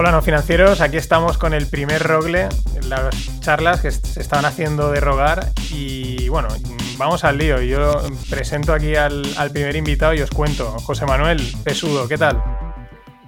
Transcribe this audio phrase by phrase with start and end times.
[0.00, 2.48] Hola no financieros, aquí estamos con el primer rogle,
[2.88, 5.40] las charlas que se estaban haciendo de rogar
[5.74, 6.48] y bueno,
[6.96, 7.60] vamos al lío.
[7.60, 10.70] Yo presento aquí al, primer invitado y os cuento.
[10.78, 12.42] José Manuel Pesudo, ¿qué tal?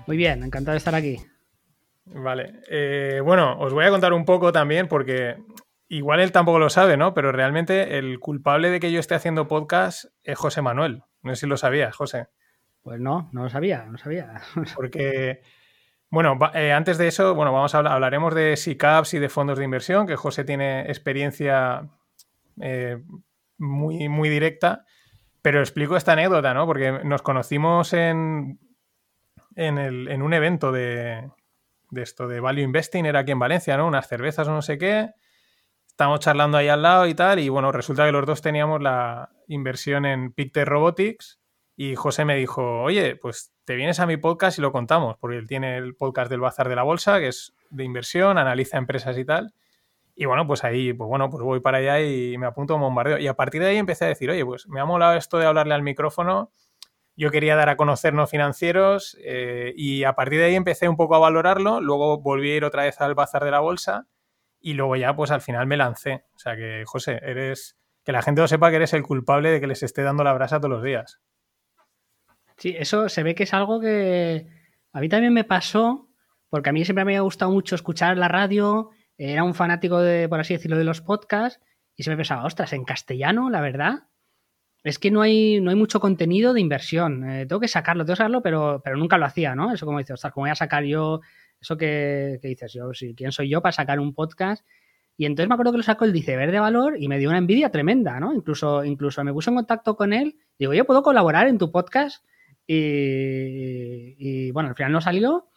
[0.06, 1.18] Muy bien, encantado de estar aquí.
[2.06, 5.36] Vale, eh, bueno, os voy a contar un poco también porque
[5.88, 7.12] igual él tampoco lo sabe, ¿no?
[7.12, 11.02] Pero realmente el culpable de que yo esté haciendo podcast es José Manuel.
[11.20, 12.28] No sé si lo sabías, José.
[12.80, 14.40] Pues no, no lo sabía, no sabía.
[14.74, 15.42] Porque
[16.12, 19.56] bueno, eh, antes de eso, bueno, vamos a hablar, hablaremos de SICAPs y de fondos
[19.56, 21.88] de inversión, que José tiene experiencia
[22.60, 23.02] eh,
[23.56, 24.84] muy, muy directa,
[25.40, 26.66] pero explico esta anécdota, ¿no?
[26.66, 28.60] Porque nos conocimos en,
[29.56, 31.30] en, un evento de,
[31.88, 33.86] de, esto, de Value Investing, era aquí en Valencia, ¿no?
[33.86, 35.12] Unas cervezas o no sé qué.
[35.86, 39.30] Estamos charlando ahí al lado y tal, y bueno, resulta que los dos teníamos la
[39.48, 41.40] inversión en Pictet Robotics
[41.74, 45.36] y José me dijo, oye, pues te vienes a mi podcast y lo contamos, porque
[45.36, 49.16] él tiene el podcast del Bazar de la Bolsa, que es de inversión, analiza empresas
[49.18, 49.54] y tal.
[50.14, 52.82] Y bueno, pues ahí, pues bueno, pues voy para allá y me apunto a un
[52.82, 53.18] bombardeo.
[53.18, 55.46] Y a partir de ahí empecé a decir, oye, pues me ha molado esto de
[55.46, 56.50] hablarle al micrófono.
[57.16, 60.96] Yo quería dar a conocer no financieros eh, y a partir de ahí empecé un
[60.96, 61.80] poco a valorarlo.
[61.80, 64.06] Luego volví a ir otra vez al bazar de la bolsa
[64.60, 66.24] y luego ya, pues al final me lancé.
[66.34, 67.78] O sea que, José, eres.
[68.04, 70.32] Que la gente lo sepa que eres el culpable de que les esté dando la
[70.32, 71.20] brasa todos los días.
[72.62, 74.46] Sí, eso se ve que es algo que
[74.92, 76.08] a mí también me pasó,
[76.48, 80.28] porque a mí siempre me ha gustado mucho escuchar la radio, era un fanático de,
[80.28, 81.60] por así decirlo, de los podcasts,
[81.96, 84.04] y se me pensaba, ostras, en castellano, la verdad,
[84.84, 87.28] es que no hay, no hay mucho contenido de inversión.
[87.28, 89.72] Eh, tengo que sacarlo, tengo que sacarlo, pero, pero nunca lo hacía, ¿no?
[89.72, 91.20] Eso como dices, ostras, ¿cómo voy a sacar yo
[91.60, 92.72] eso que, dices?
[92.72, 94.64] Yo, ¿quién soy yo para sacar un podcast?
[95.16, 97.38] Y entonces me acuerdo que lo sacó el Dice de Valor y me dio una
[97.38, 98.32] envidia tremenda, ¿no?
[98.32, 100.36] Incluso, incluso me puse en contacto con él.
[100.60, 102.24] Digo, yo puedo colaborar en tu podcast
[102.66, 105.48] y, bueno, al final no salió.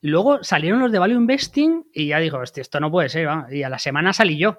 [0.00, 3.28] Y luego salieron los de Value Investing y ya digo, esto no puede ser.
[3.50, 4.58] Y a la semana salí yo.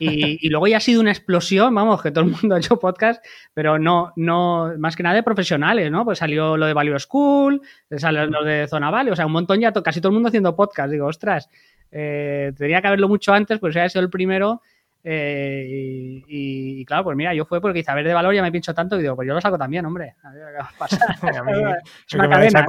[0.00, 3.24] Y, luego ya ha sido una explosión, vamos, que todo el mundo ha hecho podcast,
[3.52, 6.04] pero no, no, más que nada de profesionales, ¿no?
[6.04, 7.60] Pues salió lo de Value School,
[7.96, 10.54] salió lo de Zona Valley, o sea, un montón ya, casi todo el mundo haciendo
[10.54, 10.92] podcast.
[10.92, 11.50] Digo, ostras,
[11.90, 14.62] eh, tendría que haberlo mucho antes, pues ya he sido el primero
[15.04, 18.98] eh, y, claro, pues mira, yo fue porque Isabel de Valor ya me pincho tanto
[18.98, 20.16] y digo, pues yo lo saco también, hombre.
[22.06, 22.66] es una cadena.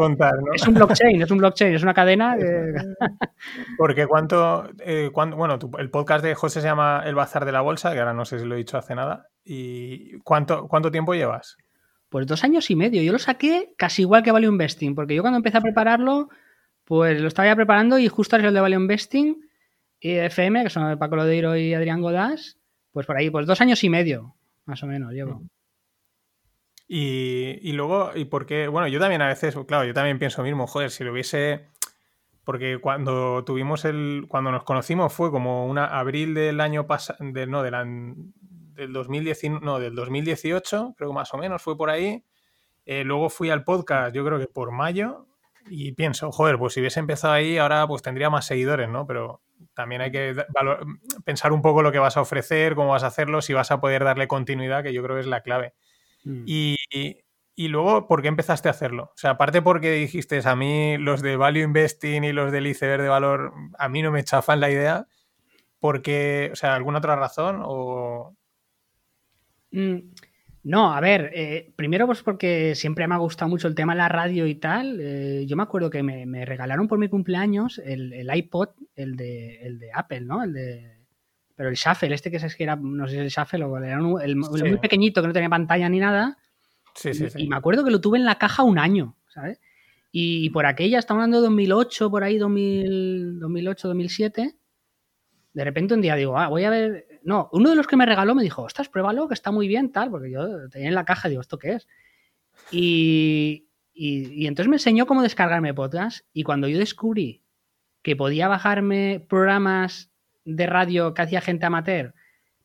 [0.53, 2.37] Es un blockchain, es un blockchain, es una cadena.
[3.77, 7.93] porque cuánto, eh, bueno, el podcast de José se llama El Bazar de la Bolsa,
[7.93, 9.27] que ahora no sé si lo he dicho hace nada.
[9.43, 11.57] ¿Y cuánto, cuánto tiempo llevas?
[12.09, 13.01] Pues dos años y medio.
[13.01, 16.29] Yo lo saqué casi igual que Value Investing, porque yo cuando empecé a prepararlo,
[16.85, 19.48] pues lo estaba ya preparando y justo era el de Value Investing
[20.01, 22.57] FM, que son Paco Lodeiro y Adrián Godás,
[22.91, 25.41] pues por ahí, pues dos años y medio, más o menos, llevo.
[26.87, 28.67] Y, y luego, ¿y por qué?
[28.67, 31.67] Bueno, yo también a veces, claro, yo también pienso mismo, joder, si lo hubiese.
[32.43, 34.25] Porque cuando tuvimos el.
[34.27, 37.19] Cuando nos conocimos fue como una abril del año pasado.
[37.23, 42.23] no, del 2019, no, del 2018, creo que más o menos fue por ahí.
[42.87, 45.27] Eh, luego fui al podcast, yo creo que por mayo,
[45.69, 49.05] y pienso, joder, pues si hubiese empezado ahí, ahora pues tendría más seguidores, ¿no?
[49.05, 49.41] Pero
[49.73, 50.35] también hay que
[51.23, 53.79] pensar un poco lo que vas a ofrecer, cómo vas a hacerlo, si vas a
[53.79, 55.73] poder darle continuidad, que yo creo que es la clave.
[56.23, 56.43] Mm.
[56.45, 59.11] Y, luego, ¿por qué empezaste a hacerlo?
[59.13, 63.01] O sea, aparte porque dijiste, a mí los de Value Investing y los del iceberg
[63.01, 65.07] de valor, a mí no me chafan la idea,
[65.79, 67.61] porque, o sea, ¿alguna otra razón?
[67.63, 68.35] O...
[69.71, 70.11] Mm,
[70.63, 73.99] no, a ver, eh, primero pues porque siempre me ha gustado mucho el tema de
[73.99, 74.99] la radio y tal.
[75.01, 79.79] Eh, yo me acuerdo que me, regalaron por mi cumpleaños el, iPod, el de, el
[79.79, 80.43] de Apple, ¿no?
[80.43, 80.99] El de...
[81.55, 83.77] Pero el Shuffle, este que es que era, no sé si es el Shuffle o
[83.77, 86.37] era el, muy pequeñito que no tenía pantalla ni nada.
[86.95, 89.59] Sí, sí, y, y, me acuerdo que lo tuve en la caja un año, ¿sabes?
[90.11, 94.55] Y por aquella, estamos hablando de 2008, por ahí 2000, 2008, 2007.
[95.53, 98.07] De repente un día digo, ah, voy a ver, no, uno de los que me
[98.07, 101.05] regaló me dijo, ostras, pruébalo, que está muy bien, tal, porque yo tenía en la
[101.05, 101.87] caja, digo, ¿esto qué es?
[102.71, 107.43] Y, y, entonces me enseñó cómo descargarme podcast y cuando yo descubrí
[108.01, 110.09] que podía bajarme programas
[110.43, 112.15] de radio que hacía gente amateur,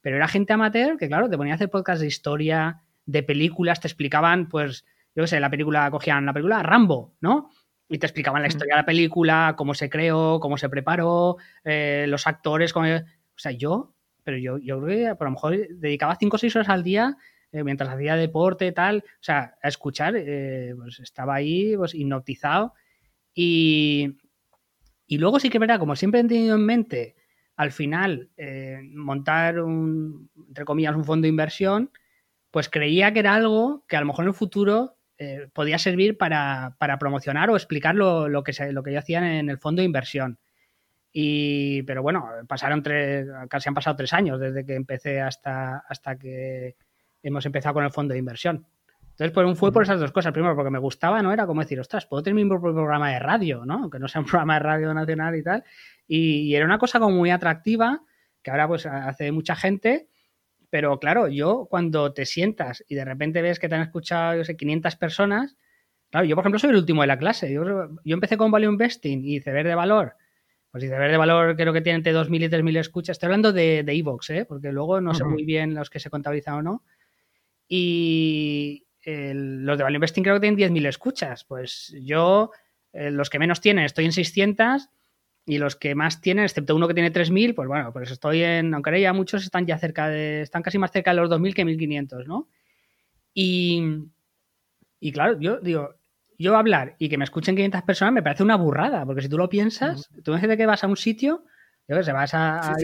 [0.01, 3.81] pero era gente amateur que, claro, te ponía a hacer podcast de historia, de películas,
[3.81, 7.51] te explicaban, pues, yo qué sé, la película, cogían la película Rambo, ¿no?
[7.87, 12.07] Y te explicaban la historia de la película, cómo se creó, cómo se preparó, eh,
[12.09, 12.87] los actores, cómo...
[12.87, 13.94] O sea, yo
[14.25, 17.17] pero yo, yo creo que a lo mejor dedicaba 5 o 6 horas al día
[17.55, 22.75] eh, mientras hacía deporte, tal, o sea, a escuchar, eh, pues estaba ahí pues, hipnotizado.
[23.33, 24.17] Y,
[25.07, 27.15] y luego sí que verdad, como siempre he tenido en mente,
[27.55, 31.93] al final, eh, montar un, entre comillas, un fondo de inversión,
[32.51, 34.97] pues creía que era algo que a lo mejor en el futuro
[35.55, 39.81] podía servir para, promocionar o explicar lo, que lo que yo hacía en el fondo
[39.81, 40.39] de inversión.
[41.17, 46.19] Y, pero bueno, pasaron tres, casi han pasado tres años desde que empecé hasta, hasta
[46.19, 46.75] que
[47.23, 48.67] hemos empezado con el fondo de inversión.
[49.13, 50.33] Entonces, pues, fue por esas dos cosas.
[50.33, 51.33] Primero, porque me gustaba, ¿no?
[51.33, 53.75] Era como decir, ostras, puedo tener mi propio programa de radio, ¿no?
[53.75, 55.63] Aunque no sea un programa de radio nacional y tal.
[56.09, 58.03] Y, era una cosa como muy atractiva,
[58.43, 60.09] que ahora pues hace mucha gente.
[60.69, 64.45] Pero claro, yo cuando te sientas y de repente ves que te han escuchado, yo
[64.45, 65.57] sé, 500 personas,
[66.11, 67.53] claro, yo por ejemplo soy el último de la clase.
[67.53, 67.63] Yo,
[68.05, 70.17] yo empecé con Value Investing y Ceber de Valor
[70.75, 73.15] pues si de valor creo que tiene entre 2.000 y 3.000 escuchas.
[73.15, 74.45] Estoy hablando de Evox, ¿eh?
[74.45, 76.83] porque luego no sé muy bien los que se contabilizan o no.
[77.69, 81.45] Y los de Value Investing creo que tienen 10.000 escuchas.
[81.45, 82.51] Pues yo,
[82.93, 84.89] eh, los que menos tienen, estoy en 600
[85.47, 88.75] y los que más tienen, excepto uno que tiene 3.000, pues bueno, pues estoy en,
[88.75, 91.65] aunque ya muchos están ya cerca de, están casi más cerca de los 2.000 que
[91.65, 92.49] 1.500, ¿no?
[93.33, 93.81] Y,
[94.99, 95.95] y claro, yo digo,
[96.39, 99.39] yo hablar y que me escuchen 500 personas me parece una burrada, porque si tú
[99.39, 101.45] lo piensas, tú imagínate que vas a un sitio,
[101.89, 102.75] yo que sé, vas a,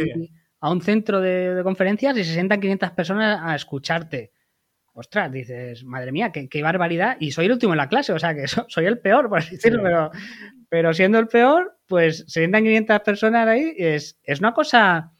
[0.60, 4.32] a, un centro de, conferencias y se sientan 500 personas a escucharte.
[4.92, 7.16] Ostras, dices, madre mía, qué, barbaridad.
[7.20, 9.56] Y soy el último en la clase, o sea que soy el peor, por así
[9.56, 10.10] decirlo, pero,
[10.68, 13.74] pero siendo el peor, pues se sientan 500 personas ahí.
[13.76, 15.12] Es, es una cosa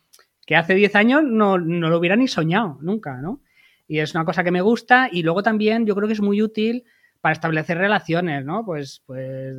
[0.47, 3.41] que hace 10 años no, no lo hubiera ni soñado, nunca, ¿no?
[3.87, 6.43] Y es una cosa que me gusta y luego también yo creo que es muy
[6.43, 6.85] útil
[7.21, 8.65] para establecer relaciones, ¿no?
[8.65, 9.55] Pues, pues,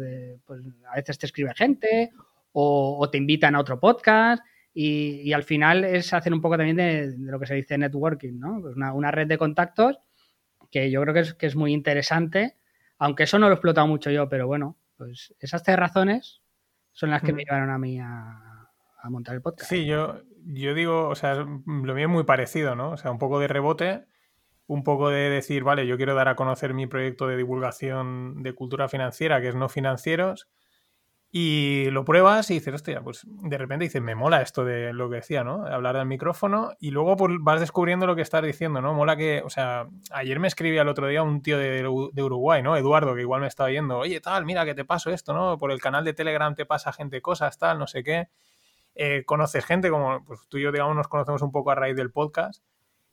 [0.45, 2.11] pues a veces te escribe gente
[2.53, 4.43] o, te invitan a otro podcast
[4.73, 8.59] y, al final es hacer un poco también de, lo que se dice networking, ¿no?
[8.61, 9.99] Pues una, red de contactos
[10.71, 12.57] que yo creo que es, que es muy interesante,
[12.97, 16.41] aunque eso no lo he explotado mucho yo, pero bueno, pues esas tres razones
[16.93, 18.69] son las que me llevaron a mí a,
[19.01, 19.69] a montar el podcast.
[19.69, 22.91] Sí, yo, yo digo, o sea, lo mío es muy parecido, ¿no?
[22.91, 24.05] O sea, un poco de rebote
[24.71, 28.53] un poco de decir, vale, yo quiero dar a conocer mi proyecto de divulgación de
[28.53, 30.47] cultura financiera, que es no financieros,
[31.29, 35.09] y lo pruebas y dices, hostia, pues de repente dices, me mola esto de lo
[35.09, 35.65] que decía, ¿no?
[35.65, 38.93] Hablar del micrófono y luego pues, vas descubriendo lo que estás diciendo, ¿no?
[38.93, 42.77] Mola que, o sea, ayer me escribía el otro día un tío de, Uruguay, ¿no?
[42.77, 45.57] Eduardo, que igual me estaba yendo, oye, tal, mira que te paso esto, ¿no?
[45.57, 48.29] Por el canal de Telegram te pasa gente cosas, tal, no sé qué.
[48.95, 51.95] Eh, conoces gente, como pues, tú y yo, digamos, nos conocemos un poco a raíz
[51.97, 52.63] del podcast.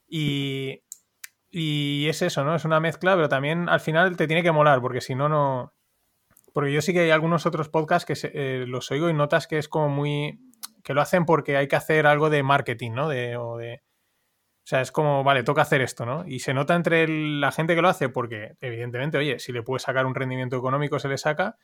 [0.07, 0.81] Y,
[1.51, 2.55] y es eso, ¿no?
[2.55, 5.73] Es una mezcla, pero también al final te tiene que molar, porque si no, no.
[6.53, 9.57] Porque yo sí que hay algunos otros podcasts que eh, los oigo y notas que
[9.57, 10.39] es como muy.
[10.83, 13.09] que lo hacen porque hay que hacer algo de marketing, ¿no?
[13.09, 13.81] De, o, de,
[14.63, 16.27] o sea, es como, vale, toca hacer esto, ¿no?
[16.27, 19.81] Y se nota entre la gente que lo hace porque, evidentemente, oye, si le puedes
[19.81, 21.57] sacar un rendimiento económico, se le saca,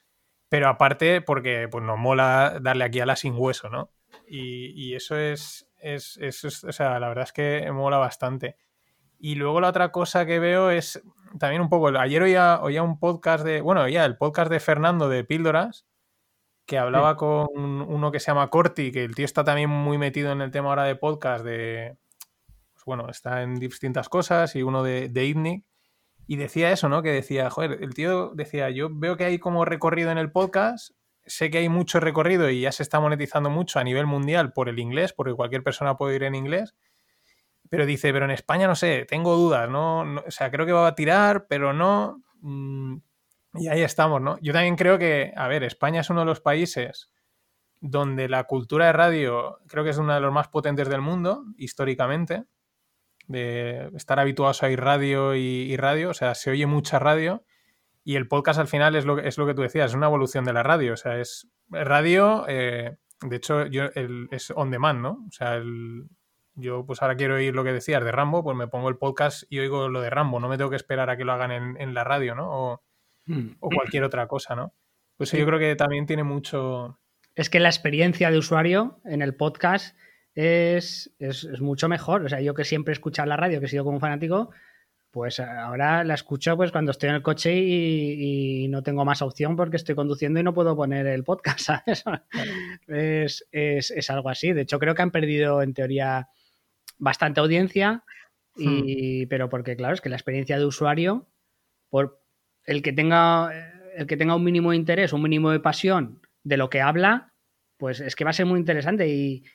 [0.50, 3.92] pero aparte porque pues nos mola darle aquí a la sin hueso, ¿no?
[4.28, 8.56] Y, y eso es, es, es, o sea, la verdad es que mola bastante.
[9.26, 11.02] Y luego la otra cosa que veo es
[11.40, 11.88] también un poco.
[11.88, 13.60] Ayer oía, oía un podcast de.
[13.60, 15.88] Bueno, oía el podcast de Fernando de Píldoras,
[16.68, 20.32] que hablaba con uno que se llama Corti, que el tío está también muy metido
[20.32, 21.98] en el tema ahora de podcast, de.
[22.74, 25.64] Pues bueno, está en distintas cosas, y uno de, de
[26.28, 27.02] Y decía eso, ¿no?
[27.02, 30.92] Que decía, joder, el tío decía, yo veo que hay como recorrido en el podcast,
[31.26, 34.70] sé que hay mucho recorrido y ya se está monetizando mucho a nivel mundial por
[34.70, 36.76] el inglés, porque cualquier persona puede ir en inglés
[37.70, 40.02] pero dice, pero en España no sé, tengo dudas, ¿no?
[40.26, 42.22] o sea, creo que va a tirar, pero no.
[42.42, 42.98] Mm,
[43.56, 44.38] y ahí estamos, ¿no?
[44.42, 47.10] Yo también creo que, a ver, España es uno de los países
[47.80, 51.44] donde la cultura de radio creo que es uno de los más potentes del mundo,
[51.58, 52.44] históricamente,
[53.28, 57.44] de estar habituados a ir radio y, radio, o sea, se oye mucha radio
[58.04, 60.46] y el podcast al final es lo, es lo que tú decías, es una evolución
[60.46, 63.86] de la radio, o sea, es radio, eh, de hecho, yo,
[64.32, 65.26] es on demand, ¿no?
[65.28, 66.08] O sea, el,
[66.56, 69.44] yo pues ahora quiero oír lo que decías de Rambo, pues me pongo el podcast
[69.50, 71.94] y oigo lo de Rambo, no me tengo que esperar a que lo hagan en,
[71.94, 72.50] la radio, ¿no?
[72.50, 72.84] O,
[73.26, 73.58] hmm.
[73.60, 74.74] o, cualquier otra cosa, ¿no?
[75.18, 77.00] Pues yo creo que también tiene mucho...
[77.36, 79.96] Es que la experiencia de usuario en el podcast
[80.34, 82.26] es, es, mucho mejor.
[82.26, 84.52] O sea, yo que siempre he escuchado la radio, que he sido como un fanático,
[85.12, 89.56] pues ahora la escucho pues cuando estoy en el coche y, no tengo más opción
[89.56, 92.04] porque estoy conduciendo y no puedo poner el podcast, ¿sabes?
[92.88, 94.52] Es, es, es, algo así.
[94.52, 96.28] De hecho, creo que han perdido en teoría
[96.98, 98.04] bastante audiencia,
[98.56, 99.30] y, hmm.
[99.30, 101.28] pero porque claro, es que la experiencia de usuario,
[101.90, 102.22] por
[102.66, 103.52] el que tenga
[103.96, 107.34] el que tenga un mínimo de interés, un mínimo de pasión de lo que habla,
[107.78, 109.46] pues es que va a ser muy interesante y,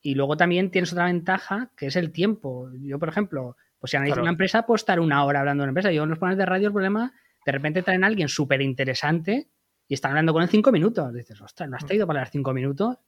[0.00, 2.70] y luego también tienes otra ventaja que es el tiempo.
[2.80, 5.70] Yo, por ejemplo, pues si analizo una empresa, puedo estar una hora hablando de una
[5.70, 5.92] empresa.
[5.92, 7.12] Yo en los de radio el problema,
[7.44, 9.48] de repente traen a alguien súper interesante
[9.88, 11.12] y están hablando con él cinco minutos.
[11.12, 12.98] Dices, ostras, ¿no has traído para las cinco minutos?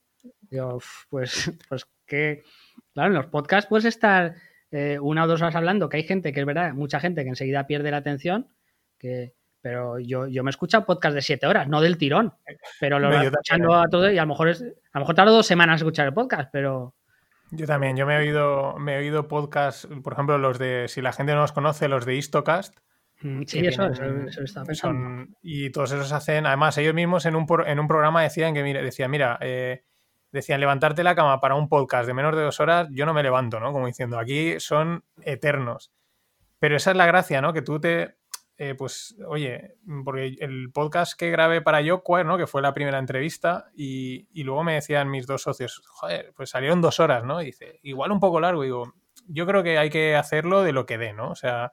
[0.40, 2.42] Digo, pues, pues que
[2.94, 4.34] Claro, en los podcasts puedes estar
[4.70, 7.28] eh, una o dos horas hablando, que hay gente que es verdad, mucha gente que
[7.30, 8.48] enseguida pierde la atención,
[8.98, 12.34] que, pero yo, yo me he escuchado podcast de siete horas, no del tirón,
[12.80, 15.32] pero lo voy escuchando a todo y a lo mejor es, a lo mejor tardo
[15.32, 16.94] dos semanas en escuchar el podcast, pero...
[17.50, 21.02] Yo también, yo me he oído, me he oído podcasts, por ejemplo, los de, si
[21.02, 22.78] la gente no los conoce, los de Istocast.
[23.20, 25.26] Mm, sí, eso, eso, está pensando.
[25.42, 28.82] y todos esos hacen, además, ellos mismos en un, en un programa decían que, mira,
[28.82, 29.84] decían, mira, eh,
[30.32, 33.22] decían, levantarte la cama para un podcast de menos de dos horas, yo no me
[33.22, 33.72] levanto, ¿no?
[33.72, 35.92] Como diciendo, aquí son eternos.
[36.58, 37.52] Pero esa es la gracia, ¿no?
[37.52, 38.16] Que tú te,
[38.56, 39.74] eh, pues, oye,
[40.04, 42.38] porque el podcast que grabé para Yoquare, ¿no?
[42.38, 46.80] Que fue la primera entrevista, y, luego me decían mis dos socios, joder, pues salieron
[46.80, 47.42] dos horas, ¿no?
[47.42, 48.62] Y dice, igual un poco largo.
[48.62, 48.94] digo,
[49.26, 51.30] yo creo que hay que hacerlo de lo que dé, ¿no?
[51.30, 51.72] O sea,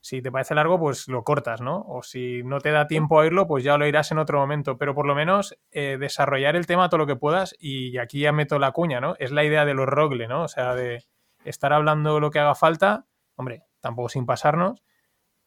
[0.00, 1.84] si te parece largo, pues lo cortas, ¿no?
[1.88, 4.78] O si no te da tiempo a oírlo, pues ya lo irás en otro momento.
[4.78, 8.32] Pero por lo menos eh, desarrollar el tema todo lo que puedas, y aquí ya
[8.32, 9.16] meto la cuña, ¿no?
[9.18, 10.44] Es la idea de los rogle, ¿no?
[10.44, 11.04] O sea, de
[11.44, 14.82] estar hablando lo que haga falta, hombre, tampoco sin pasarnos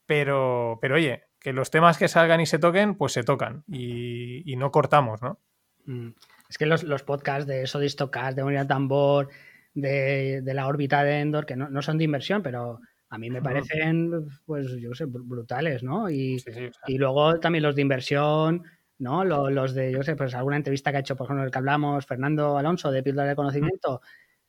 [0.06, 4.54] pero, pero oye, que los temas que salgan y se toquen, pues se tocan y,
[4.56, 5.38] no cortamos, ¿no?
[5.86, 6.10] Mm.
[6.48, 9.30] Es que los, podcasts de eso de Stocast, de Unidad Tambor,
[9.72, 12.80] de, la órbita de Endor, que no, son de inversión, pero
[13.12, 16.08] a mí me parecen, pues yo sé, brutales, ¿no?
[16.08, 16.42] Y,
[16.86, 18.62] y luego también los de inversión,
[18.98, 19.22] ¿no?
[19.22, 22.06] Los, de, yo sé, pues alguna entrevista que ha hecho, por ejemplo, el que hablamos,
[22.06, 24.00] Fernando Alonso de Píldora de Conocimiento,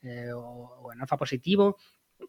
[0.01, 0.39] eh, o,
[0.81, 1.75] o, en Alfa Positivo,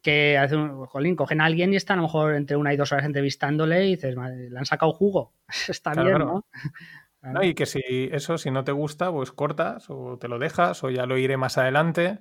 [0.03, 2.77] que hace un, jolín, cogen a alguien y están a lo mejor entre una y
[2.77, 5.31] dos horas entrevistándole y dices, le han sacado jugo.
[5.69, 6.43] Está bien, ¿no?
[7.43, 7.79] Y que si
[8.11, 11.37] eso, si no te gusta, pues cortas o te lo dejas o ya lo iré
[11.37, 12.19] más adelante.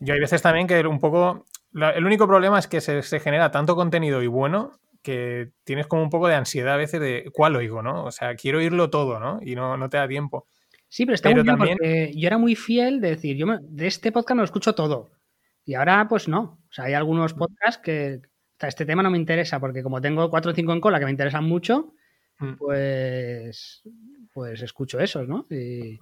[0.00, 1.46] Yo hay veces también que un poco...
[1.72, 4.72] el único problema es que se, genera tanto contenido y bueno
[5.02, 8.04] que tienes como un poco de ansiedad a veces de cuál oigo, ¿no?
[8.04, 9.38] O sea, quiero oírlo todo, ¿no?
[9.42, 10.46] Y no, no te da tiempo.
[10.88, 14.10] Sí, pero está muy bien porque yo era muy fiel de decir, yo de este
[14.10, 15.10] podcast me lo escucho todo.
[15.64, 16.58] Y ahora, pues no.
[16.68, 18.22] O sea, hay algunos podcasts que.
[18.60, 21.10] este tema no me interesa porque, como tengo cuatro o cinco en cola que me
[21.10, 21.92] interesan mucho,
[22.38, 22.54] mm.
[22.54, 23.82] pues.
[24.32, 25.46] Pues escucho esos, ¿no?
[25.50, 25.98] Y,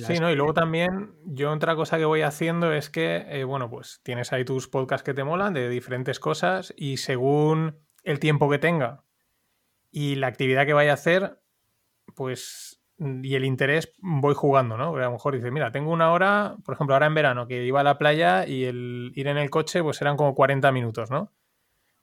[0.00, 0.30] sí, ¿no?
[0.30, 4.32] Y luego también, yo otra cosa que voy haciendo es que, eh, bueno, pues tienes
[4.32, 9.04] ahí tus podcasts que te molan de diferentes cosas y según el tiempo que tenga
[9.90, 11.40] y la actividad que vaya a hacer,
[12.14, 14.96] pues y el interés voy jugando, ¿no?
[14.96, 17.80] a lo mejor dice, mira, tengo una hora, por ejemplo, ahora en verano, que iba
[17.80, 21.30] a la playa y el ir en el coche, pues eran como 40 minutos, ¿no?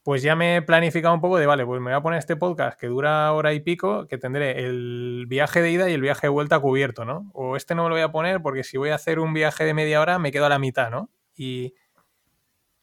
[0.04, 2.36] Pues ya me he planificado un poco de, vale, pues me voy a poner este
[2.36, 6.28] podcast que dura hora y pico, que tendré el viaje de ida y el viaje
[6.28, 7.32] de vuelta cubierto, ¿no?
[7.34, 9.64] O este no me lo voy a poner porque si voy a hacer un viaje
[9.64, 11.10] de media hora me quedo a la mitad, ¿no?
[11.36, 11.74] Y,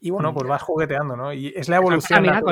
[0.01, 1.33] y bueno, pues vas jugueteando, ¿no?
[1.33, 2.27] Y es la evolución.
[2.29, 2.43] a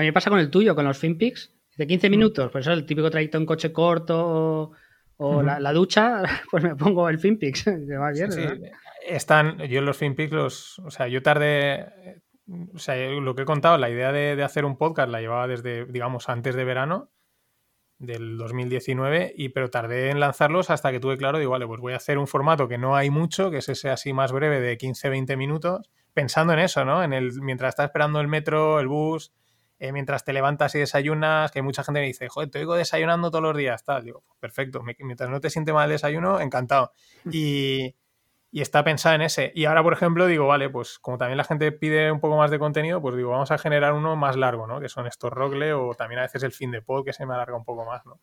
[0.00, 2.86] mí me pasa con el tuyo, con los FinPix, de 15 minutos, pues eso, el
[2.86, 4.72] típico trayecto en coche corto
[5.16, 8.30] o la, ducha, pues me pongo el FinPix, que va bien.
[9.06, 12.22] Están, yo en los FinPix los, o sea, yo tardé,
[12.74, 15.86] o sea, lo que he contado, la idea de, hacer un podcast la llevaba desde,
[15.86, 17.10] digamos, antes de verano
[17.98, 21.92] del 2019, y, pero tardé en lanzarlos hasta que tuve claro, digo, vale, pues voy
[21.94, 24.76] a hacer un formato que no hay mucho, que es ese así más breve de
[24.76, 27.02] 15-20 minutos, pensando en eso, ¿no?
[27.02, 29.32] En el, mientras está esperando el metro, el bus,
[29.78, 33.30] eh, mientras te levantas y desayunas, que mucha gente me dice, joder, te oigo desayunando
[33.30, 34.04] todos los días, tal.
[34.04, 36.92] Digo, pues perfecto, mientras no te siente mal el desayuno, encantado.
[37.24, 37.30] Mm.
[38.54, 39.52] Y, está pensada en ese.
[39.54, 42.50] Y ahora, por ejemplo, digo, vale, pues como también la gente pide un poco más
[42.50, 44.80] de contenido, pues digo, vamos a generar uno más largo, ¿no?
[44.80, 47.34] Que son estos Rogle o también a veces el fin de pod que se me
[47.34, 48.20] alarga un poco más, ¿no?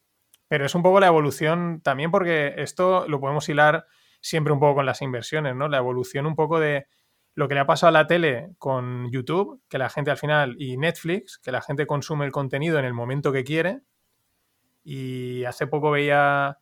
[0.47, 3.85] Pero es un poco la evolución también porque esto lo podemos hilar
[4.21, 5.67] siempre un poco con las inversiones, ¿no?
[5.67, 6.87] La evolución un poco de
[7.33, 10.55] lo que le ha pasado a la tele con YouTube, que la gente al final,
[10.59, 13.81] y Netflix, que la gente consume el contenido en el momento que quiere.
[14.83, 16.57] Y hace poco veía,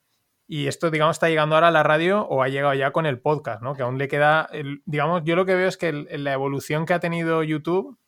[0.51, 3.19] y esto digamos está llegando ahora a la radio o ha llegado ya con el
[3.19, 3.75] podcast, ¿no?
[3.75, 4.49] Que aún le queda,
[4.85, 7.99] digamos, yo lo que veo es que la evolución que ha tenido YouTube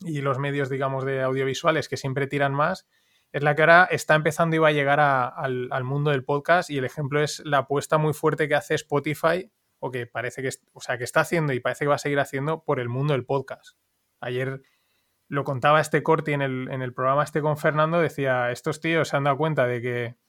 [0.00, 2.88] y los medios, digamos, de audiovisuales que siempre tiran más,
[3.30, 6.68] es la que ahora está empezando y va a llegar al, al mundo del podcast
[6.68, 10.50] y el ejemplo es la apuesta muy fuerte que hace Spotify o que parece que,
[10.72, 13.12] o sea, que está haciendo y parece que va a seguir haciendo por el mundo
[13.12, 13.78] del podcast.
[14.18, 14.62] Ayer
[15.28, 19.10] lo contaba este Corti en el, en el programa este con Fernando, decía, estos tíos
[19.10, 20.27] se han dado cuenta de que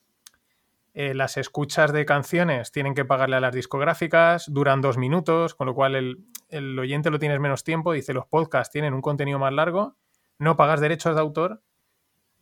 [0.93, 5.67] eh, las escuchas de canciones tienen que pagarle a las discográficas, duran dos minutos, con
[5.67, 9.39] lo cual el, el oyente lo tienes menos tiempo, dice, los podcasts tienen un contenido
[9.39, 9.95] más largo,
[10.39, 11.61] no pagas derechos de autor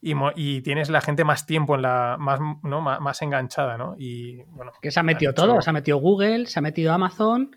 [0.01, 2.81] y, tienes la gente más tiempo en la más, ¿no?
[2.81, 3.95] más, enganchada, ¿no?
[3.97, 4.71] Y bueno.
[4.81, 7.55] Que se ha metido todo, se ha metido Google, se ha metido Amazon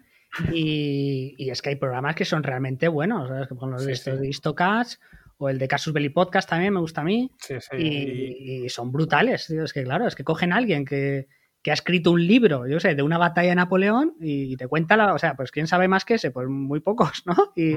[0.52, 3.48] y, es que hay programas que son realmente buenos, ¿sabes?
[3.48, 5.00] Como los de Histocast
[5.40, 7.30] o el de Casus Belli Podcast también me gusta a mí.
[7.76, 11.28] Y, son brutales, es que claro, es que cogen a alguien que,
[11.66, 15.14] ha escrito un libro, yo sé, de una batalla de Napoleón y, te cuenta la,
[15.14, 17.34] o sea, pues quién sabe más que ese, pues muy pocos, ¿no?
[17.56, 17.74] Y,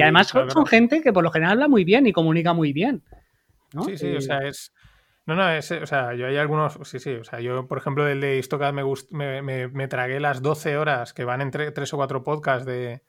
[0.00, 3.02] además son, gente que por lo general habla muy bien y comunica muy bien.
[3.84, 4.72] Sí, sí, o sea, es.
[5.26, 8.04] No, no, es, o sea, yo hay algunos, sí, sí, o sea, yo, por ejemplo,
[8.04, 8.82] del de Istocad me,
[9.42, 13.02] me, me, tragué las 12 horas que van entre tres o cuatro podcasts de,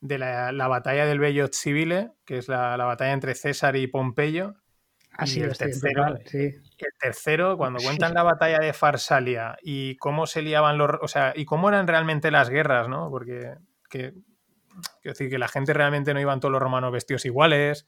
[0.00, 3.86] de la, la, batalla del Bello Civile, que es la, la, batalla entre César y
[3.86, 4.54] Pompeyo.
[5.12, 6.38] Así ah, el tercero, sí.
[6.38, 11.32] el tercero, cuando cuentan la batalla de Farsalia y cómo se liaban los, o sea,
[11.34, 13.08] y cómo eran realmente las guerras, ¿no?
[13.10, 13.54] Porque
[13.88, 14.12] que,
[15.00, 17.86] quiero decir que la gente realmente no iban todos los romanos vestidos iguales,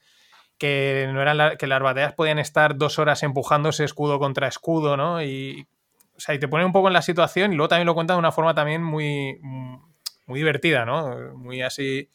[0.56, 5.22] que no eran que las batallas podían estar dos horas empujándose escudo contra escudo, ¿no?
[5.22, 5.68] Y,
[6.16, 8.14] o sea, y te pone un poco en la situación y luego también lo cuenta
[8.14, 9.38] de una forma también muy,
[10.28, 11.34] muy divertida, ¿no?
[11.34, 12.08] Muy así.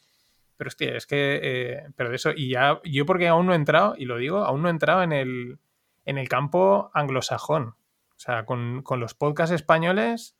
[0.56, 1.40] Pero hostia, es que.
[1.42, 2.30] Eh, pero de eso.
[2.34, 2.80] Y ya.
[2.84, 5.58] Yo, porque aún no he entrado, y lo digo, aún no he entrado en el,
[6.04, 7.74] en el campo anglosajón.
[8.16, 10.36] O sea, con, con los podcasts españoles,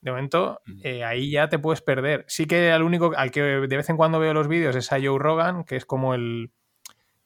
[0.00, 2.24] de momento, eh, ahí ya te puedes perder.
[2.28, 5.00] Sí que al único al que de vez en cuando veo los vídeos es a
[5.00, 6.52] Joe Rogan, que es como el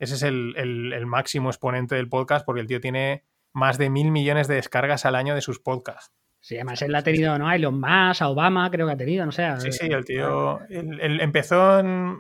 [0.03, 4.49] ese es el, máximo exponente del podcast porque el tío tiene más de mil millones
[4.49, 6.13] de descargas al año de sus podcasts.
[6.43, 7.49] Sí, además él ha tenido, ¿no?
[7.49, 9.49] A Elon Musk, a Obama, creo que ha tenido, no sé.
[9.61, 12.19] Sí, sí, el tío él, empezó en...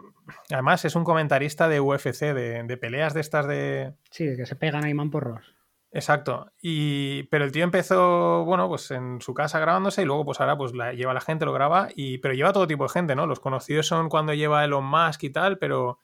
[0.48, 3.94] Además es un comentarista de UFC, de, peleas de estas de...
[4.10, 5.56] Sí, que se pegan ahí mamporros.
[5.90, 6.52] Exacto.
[6.62, 10.56] Y, pero el tío empezó, bueno, pues en su casa grabándose y luego pues ahora
[10.56, 13.26] pues la, lleva la gente, lo graba, y, pero lleva todo tipo de gente, ¿no?
[13.26, 15.98] Los conocidos son cuando lleva Elon Musk y tal, pero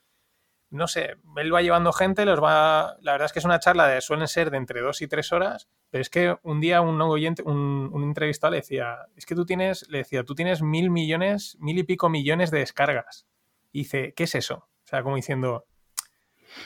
[0.71, 2.97] no sé, él va llevando gente, los va.
[3.01, 5.31] La verdad es que es una charla de suelen ser de entre dos y tres
[5.31, 9.35] horas, pero es que un día un oyente, un, un entrevistado le decía, es que
[9.35, 13.27] tú tienes, le decía, tú tienes mil millones, mil y pico millones de descargas.
[13.71, 14.55] Y dice, ¿qué es eso?
[14.55, 15.65] O sea, como diciendo,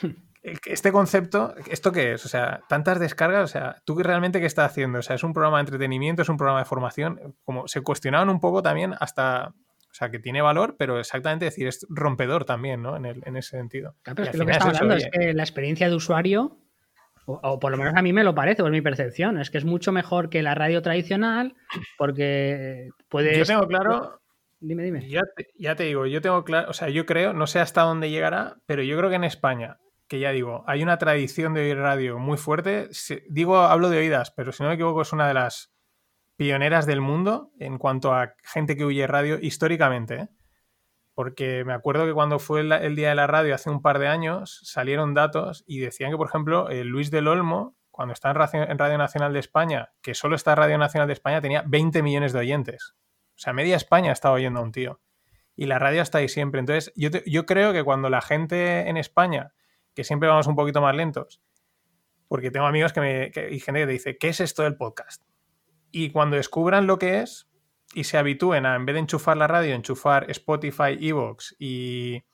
[0.42, 2.24] este concepto, ¿esto qué es?
[2.26, 4.98] O sea, tantas descargas, o sea, ¿tú realmente qué estás haciendo?
[4.98, 7.36] O sea, es un programa de entretenimiento, es un programa de formación.
[7.44, 9.54] Como se cuestionaban un poco también hasta
[9.94, 12.96] o sea, que tiene valor, pero exactamente decir, es rompedor también, ¿no?
[12.96, 13.94] En, el, en ese sentido.
[14.02, 16.58] Claro, pero es que lo que estamos hablando es que la experiencia de usuario,
[17.26, 19.64] o, por lo menos a mí me lo parece, por mi percepción, es que es
[19.64, 21.54] mucho mejor que la radio tradicional
[21.96, 23.38] porque puedes...
[23.38, 24.20] Yo tengo claro...
[24.58, 25.08] Dime, dime.
[25.08, 27.82] Ya te, ya te digo, yo tengo claro, o sea, yo creo, no sé hasta
[27.82, 31.60] dónde llegará, pero yo creo que en España, que ya digo, hay una tradición de
[31.60, 32.88] oír radio muy fuerte,
[33.28, 35.73] digo, hablo de oídas, pero si no me equivoco es una de las
[36.36, 40.14] pioneras del mundo en cuanto a gente que huye radio históricamente.
[40.14, 40.28] ¿eh?
[41.14, 44.08] Porque me acuerdo que cuando fue el, Día de la Radio hace un par de
[44.08, 48.98] años, salieron datos y decían que, por ejemplo, Luis del Olmo, cuando está en Radio,
[48.98, 52.40] Nacional de España, que solo está en Radio Nacional de España, tenía 20 millones de
[52.40, 52.94] oyentes.
[53.36, 55.00] O sea, media España estaba oyendo a un tío.
[55.56, 56.58] Y la radio está ahí siempre.
[56.58, 59.54] Entonces, yo, yo creo que cuando la gente en España,
[59.94, 61.40] que siempre vamos un poquito más lentos,
[62.26, 65.22] porque tengo amigos que me, y gente que te dice, ¿qué es esto del podcast?
[65.94, 67.48] Y cuando descubran lo que es
[67.94, 72.24] y se habitúen a, en vez de enchufar la radio, enchufar Spotify, Evox y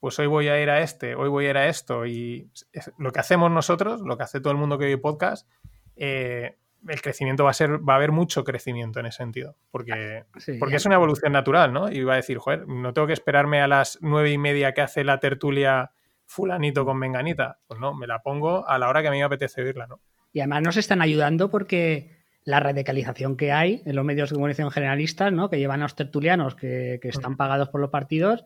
[0.00, 2.50] pues hoy voy a ir a este, hoy voy a ir a esto y
[2.98, 5.48] lo que hacemos nosotros, lo que hace todo el mundo que oye podcast,
[5.94, 6.56] eh,
[6.88, 10.24] el crecimiento va a ser, va a haber mucho crecimiento en ese sentido, porque,
[10.58, 11.88] porque es una evolución natural, ¿no?
[11.88, 14.80] Y va a decir, joder, no tengo que esperarme a las nueve y media que
[14.80, 15.92] hace la tertulia
[16.24, 19.24] fulanito con menganita, pues no, me la pongo a la hora que a mí me
[19.24, 20.00] apetece oírla, ¿no?
[20.32, 22.15] Y además nos están ayudando porque
[22.46, 25.50] la radicalización que hay en los medios de comunicación generalistas, ¿no?
[25.50, 28.44] que llevan a los tertulianos que, están pagados por los partidos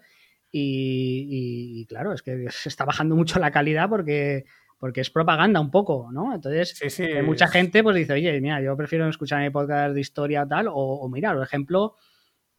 [0.51, 4.47] y, claro, es que se está bajando mucho la calidad porque,
[4.79, 6.35] porque es propaganda un poco, ¿no?
[6.35, 6.81] Entonces,
[7.25, 10.73] mucha gente pues dice, oye, mira, yo prefiero escuchar mi podcast de historia tal, o,
[10.73, 11.97] o mira, por ejemplo,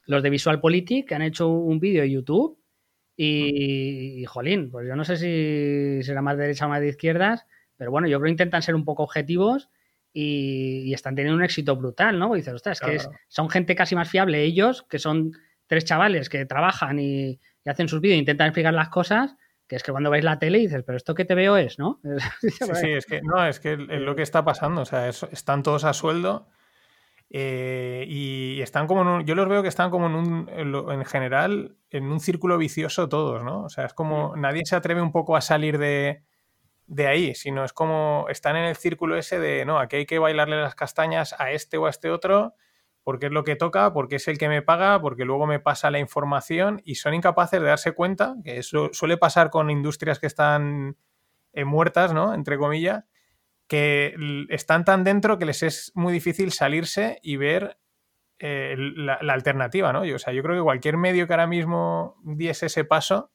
[0.06, 2.60] los de VisualPolitik que han hecho un vídeo de YouTube
[3.17, 6.89] y, y, jolín, pues yo no sé si será más de derecha o más de
[6.89, 9.69] izquierdas, pero bueno, yo creo que intentan ser un poco objetivos
[10.13, 12.34] y, están teniendo un éxito brutal, ¿no?
[12.34, 15.34] dices, ostras, es que son gente casi más fiable ellos, que son
[15.67, 19.36] tres chavales que trabajan y, hacen sus vídeos e intentan explicar las cosas,
[19.67, 22.02] que es que cuando veis la tele dices, pero esto que te veo es, ¿no?
[22.41, 25.84] sí, es que no, es que es lo que está pasando, o sea, están todos
[25.84, 26.47] a sueldo
[27.30, 30.50] eh, y están como en un, yo los veo que están como en un,
[30.91, 33.63] en general, en un círculo vicioso todos, ¿no?
[33.63, 36.24] O sea, es como nadie se atreve un poco a salir de,
[36.88, 40.20] de ahí, sino es como están en el círculo ese de, no, aquí hay que
[40.20, 42.56] bailarle las castañas a este o a este otro,
[43.04, 45.89] porque es lo que toca, porque es el que me paga, porque luego me pasa
[45.89, 50.28] la información y son incapaces de darse cuenta, que eso suele pasar con industrias que
[50.28, 50.98] están
[51.54, 52.34] eh, muertas, ¿no?
[52.34, 53.06] Entre comillas,
[53.67, 54.15] que
[54.50, 57.80] están tan dentro que les es muy difícil salirse y ver
[58.38, 60.04] eh, la, alternativa, ¿no?
[60.04, 63.32] Yo, o sea, yo creo que cualquier medio que ahora mismo diese ese paso,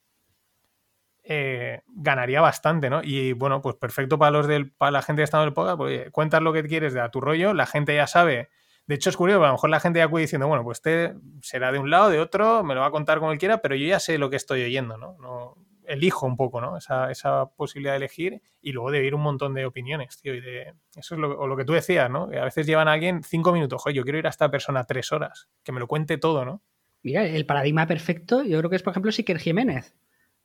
[1.28, 3.02] eh, ganaría bastante, ¿no?
[3.02, 5.76] Y bueno, pues perfecto para los del, para la gente que está en el podcast,
[5.76, 8.48] pues cuentas lo que quieres de a tu rollo, la gente ya sabe.
[8.86, 11.14] De hecho, es curioso, a lo mejor la gente ya acude diciendo, bueno, pues este
[11.42, 13.74] será de un lado, de otro, me lo va a contar como él quiera, pero
[13.74, 15.56] yo ya sé lo que estoy oyendo, ¿no?
[15.88, 16.76] elijo un poco, ¿no?
[16.76, 20.34] Esa, esa, posibilidad de elegir y luego de oír un montón de opiniones, tío.
[20.34, 22.24] Y de, eso es lo, lo que tú decías, ¿no?
[22.24, 25.12] A veces llevan a alguien cinco minutos, joder, yo quiero ir a esta persona tres
[25.12, 26.62] horas, que me lo cuente todo, ¿no?
[27.02, 29.94] Mira, el paradigma perfecto, yo creo que es, por ejemplo, Siker Jiménez,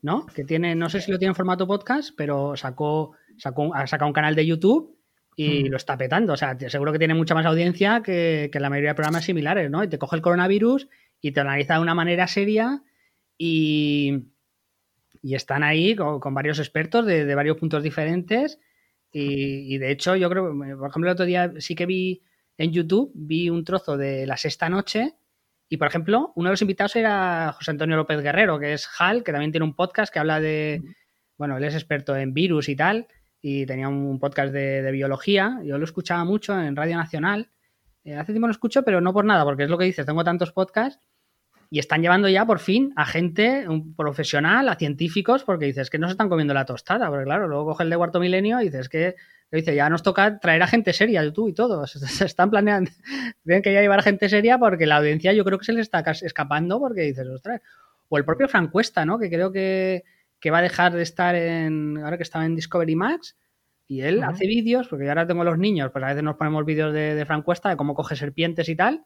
[0.02, 0.26] ¿no?
[0.26, 4.08] Que tiene, no sé si lo tiene en formato podcast, pero sacó, sacó ha sacado
[4.08, 4.98] un canal de YouTube
[5.36, 5.68] y hmm.
[5.68, 6.34] lo está petando.
[6.34, 9.70] O sea, seguro que tiene mucha más audiencia que, que, la mayoría de programas similares,
[9.70, 9.84] ¿no?
[9.84, 10.88] Y te coge el coronavirus
[11.22, 12.84] y te analiza de una manera seria
[13.38, 14.32] y,
[15.22, 18.60] y están ahí con, varios expertos de, varios puntos diferentes.
[19.14, 22.24] Y, de hecho, yo creo, por ejemplo, el otro día sí que vi
[22.58, 25.16] en YouTube, vi un trozo de la sexta noche.
[25.72, 29.24] Y por ejemplo, uno de los invitados era José Antonio López Guerrero, que es HAL,
[29.24, 30.84] que también tiene un podcast que habla de.
[31.38, 33.08] Bueno, él es experto en virus y tal.
[33.42, 35.62] Y tenía un podcast de, biología.
[35.64, 37.52] Yo lo escuchaba mucho en Radio Nacional.
[38.04, 40.26] Eh, hace tiempo lo escucho, pero no por nada, porque es lo que dices, tengo
[40.26, 41.02] tantos podcasts
[41.74, 45.98] y están llevando ya por fin a gente, un profesional, a científicos, porque dices que
[45.98, 48.66] no se están comiendo la tostada, porque claro, luego coge el de cuarto milenio y
[48.66, 49.16] dices que
[49.54, 51.92] dice, ya nos toca traer a gente seria, tú y todos.
[51.94, 52.92] Se están planeando,
[53.46, 55.84] tienen que ya llevar a gente seria porque la audiencia yo creo que se les
[55.84, 57.62] está escapando porque dices, ostras.
[58.10, 59.18] O el propio Francuesta, ¿no?
[59.18, 60.04] Que creo que,
[60.52, 63.38] va a dejar de estar en, ahora que estaba en Discovery Max,
[63.88, 66.66] y él hace vídeos, porque yo ahora tengo los niños, pues a veces nos ponemos
[66.66, 69.06] vídeos de, de Francuesta, de cómo coge serpientes y tal,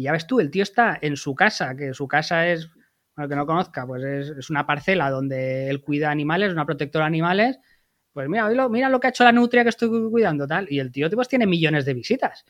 [0.00, 2.70] y ya ves tú, el tío está en su casa, que su casa es,
[3.14, 7.08] bueno, que no conozca, pues es, una parcela donde él cuida animales, una protectora de
[7.08, 7.58] animales.
[8.14, 10.66] Pues mira, mira lo que ha hecho la nutria que estoy cuidando, tal.
[10.70, 12.46] Y el tío pues, tiene millones de visitas.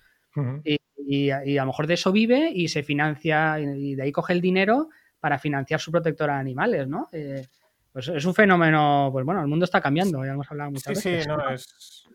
[1.04, 4.40] y, a lo mejor de eso vive y se financia, y de ahí coge el
[4.40, 7.08] dinero para financiar su protectora de animales, ¿no?
[7.10, 7.44] Eh,
[7.92, 11.24] pues es un fenómeno, pues bueno, el mundo está cambiando, ya hemos hablado muchas veces.
[11.24, 12.06] Sí, no, es,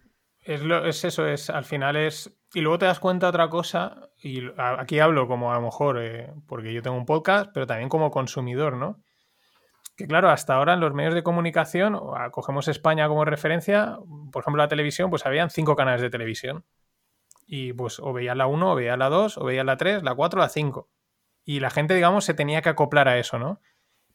[0.43, 4.10] es, lo, es eso, es al final es y luego te das cuenta otra cosa,
[4.24, 7.89] y aquí hablo como a lo mejor, eh, porque yo tengo un podcast, pero también
[7.89, 9.02] como consumidor, ¿no?
[9.98, 12.00] Que claro, hasta ahora en los medios de comunicación,
[12.32, 13.98] cogemos España como referencia,
[14.32, 16.63] por ejemplo la televisión, pues habían cinco canales de televisión.
[17.46, 20.15] Y pues o veías la 1, o veías la 2, o veías la 3, la
[20.15, 20.89] 4, la 5.
[21.44, 23.62] Y la gente, digamos, se tenía que acoplar a eso, ¿no?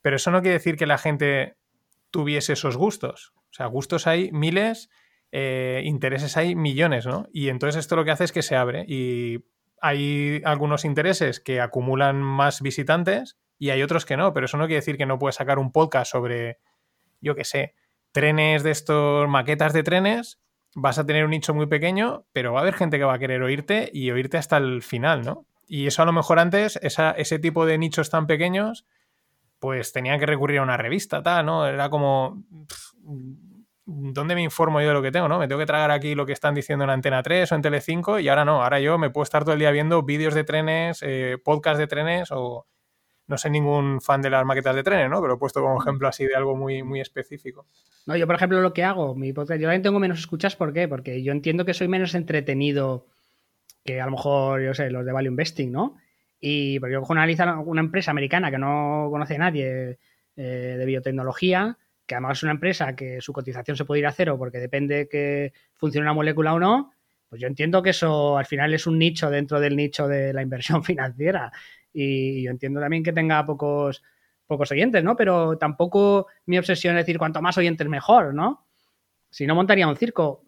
[0.02, 1.56] Pero eso no quiere decir que la gente
[2.10, 3.32] tuviese esos gustos.
[3.36, 4.90] O sea, gustos hay miles
[5.32, 7.28] eh, intereses hay millones, ¿no?
[7.32, 9.44] Y entonces esto lo que hace es que se abre y
[9.80, 14.66] hay algunos intereses que acumulan más visitantes y hay otros que no, pero eso no
[14.66, 16.58] quiere decir que no puedes sacar un podcast sobre,
[17.20, 17.74] yo qué sé,
[18.12, 20.40] trenes de estos, maquetas de trenes,
[20.74, 23.18] vas a tener un nicho muy pequeño, pero va a haber gente que va a
[23.18, 25.46] querer oírte y oírte hasta el final, ¿no?
[25.66, 28.86] Y eso a lo mejor antes, ese tipo de nichos tan pequeños,
[29.60, 31.66] pues tenían que recurrir a una revista, tal, ¿no?
[31.66, 32.42] Era como...
[33.90, 35.28] ¿dónde me informo yo de lo que tengo?
[35.28, 35.38] ¿no?
[35.38, 38.22] Me tengo que tragar aquí lo que están diciendo en Antena 3 o en Tele5
[38.22, 41.00] y ahora no, ahora yo me puedo estar todo el día viendo vídeos de trenes,
[41.02, 42.66] eh, podcasts de trenes o
[43.26, 45.20] no soy ningún fan de las maquetas de trenes, ¿no?
[45.20, 47.66] Pero he puesto como ejemplo así de algo muy, muy específico.
[48.06, 50.72] No, yo por ejemplo lo que hago, mi podcast, yo también tengo menos escuchas, ¿por
[50.72, 50.88] qué?
[50.88, 53.06] Porque yo entiendo que soy menos entretenido
[53.84, 55.96] que a lo mejor, yo sé, los de Value Investing, ¿no?
[56.40, 57.26] Y porque yo cojo una,
[57.60, 59.98] una empresa americana que no conoce a nadie
[60.36, 61.78] eh, de biotecnología,
[62.10, 65.08] que además es una empresa que su cotización se puede ir a cero porque depende
[65.08, 66.90] que funcione una molécula o no,
[67.28, 70.42] pues yo entiendo que eso al final es un nicho dentro del nicho de la
[70.42, 71.52] inversión financiera.
[71.92, 74.02] Y yo entiendo también que tenga pocos,
[74.44, 75.14] pocos oyentes, ¿no?
[75.14, 78.66] Pero tampoco mi obsesión es decir cuanto más oyentes mejor, ¿no?
[79.30, 80.42] Si no montaría un circo.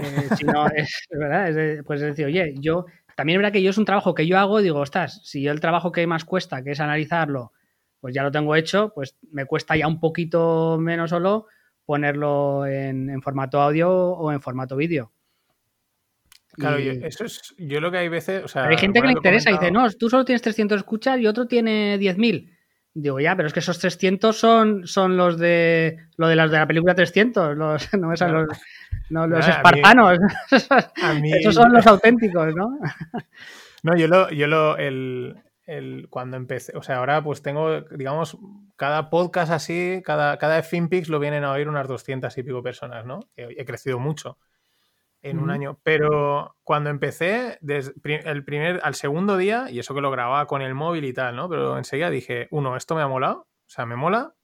[0.00, 1.82] Eh, si no, es, ¿verdad?
[1.84, 4.38] pues es decir, oye, yo también es verdad que yo es un trabajo que yo
[4.38, 7.50] hago, digo, ostras, si yo el trabajo que más cuesta, que es analizarlo,
[8.00, 11.46] pues ya lo tengo hecho, pues me cuesta ya un poquito menos solo
[11.84, 15.12] ponerlo en, formato audio o en formato vídeo.
[16.52, 19.70] Claro, eso es, yo lo que hay veces, hay gente que le interesa y dice,
[19.70, 22.52] no, tú solo tienes 300 escuchas y otro tiene 10.000.
[22.94, 26.58] Digo, ya, pero es que esos 300 son, son los de lo de las de
[26.58, 30.18] la película 300, los, no, los, los espartanos.
[31.38, 32.78] Esos son los auténticos, ¿no?
[33.84, 35.36] No, yo lo, yo lo, el,
[36.08, 38.38] cuando empecé, o sea, ahora pues tengo, digamos,
[38.76, 43.04] cada podcast así, cada, cada FinPix lo vienen a oír unas 200 y pico personas,
[43.04, 43.20] ¿no?
[43.36, 44.38] He, crecido mucho
[45.20, 47.92] en un año, pero cuando empecé, desde
[48.24, 51.36] el primer, al segundo día, y eso que lo grababa con el móvil y tal,
[51.36, 51.50] ¿no?
[51.50, 54.34] Pero enseguida dije, uno, esto me ha molado, o sea, me mola,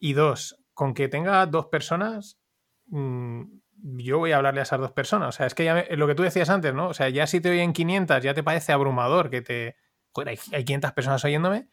[0.00, 2.40] y dos, con que tenga dos personas,
[2.86, 3.44] mm,
[3.82, 5.28] yo voy a hablarle a esas dos personas.
[5.28, 6.88] O sea, es que ya lo que tú decías antes, ¿no?
[6.88, 9.76] O sea, ya si te oyen 500, ya te parece abrumador que te,
[10.12, 11.68] joder, hay, 500 personas oyéndome,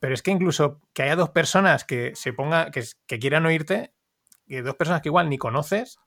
[0.00, 2.84] pero es que incluso que haya dos personas que se ponga, que,
[3.18, 3.94] quieran oírte,
[4.48, 5.98] que dos personas que igual ni conoces,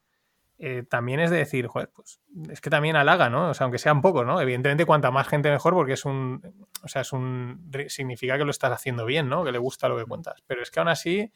[0.57, 2.19] eh, también es de decir, joder, pues
[2.49, 3.49] es que también halaga, ¿no?
[3.49, 4.39] O sea, aunque sean pocos, ¿no?
[4.39, 6.41] Evidentemente, cuanta más gente mejor, porque es un,
[6.81, 9.43] o sea, es un, significa que lo estás haciendo bien, ¿no?
[9.43, 10.43] Que le gusta lo que cuentas.
[10.47, 11.31] Pero es que aún así,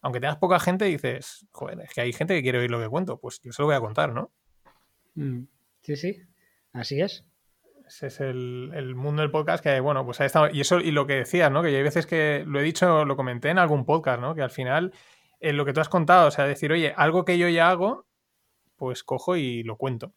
[0.00, 2.88] aunque tengas poca gente, dices, joder, es que hay gente que quiere oír lo que
[2.88, 4.32] cuento, pues yo se lo voy a contar, ¿no?
[5.14, 5.44] Mm,
[5.82, 6.22] sí, sí,
[6.72, 7.24] así es.
[7.86, 10.50] Es el, mundo del podcast que, bueno, pues ha estado.
[10.50, 11.62] Y eso, y lo que decías, ¿no?
[11.62, 14.34] Que hay veces que lo he dicho, lo comenté en algún podcast, ¿no?
[14.34, 14.92] Que al final,
[15.38, 18.06] en lo que tú has contado, o sea, decir, oye, algo que yo ya hago,
[18.74, 20.12] pues cojo y lo cuento.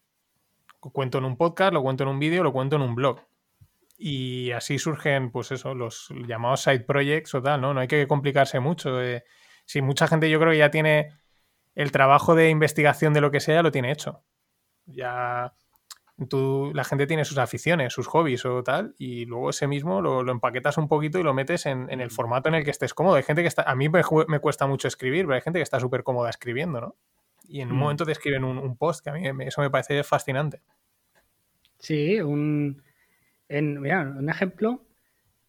[0.82, 3.20] Lo cuento en un podcast, lo cuento en un vídeo, lo cuento en un blog.
[3.96, 7.72] Y así surgen, pues eso, los llamados side projects o tal, ¿no?
[7.72, 9.00] No hay que complicarse mucho.
[9.00, 9.22] Eh.
[9.64, 11.12] Si mucha gente yo creo que ya tiene
[11.76, 14.24] el trabajo de investigación de lo que sea, lo tiene hecho.
[14.86, 15.54] Ya
[16.28, 20.28] tú, la gente tiene sus aficiones, sus hobbies o tal, y luego ese mismo lo,
[20.30, 23.16] empaquetas un poquito y lo metes en, el formato en el que estés cómodo.
[23.16, 24.02] Hay gente que está, a mí me,
[24.40, 26.96] cuesta mucho escribir, pero hay gente que está súper cómoda escribiendo, ¿no?
[27.48, 27.80] Y en un mm.
[27.80, 30.62] momento te escriben un, post, que a mí eso me parece fascinante.
[31.78, 32.82] Sí, un,
[33.48, 34.84] en, mira, un ejemplo,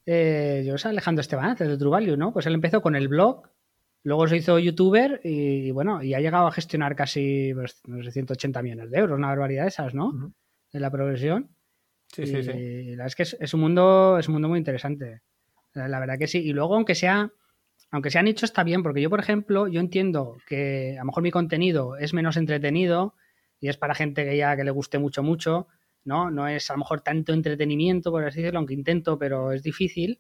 [0.06, 2.34] eh, yo soy Alejandro Esteban, de True Value, ¿no?
[2.34, 3.44] Pues él empezó con el blog,
[4.04, 8.90] luego se hizo youtuber y, bueno, y ha llegado a gestionar casi pues, 180 millones
[8.90, 10.34] de euros, una barbaridad de esas, ¿no?
[10.74, 11.56] En la progresión.
[12.08, 12.96] Sí, sí, sí.
[12.96, 15.22] La verdad es que es, un mundo, es un mundo muy interesante.
[15.74, 16.40] La, verdad que sí.
[16.40, 17.32] Y luego, aunque sea,
[17.90, 21.24] aunque sea nicho, está bien, porque yo, por ejemplo, yo entiendo que a lo mejor
[21.24, 23.16] mi contenido es menos entretenido
[23.60, 25.68] y es para gente que ya que le guste mucho, mucho,
[26.04, 26.30] ¿no?
[26.32, 30.20] No es a lo mejor tanto entretenimiento, por así decirlo, aunque intento, pero es difícil.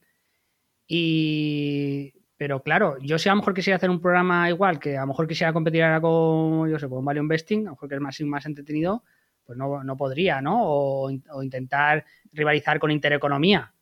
[0.87, 5.01] Y, pero claro, yo si a lo mejor quisiera hacer un programa igual, que a
[5.01, 7.95] lo mejor quisiera competir ahora con, yo sé, con Value Investing, a lo mejor que
[7.95, 9.03] es más, más entretenido,
[9.45, 10.59] pues no, podría, ¿no?
[10.63, 13.73] O, intentar rivalizar con intereconomía.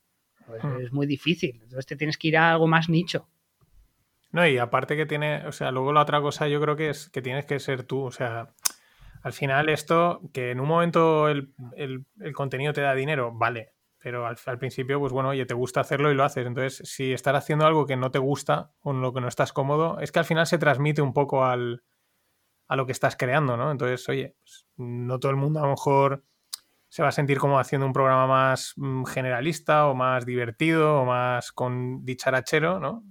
[0.46, 0.82] Pues hmm.
[0.82, 1.60] es muy difícil.
[1.62, 3.28] Entonces te tienes que ir a algo más nicho.
[4.32, 7.10] No, y aparte que tiene, o sea, luego la otra cosa yo creo que es
[7.10, 8.54] que tienes que ser tú, o sea,
[9.24, 11.54] al final esto, que en un momento el,
[12.34, 16.16] contenido te da dinero, vale, pero al, principio, pues bueno, oye, te gusta hacerlo y
[16.16, 16.46] lo haces.
[16.46, 19.52] Entonces, si estás haciendo algo que no te gusta o en lo que no estás
[19.52, 21.84] cómodo, es que al final se transmite un poco al,
[22.70, 23.72] a lo que estás creando, ¿no?
[23.72, 26.24] Entonces, oye, pues, no todo el mundo a lo mejor
[26.88, 31.06] se va a sentir como haciendo un programa más mm, generalista o más divertido o
[31.06, 33.04] más con dicharachero, ¿no?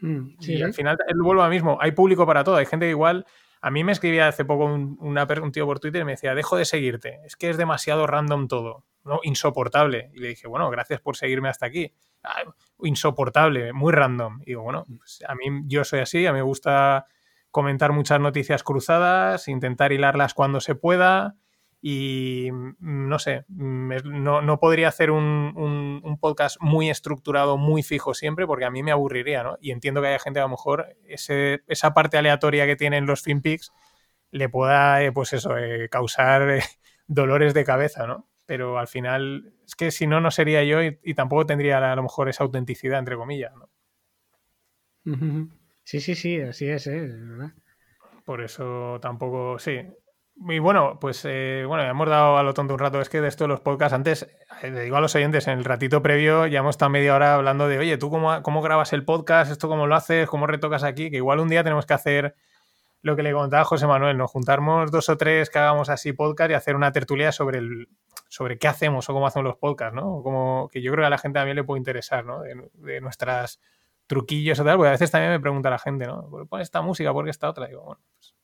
[0.00, 3.26] Mm, y al final vuelvo a mismo, hay público para todo, hay gente que igual,
[3.60, 6.56] a mí me escribía hace poco un, un tío por Twitter y me decía, dejo
[6.56, 9.20] de seguirte, es que es demasiado random todo, ¿no?
[9.22, 10.10] Insoportable.
[10.14, 11.92] Y le dije, bueno, gracias por seguirme hasta aquí.
[12.24, 12.42] Ah,
[12.82, 14.40] insoportable, muy random.
[14.42, 17.06] Y digo, bueno, pues a mí yo soy así, a mí me gusta
[17.52, 21.36] comentar muchas noticias cruzadas, intentar hilarlas cuando se pueda
[21.80, 28.46] y mm, no sé, mm, no, podría hacer un, podcast muy estructurado, muy fijo siempre,
[28.46, 29.58] porque a mí me aburriría, ¿no?
[29.60, 33.72] Y entiendo que haya gente a lo mejor esa parte aleatoria que tienen los FinPix
[34.30, 36.62] le pueda, eh, pues eso, eh, causar eh,
[37.06, 38.28] dolores de cabeza, ¿no?
[38.46, 42.02] Pero al final, es que si no, no sería yo y, tampoco tendría a lo
[42.02, 43.68] mejor esa autenticidad, entre comillas, ¿no?
[45.84, 47.00] Sí, sí, sí, así es, ¿eh?
[47.00, 47.52] ¿verdad?
[48.24, 49.80] Por eso tampoco, sí.
[50.48, 53.00] Y bueno, pues eh, bueno, ya hemos dado a lo tonto un rato.
[53.00, 54.22] Es que de esto de los podcasts, antes,
[54.62, 57.34] eh, le digo a los oyentes, en el ratito previo ya hemos estado media hora
[57.34, 59.52] hablando de, oye, ¿tú cómo, cómo grabas el podcast?
[59.52, 60.28] ¿Esto cómo lo haces?
[60.28, 61.10] ¿Cómo retocas aquí?
[61.10, 62.34] Que igual un día tenemos que hacer
[63.02, 66.52] lo que le contaba José Manuel, nos juntarnos dos o tres que hagamos así podcast
[66.52, 67.88] y hacer una tertulia sobre el
[68.28, 70.22] sobre qué hacemos o cómo hacemos los podcasts, ¿no?
[70.22, 72.40] Como que yo creo que a la gente también le puede interesar, ¿no?
[72.42, 73.60] de nuestras
[74.12, 76.28] truquillos o tal, porque a veces también me pregunta la gente, ¿no?
[76.46, 77.14] ¿Por esta música?
[77.14, 77.66] ¿Por qué esta otra?
[77.66, 78.34] Digo, bueno, pues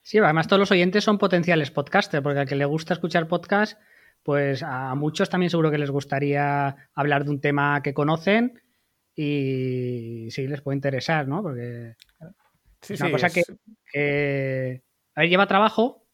[0.00, 3.80] Sí, además todos los oyentes son potenciales podcasters, porque al que le gusta escuchar podcast,
[4.22, 8.60] pues a muchos también seguro que les gustaría hablar de un tema que conocen
[9.14, 11.42] y sí, les puede interesar, ¿no?
[11.42, 11.96] Porque
[12.88, 14.82] es una cosa que,
[15.14, 16.04] a ver, lleva trabajo,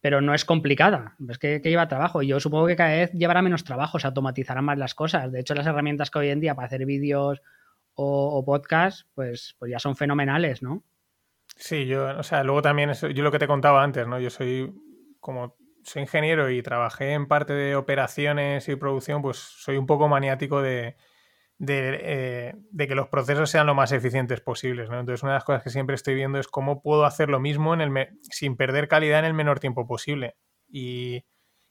[0.00, 1.16] pero no es complicada.
[1.28, 2.22] Es que, lleva trabajo.
[2.22, 5.32] Y yo supongo que cada vez llevará menos trabajo, se automatizarán más las cosas.
[5.32, 7.40] De hecho, las herramientas que hoy en día para hacer vídeos
[7.94, 10.82] o, podcast, pues, pues ya son fenomenales, ¿no?
[11.56, 14.18] Sí, yo, o sea, luego también, yo lo que te contaba antes, ¿no?
[14.18, 14.72] Yo soy
[15.20, 20.08] como soy ingeniero y trabajé en parte de operaciones y producción, pues soy un poco
[20.08, 20.96] maniático de,
[21.58, 24.90] de, eh, que los procesos sean lo más eficientes posibles.
[24.90, 25.00] ¿no?
[25.00, 27.74] Entonces, una de las cosas que siempre estoy viendo es cómo puedo hacer lo mismo
[27.74, 30.36] en el sin perder calidad en el menor tiempo posible.
[30.68, 31.24] Y,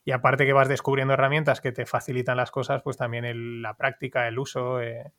[0.04, 4.28] y, aparte que vas descubriendo herramientas que te facilitan las cosas, pues también la práctica,
[4.28, 4.82] el uso.
[4.82, 5.12] Eh,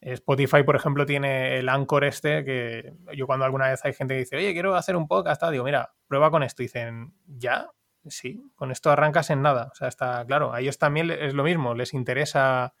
[0.00, 4.20] Spotify, por ejemplo, tiene el Anchor este, que yo cuando alguna vez hay gente que
[4.20, 6.62] dice, oye, quiero hacer un podcast, digo, mira, prueba con esto.
[6.62, 7.70] Y dicen, ¿ya?
[8.06, 9.68] Sí, con esto arrancas en nada.
[9.72, 12.72] O sea, está claro, a ellos también es lo mismo, les interesa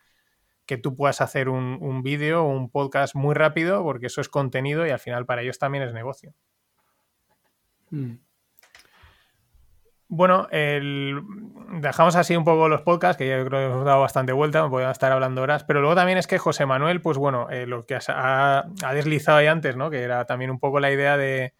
[0.64, 4.86] que tú puedas hacer un, vídeo o un podcast muy rápido, porque eso es contenido
[4.86, 6.32] y al final para ellos también es negocio.
[7.90, 8.14] Hmm.
[10.12, 14.68] Bueno, dejamos así un poco los podcasts, que yo creo que hemos dado bastante vuelta,
[14.68, 17.86] podría estar hablando horas, pero luego también es que José Manuel, pues bueno, eh, lo
[17.86, 19.88] que ha, deslizado ahí antes, ¿no?
[19.88, 21.54] Que era también un poco la idea de,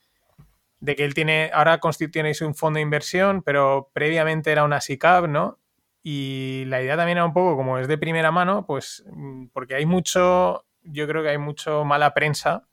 [0.85, 5.61] que él tiene, ahora constituye un fondo de inversión, pero previamente era una SICAP, ¿no?
[6.03, 9.77] Y la idea también era un poco, como es de primera mano, pues mm, porque
[9.77, 12.67] hay mucho, yo creo que hay mucho mala prensa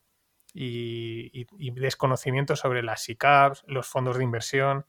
[0.55, 4.87] y, desconocimiento sobre las SICAPs, los fondos de inversión.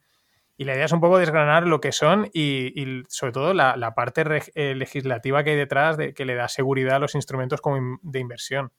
[0.60, 4.24] Y la idea es un poco desgranar lo que son y, sobre todo la, parte
[4.56, 8.18] eh, legislativa que hay detrás de que le da seguridad a los instrumentos como de
[8.18, 8.72] inversión.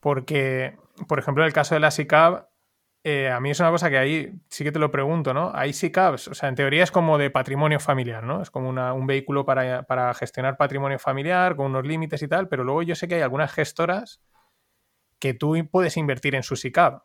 [0.00, 0.76] Porque,
[1.08, 2.46] por ejemplo, en el caso de la SICAP,
[3.02, 5.52] eh, a mí es una cosa que ahí sí que te lo pregunto, ¿no?
[5.54, 8.42] Hay SICAPs, o sea, en teoría es como de patrimonio familiar, ¿no?
[8.42, 12.82] Es como un vehículo para, gestionar patrimonio familiar con unos límites y tal, pero luego
[12.82, 14.20] yo sé que hay algunas gestoras
[15.18, 17.02] que tú puedes invertir en su SICAP.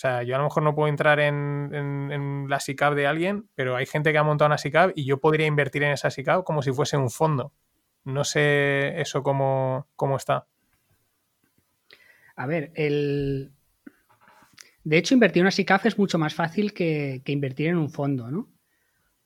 [0.00, 3.76] O sea, yo a lo mejor no puedo entrar en, la SICAP de alguien, pero
[3.76, 6.62] hay gente que ha montado una SICAP y yo podría invertir en esa SICAP como
[6.62, 7.52] si fuese un fondo.
[8.04, 10.46] No sé eso cómo, cómo está.
[12.34, 13.52] A ver, el,
[14.84, 18.30] de hecho, invertir en una SICAF es mucho más fácil que, invertir en un fondo,
[18.30, 18.48] ¿no?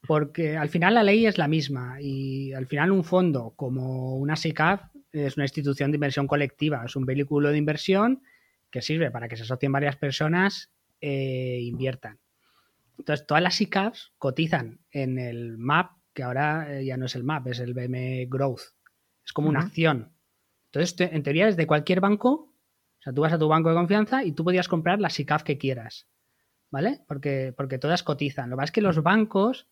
[0.05, 4.35] Porque al final la ley es la misma y al final un fondo como una
[4.35, 4.83] SICAF
[5.13, 8.23] es una institución de inversión colectiva, es un vehículo de inversión
[8.75, 12.19] que sirve para que se asocien varias personas e inviertan.
[12.99, 17.23] Entonces, todas las SICAFs cotizan en el MAP, que ahora eh, ya no es el
[17.23, 18.75] MAP, es el BM Growth.
[19.25, 20.13] Es como una acción.
[20.65, 22.51] Entonces, en teoría, desde cualquier banco
[22.99, 25.45] o sea, tú vas a tu banco de confianza y tú podías comprar la SICAF
[25.45, 26.09] que quieras,
[26.73, 27.03] ¿vale?
[27.07, 28.51] Porque, porque todas cotizan.
[28.51, 29.69] Lo que pasa es que los bancos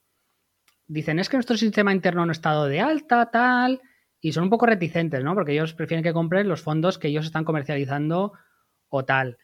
[0.87, 3.81] dicen, es que nuestro sistema interno no ha estado de alta, tal,
[4.21, 5.35] y son un poco reticentes, ¿no?
[5.35, 8.35] Porque ellos prefieren que compren los fondos que ellos están comercializando
[8.93, 9.39] o tal.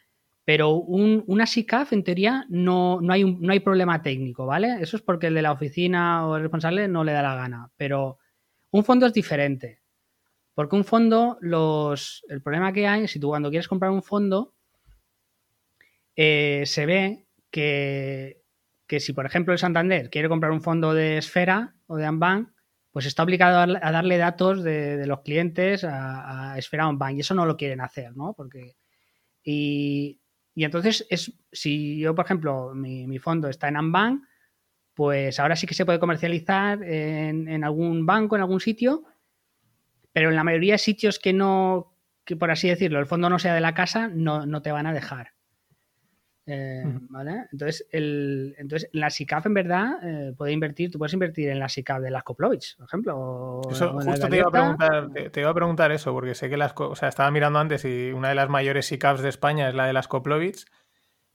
[0.44, 4.78] Pero una SICAF, en teoría, no, no, hay no hay problema técnico, ¿vale?
[4.80, 7.70] Eso es porque el de la oficina o el responsable no le da la gana.
[7.76, 8.18] Pero
[8.70, 9.82] un fondo es diferente.
[10.54, 14.54] Porque un fondo, los, el problema que hay, si tú cuando quieres comprar un fondo,
[16.16, 18.42] eh, se ve que,
[18.98, 22.48] si, por ejemplo, el Santander quiere comprar un fondo de Esfera o de Ambank,
[22.90, 27.20] pues está obligado a darle datos de, los clientes a, a Esfera o Ambank y
[27.20, 28.32] eso no lo quieren hacer, ¿no?
[28.34, 28.77] Porque,
[29.50, 30.20] y,
[30.56, 34.24] entonces, es, si yo, por ejemplo, mi, fondo está en Ambank,
[34.92, 39.04] pues ahora sí que se puede comercializar en, en algún banco, en algún sitio,
[40.12, 41.94] pero en la mayoría de sitios que no,
[42.28, 44.92] que por así decirlo, el fondo no sea de la casa, no, te van a
[44.92, 45.32] dejar.
[46.50, 47.46] Eh, ¿Vale?
[47.52, 51.68] Entonces, el, entonces, la SICAF en verdad eh, puede invertir, tú puedes invertir en la
[51.68, 53.60] SICAF de las Koplovich, por ejemplo.
[53.70, 56.72] eso, justo te iba, a preguntar, te, iba a preguntar eso, porque sé que las,
[56.74, 59.86] o sea, estaba mirando antes y una de las mayores SICAFs de España es la
[59.86, 60.64] de las Koplovich,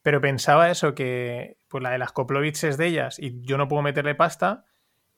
[0.02, 3.68] pero pensaba eso, que pues la de las Koplovich es de ellas y yo no
[3.68, 4.66] puedo meterle pasta,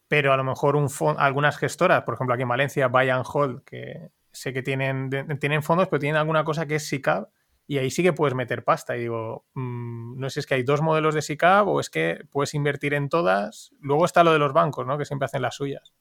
[0.10, 3.64] pero a lo mejor un algunas gestoras, por ejemplo aquí en Valencia, Buy and Hold,
[3.64, 7.30] que sé que tienen, tienen fondos, pero tienen alguna cosa que es SICAV
[7.68, 8.96] y ahí sí que puedes meter pasta.
[8.96, 11.90] Y digo, mm, no sé si es que hay dos modelos de SICAV o es
[11.90, 13.72] que puedes invertir en todas.
[13.80, 14.98] Luego está lo de los bancos, ¿no?
[14.98, 15.94] Que siempre hacen las suyas.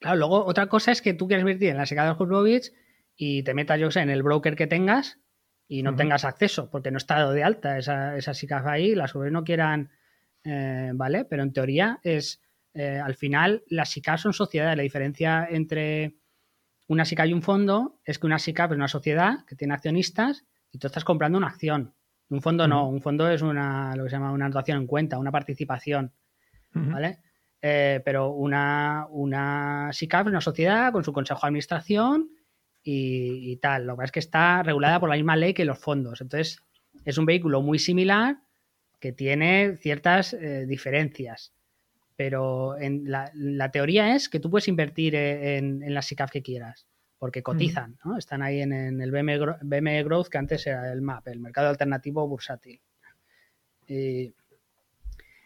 [0.00, 2.72] Claro, luego otra cosa es que tú quieres invertir en la SICAV de Kurbovich
[3.16, 5.18] y te metas, yo sé, en el broker que tengas
[5.66, 9.12] y no tengas acceso, porque no está dado de alta esa, esa SICAV ahí, las
[9.12, 9.90] sobre no quieran,
[10.44, 11.24] eh, ¿vale?
[11.24, 12.42] Pero en teoría es
[12.74, 14.76] eh, al final las SICAP son sociedades.
[14.76, 16.16] La diferencia entre
[16.88, 20.44] una SICAP y un fondo es que una SICAP es una sociedad que tiene accionistas
[20.74, 21.94] y tú estás comprando una acción.
[22.28, 25.18] Un fondo no, un fondo es una, lo que se llama una anotación en cuenta,
[25.18, 26.12] una participación.
[26.72, 27.20] ¿Vale?
[27.62, 32.28] Eh, pero una, una SICAP es una sociedad con su consejo de administración
[32.82, 33.86] y, tal.
[33.86, 36.20] Lo que pasa es que está regulada por la misma ley que los fondos.
[36.20, 36.58] Entonces,
[37.04, 38.38] es un vehículo muy similar
[38.98, 41.54] que tiene ciertas eh, diferencias.
[42.16, 46.42] Pero en la, teoría es que tú puedes invertir e, en, en las SICAF que
[46.42, 46.88] quieras,
[47.24, 48.18] porque cotizan, ¿no?
[48.18, 52.82] Están ahí en, el BME, Growth, que antes era el MAP, el mercado alternativo bursátil.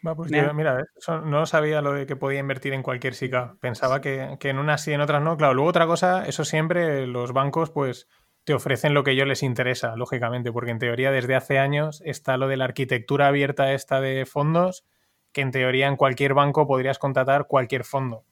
[0.03, 0.85] Pues mira,
[1.25, 3.55] no sabía lo de que podía invertir en cualquier SICA.
[3.61, 5.37] Pensaba que, que, en unas sí, en otras no.
[5.37, 8.09] Claro, luego otra cosa, eso siempre los bancos, pues
[8.43, 12.37] te ofrecen lo que yo les interesa, lógicamente, porque en teoría desde hace años está
[12.39, 14.85] lo de la arquitectura abierta esta de fondos
[15.31, 18.25] que en teoría en cualquier banco podrías contratar cualquier fondo.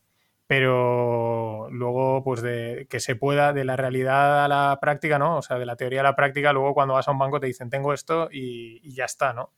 [0.46, 5.38] Pero luego, pues de que se pueda, de la realidad a la práctica, ¿no?
[5.38, 7.48] O sea, de la teoría a la práctica, luego cuando vas a un banco te
[7.48, 9.52] dicen, tengo esto y, ya está, ¿no?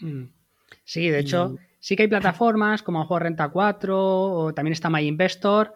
[0.00, 0.24] Mm.
[0.84, 5.06] Sí, de hecho, sí que hay plataformas como Juego Renta 4 o también está My
[5.06, 5.72] Investor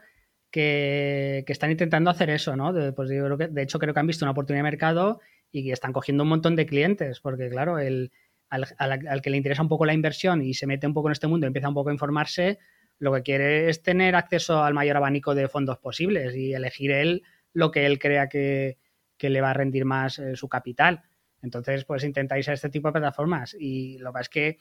[0.50, 2.72] que, están intentando hacer eso, ¿no?
[2.72, 5.20] De, pues yo creo que, de hecho, creo que han visto una oportunidad de mercado
[5.50, 8.12] y que están cogiendo un montón de clientes, porque claro, el,
[8.48, 11.26] al, que le interesa un poco la inversión y se mete un poco en este
[11.26, 12.58] mundo y empieza un poco a informarse,
[12.98, 17.22] lo que quiere es tener acceso al mayor abanico de fondos posibles y elegir él
[17.52, 18.78] lo que él crea que,
[19.20, 21.02] le va a rendir más eh, su capital.
[21.42, 23.56] Entonces, pues intentáis a este tipo de plataformas.
[23.58, 24.58] Y lo que es que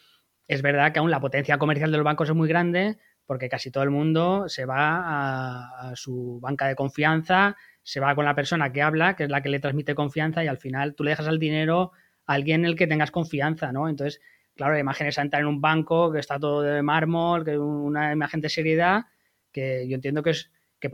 [0.47, 3.71] es verdad que aún la potencia comercial de los bancos es muy grande porque casi
[3.71, 8.35] todo el mundo se va a, a su banca de confianza, se va con la
[8.35, 11.11] persona que habla, que es la que le transmite confianza y al final tú le
[11.11, 11.91] dejas el dinero
[12.27, 13.89] alguien en el que tengas confianza, ¿no?
[13.89, 14.21] Entonces,
[14.57, 18.11] claro, la imagen es entrar en un banco que está todo de mármol, que una
[18.11, 19.05] imagen de seriedad,
[19.51, 20.89] que yo entiendo que es que,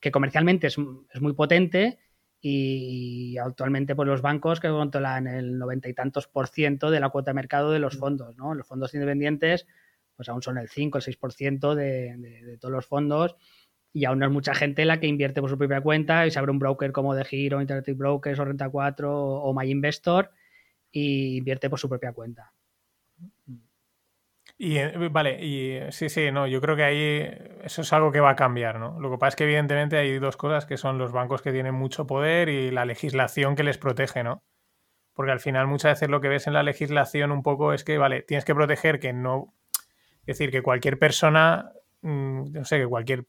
[0.00, 1.98] que comercialmente es, muy potente
[2.40, 7.10] y actualmente pues los bancos que controlan el noventa y tantos por ciento de la
[7.10, 7.98] cuota de mercado de los mm.
[7.98, 8.54] fondos, ¿no?
[8.54, 9.66] Los fondos independientes
[10.14, 13.36] pues aún son el 5, el 6 por ciento de todos los fondos
[13.96, 16.38] y aún no es mucha gente la que invierte por su propia cuenta y se
[16.38, 20.32] abre un broker como de Giro, Interactive Brokers o Renta 4 o, My Investor
[20.92, 22.52] y invierte por su propia cuenta.
[24.58, 27.28] Y eh, vale, y sí, sí, no, yo creo que ahí
[27.62, 28.98] eso es algo que va a cambiar, ¿no?
[29.00, 31.74] Lo que pasa es que evidentemente hay dos cosas que son los bancos que tienen
[31.74, 34.42] mucho poder y la legislación que les protege, ¿no?
[35.12, 37.98] Porque al final muchas veces lo que ves en la legislación un poco es que,
[37.98, 39.54] vale, tienes que proteger que no,
[40.20, 43.26] es decir, que cualquier persona, mm, no sé, que cualquier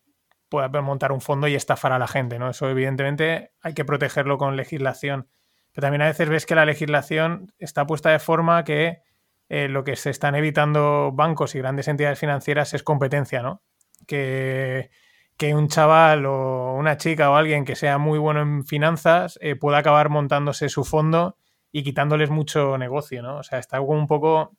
[0.50, 2.50] pueda montar un fondo y estafar a la gente, ¿no?
[2.50, 5.28] Eso evidentemente hay que protegerlo con legislación.
[5.74, 9.02] Pero también a veces ves que la legislación está puesta de forma que
[9.50, 13.62] eh, lo que se están evitando bancos y grandes entidades financieras es competencia, ¿no?
[14.06, 14.90] Que,
[15.38, 19.56] que un chaval o una chica o alguien que sea muy bueno en finanzas eh,
[19.56, 21.38] pueda acabar montándose su fondo
[21.72, 23.38] y quitándoles mucho negocio, ¿no?
[23.38, 24.58] O sea, está un poco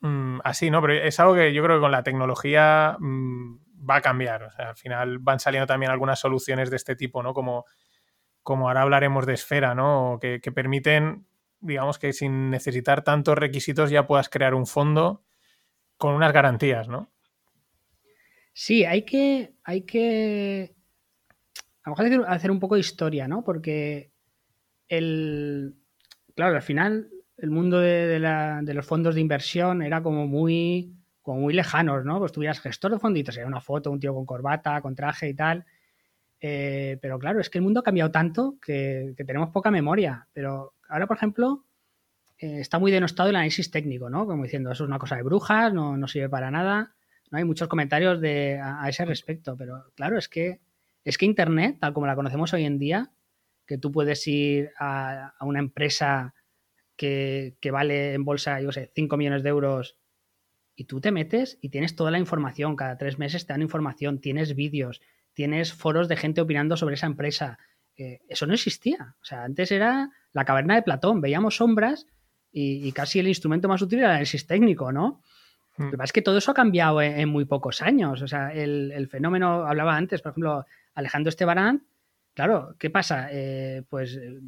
[0.00, 0.80] mm, así, ¿no?
[0.82, 3.56] Pero es algo que yo creo que con la tecnología mm,
[3.88, 4.44] va a cambiar.
[4.44, 7.32] O sea, al final van saliendo también algunas soluciones de este tipo, ¿no?
[7.32, 7.64] Como,
[8.42, 10.18] como ahora hablaremos de esfera, ¿no?
[10.20, 11.26] Que, permiten,
[11.62, 15.24] digamos que sin necesitar tantos requisitos ya puedas crear un fondo
[15.96, 17.10] con unas garantías, ¿no?
[18.52, 20.74] Sí, hay que, hay que
[21.84, 23.42] a lo mejor hacer un poco de historia, ¿no?
[23.42, 24.12] Porque
[24.88, 25.74] el,
[26.34, 27.08] claro, al final
[27.38, 28.18] el mundo de,
[28.74, 32.18] los fondos de inversión era como muy como muy lejanos, ¿no?
[32.18, 35.34] Pues tuvieras gestor de fonditos, era una foto, un tío con corbata, con traje y
[35.34, 35.64] tal.
[36.40, 40.26] Eh, pero claro, es que el mundo ha cambiado tanto que, tenemos poca memoria.
[40.32, 41.64] Pero ahora, por ejemplo,
[42.38, 44.26] eh, está muy denostado el análisis técnico, ¿no?
[44.26, 46.94] Como diciendo, eso es una cosa de brujas, no, no sirve para nada.
[47.30, 49.56] No hay muchos comentarios de, a, ese respecto.
[49.56, 50.60] Pero claro, es que,
[51.02, 53.10] es que Internet, tal como la conocemos hoy en día,
[53.66, 56.34] que tú puedes ir a, una empresa
[56.94, 59.96] que, vale en bolsa, yo sé, 5 millones de euros
[60.76, 64.20] y tú te metes y tienes toda la información, cada tres meses te dan información,
[64.20, 65.00] tienes vídeos,
[65.32, 67.58] tienes foros de gente opinando sobre esa empresa.
[67.96, 69.16] Eh, eso no existía.
[69.20, 72.06] O sea, antes era la caverna de Platón, veíamos sombras
[72.50, 75.22] y, casi el instrumento más útil era el análisis técnico, ¿no?
[75.76, 75.84] Hmm.
[75.84, 78.20] Lo que pasa es que todo eso ha cambiado en, muy pocos años.
[78.20, 81.86] O sea, el, fenómeno, hablaba antes, por ejemplo, Alejandro Estebarán,
[82.34, 83.28] claro, ¿qué pasa?
[83.30, 84.40] Eh, pues eh,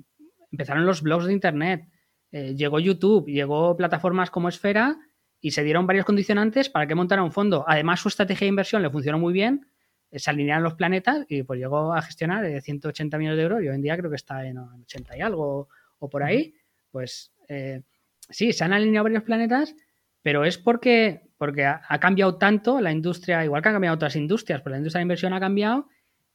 [0.52, 1.88] empezaron los blogs de Internet,
[2.30, 4.98] llegó YouTube, llegó plataformas como Esfera
[5.40, 7.64] y se dieron varios condicionantes para que montara un fondo.
[7.68, 9.73] Además, su estrategia de inversión le funcionó muy bien, eh,
[10.18, 13.74] se alinearon los planetas y pues llegó a gestionar 180 millones de euros y hoy
[13.74, 16.54] en día creo que está en 80 y algo o por ahí.
[16.90, 17.82] Pues eh,
[18.30, 19.74] sí, se han alineado varios planetas,
[20.22, 24.60] pero es porque, porque ha, cambiado tanto la industria, igual que han cambiado otras industrias,
[24.62, 25.88] pero la industria de inversión ha cambiado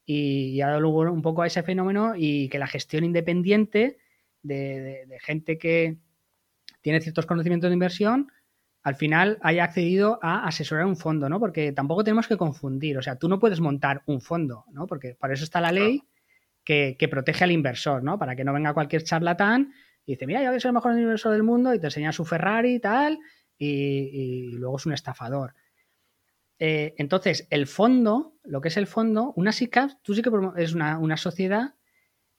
[0.06, 3.98] y, ha dado lugar un poco a ese fenómeno y que la gestión independiente
[4.42, 5.98] de gente que
[6.82, 8.32] tiene ciertos conocimientos de inversión,
[8.90, 11.40] al final haya accedido a asesorar un fondo, ¿no?
[11.40, 14.88] Porque tampoco tenemos que confundir, o sea, tú no puedes montar un fondo, ¿no?
[14.88, 16.04] Porque para eso está la ley
[16.66, 18.18] que, protege al inversor, ¿no?
[18.18, 19.74] Para que no venga cualquier charlatán
[20.06, 22.76] y dice, mira, yo soy el mejor inversor del mundo y te enseña su Ferrari
[22.76, 23.20] y tal,
[23.58, 25.54] y, luego es un estafador.
[26.58, 30.74] Eh, entonces, el fondo, lo que es el fondo, una SICAP, tú sí que es
[30.74, 31.76] una, una sociedad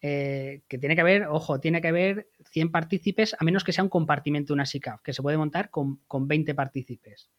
[0.02, 3.84] eh, que tiene que haber, ojo, tiene que haber 100 partícipes, a menos que sea
[3.84, 7.30] un compartimento, una SICAF, que se puede montar con, con 20 partícipes.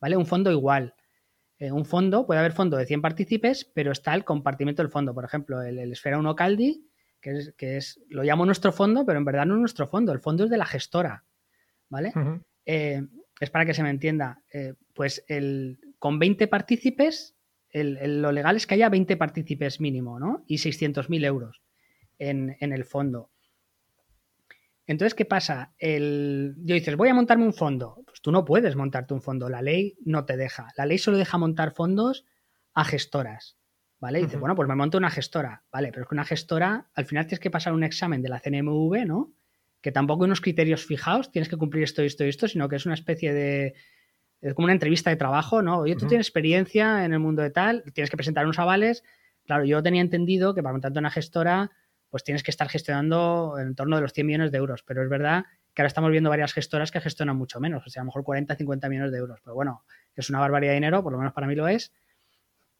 [0.00, 0.16] ¿Vale?
[0.16, 0.94] Un fondo igual.
[1.58, 5.14] Eh, un fondo, puede haber fondo de 100 partícipes, pero está el compartimento del fondo.
[5.14, 6.88] Por ejemplo, el, Esfera 1 Caldi,
[7.20, 10.12] que es, que es, lo llamo nuestro fondo, pero en verdad no es nuestro fondo.
[10.12, 11.24] El fondo es de la gestora.
[11.88, 12.12] ¿Vale?
[12.64, 13.02] Eh,
[13.38, 14.42] es para que se me entienda.
[14.94, 17.36] pues el, con 20 partícipes,
[17.72, 20.44] lo legal es que haya 20 partícipes mínimo, ¿no?
[20.46, 21.65] Y 600.000 euros
[22.18, 23.30] en, el fondo.
[24.86, 25.74] Entonces, ¿qué pasa?
[25.78, 28.02] El, yo dices, voy a montarme un fondo.
[28.06, 30.68] Pues tú no puedes montarte un fondo, la ley no te deja.
[30.76, 32.24] La ley solo deja montar fondos
[32.74, 33.58] a gestoras.
[33.98, 34.20] ¿Vale?
[34.20, 35.64] Y dices, bueno, pues me monto una gestora.
[35.72, 38.40] Vale, pero es que una gestora, al final tienes que pasar un examen de la
[38.40, 39.32] CNMV, ¿no?
[39.86, 42.74] que tampoco hay unos criterios fijados, tienes que cumplir esto, esto y esto, sino que
[42.74, 43.74] es una especie de,
[44.40, 45.78] es como una entrevista de trabajo, ¿no?
[45.78, 49.04] Oye, tú tienes experiencia en el mundo de tal, tienes que presentar unos avales.
[49.44, 51.70] Claro, yo tenía entendido que para montarte una gestora,
[52.10, 55.08] pues tienes que estar gestionando en torno de los 100 millones de euros, pero es
[55.08, 55.44] verdad
[55.74, 58.24] que ahora estamos viendo varias gestoras que gestionan mucho menos, o sea, a lo mejor
[58.24, 59.84] 40, 50 millones de euros, pero bueno,
[60.14, 61.92] es una barbaridad de dinero, por lo menos para mí lo es.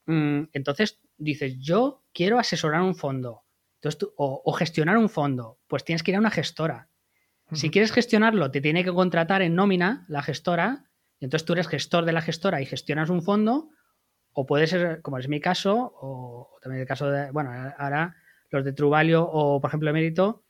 [0.06, 3.42] Mm, entonces dices, yo quiero asesorar un fondo.
[3.74, 6.88] Entonces o, gestionar un fondo, pues tienes que ir a una gestora.
[7.52, 11.68] Si quieres gestionarlo, te tiene que contratar en nómina la gestora, y entonces tú eres
[11.68, 13.70] gestor de la gestora y gestionas un fondo,
[14.32, 18.16] o puede ser, como es mi caso, o, también el caso de, bueno, ahora
[18.56, 20.44] los de Truvalio o, por ejemplo, Mérito,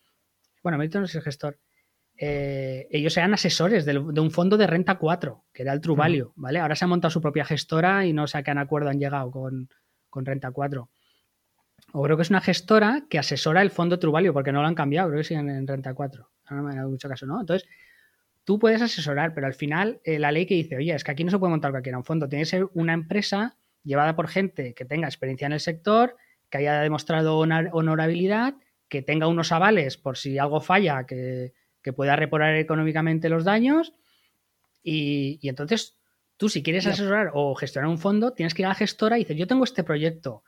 [0.62, 1.58] bueno, Mérito no es el gestor,
[2.18, 6.60] eh, ellos eran asesores de, un fondo de renta 4, que era el Truvalio, ¿vale?
[6.60, 9.30] Ahora se ha montado su propia gestora y no sé a qué acuerdo han llegado
[9.30, 9.68] con,
[10.08, 10.88] con renta 4
[11.92, 14.74] o creo que es una gestora que asesora el fondo Truvalio, porque no lo han
[14.74, 16.28] cambiado, creo que siguen en Renta 4.
[16.50, 17.40] No me ha dado mucho caso, ¿no?
[17.40, 17.68] Entonces,
[18.44, 21.24] tú puedes asesorar, pero al final eh, la ley que dice, oye, es que aquí
[21.24, 24.74] no se puede montar cualquiera un fondo, tiene que ser una empresa llevada por gente
[24.74, 26.16] que tenga experiencia en el sector,
[26.50, 28.54] que haya demostrado honorabilidad,
[28.88, 31.52] que tenga unos avales por si algo falla, que,
[31.94, 33.92] pueda reparar económicamente los daños.
[34.82, 35.96] Y, entonces,
[36.36, 39.20] tú si quieres asesorar o gestionar un fondo, tienes que ir a la gestora y
[39.20, 40.42] dices, yo tengo este proyecto,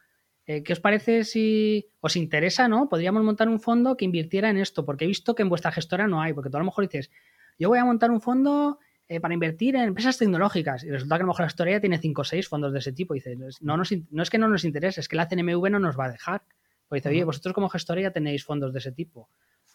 [0.49, 2.89] eh, ¿Qué os parece si os interesa, no?
[2.89, 6.09] Podríamos montar un fondo que invirtiera en esto, porque he visto que en vuestra gestora
[6.09, 7.11] no hay, porque tú a lo mejor dices,
[7.59, 8.79] yo voy a montar un fondo
[9.09, 11.81] eh, para invertir en empresas tecnológicas, y resulta que a lo mejor la historia ya
[11.81, 14.49] tiene 5 o 6 fondos de ese tipo, y dices, no, no es que no
[14.49, 16.43] nos interese, es que la CNMV no nos va a dejar.
[16.89, 19.29] Pues dice, oye, vosotros como gestora ya tenéis fondos de ese tipo.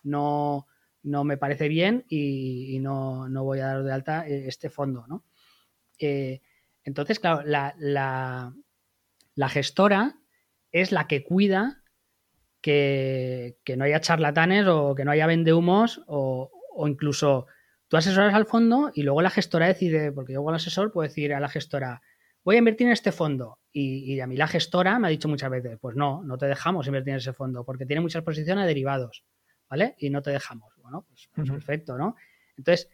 [0.04, 0.68] No,
[1.04, 5.24] no me parece bien y, no, voy a dar de alta eh, este fondo, ¿no?
[6.86, 7.74] entonces, claro, la,
[9.36, 10.18] la gestora
[10.72, 11.84] es la que cuida
[12.62, 17.48] que, no haya charlatanes o que no haya vendehumos o, o incluso
[17.94, 21.32] tú asesoras al fondo y luego la gestora decide, porque yo como asesor puedo decir
[21.32, 22.02] a la gestora,
[22.44, 23.60] voy a invertir en este fondo.
[23.72, 26.88] Y, a mí la gestora me ha dicho muchas veces, pues no, no te dejamos
[26.88, 29.24] invertir en ese fondo porque tiene muchas posiciones a derivados,
[29.70, 29.94] ¿vale?
[30.00, 30.74] Y no te dejamos.
[30.78, 32.16] Bueno, pues, pues perfecto, ¿no?
[32.58, 32.90] Entonces,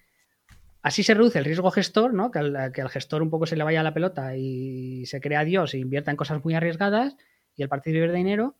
[0.81, 2.29] así se reduce el riesgo gestor, ¿no?
[2.29, 5.45] Que al, que al gestor un poco se le vaya la pelota y se crea
[5.45, 7.15] Dios e invierta en cosas muy arriesgadas
[7.55, 8.57] y el partido de dinero,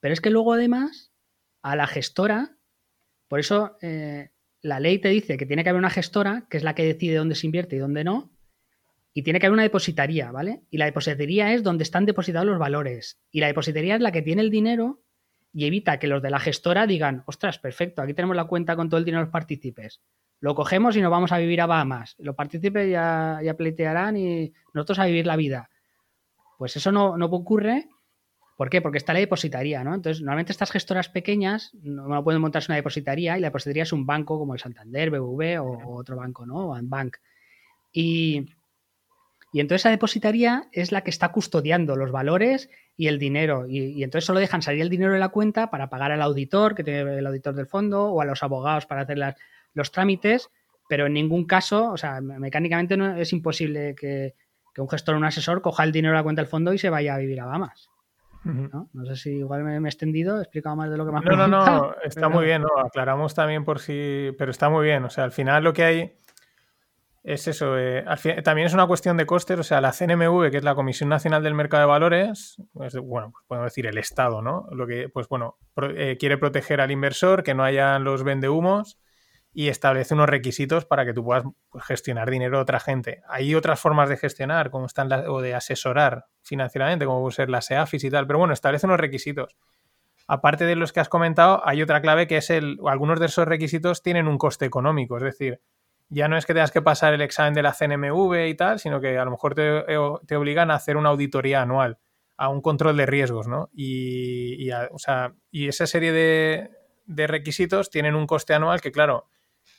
[0.00, 1.12] pero es que luego además
[1.60, 2.56] a la gestora,
[3.28, 4.30] por eso eh,
[4.62, 7.16] la ley te dice que tiene que haber una gestora, que es la que decide
[7.16, 8.32] dónde se invierte y dónde no,
[9.14, 10.62] y tiene que haber una depositaría, ¿vale?
[10.70, 14.22] Y la depositaría es donde están depositados los valores, y la depositaría es la que
[14.22, 15.02] tiene el dinero
[15.52, 18.88] y evita que los de la gestora digan, ostras, perfecto, aquí tenemos la cuenta con
[18.88, 20.00] todo el dinero de los partícipes.
[20.40, 22.14] Lo cogemos y nos vamos a vivir a Bahamas.
[22.18, 25.68] Los partícipes ya, ya pleitearán y nosotros a vivir la vida.
[26.58, 27.88] Pues eso no, no ocurre
[28.58, 28.82] ¿Por qué?
[28.82, 29.94] Porque está la depositaría, ¿no?
[29.94, 34.04] Entonces, normalmente estas gestoras pequeñas no, pueden montarse una depositaría y la depositaría es un
[34.04, 36.70] banco como el Santander, BBV o, otro banco, ¿no?
[36.72, 37.18] O Bank.
[37.92, 38.46] Y,
[39.52, 43.68] y entonces esa depositaría es la que está custodiando los valores y el dinero.
[43.68, 46.82] Y, entonces solo dejan salir el dinero de la cuenta para pagar al auditor, que
[46.82, 49.36] tiene el auditor del fondo, o a los abogados para hacer
[49.72, 50.50] los trámites,
[50.88, 54.34] pero en ningún caso, o sea, mecánicamente no, es imposible que,
[54.74, 56.78] que un gestor o un asesor coja el dinero de la cuenta del fondo y
[56.78, 57.88] se vaya a vivir a Bahamas.
[58.44, 58.88] ¿No?
[59.06, 61.48] sé si igual me, he extendido, he explicado más de lo que más No, no,
[61.48, 62.68] no, está muy bien, ¿no?
[62.84, 64.32] Aclaramos también por si.
[64.38, 65.04] Pero está muy bien.
[65.04, 66.18] O sea, al final lo que hay
[67.22, 67.78] es eso.
[67.78, 68.04] Eh,
[68.44, 69.58] también es una cuestión de costes.
[69.58, 73.30] O sea, la CNMV, que es la Comisión Nacional del Mercado de Valores, pues, bueno,
[73.32, 74.66] pues podemos decir el Estado, ¿no?
[74.70, 75.58] Lo que, pues bueno,
[75.96, 78.98] eh, quiere proteger al inversor, que no hayan los vendehumos
[79.58, 83.22] y establece unos requisitos para que tú puedas pues, gestionar dinero de otra gente.
[83.28, 87.68] Hay otras formas de gestionar, como están o de asesorar financieramente, como puede ser las
[87.68, 89.56] EAFIS y tal, pero bueno, establece unos requisitos.
[90.28, 93.48] Aparte de los que has comentado, hay otra clave que es el, algunos de esos
[93.48, 95.60] requisitos tienen un coste económico, es decir,
[96.08, 99.00] ya no es que tengas que pasar el examen de la CNMV y tal, sino
[99.00, 99.82] que a lo mejor te,
[100.24, 101.98] te obligan a hacer una auditoría anual,
[102.36, 103.70] a un control de riesgos, ¿no?
[103.74, 106.70] Y, o sea, y esa serie de,
[107.06, 109.26] de requisitos tienen un coste anual que, claro,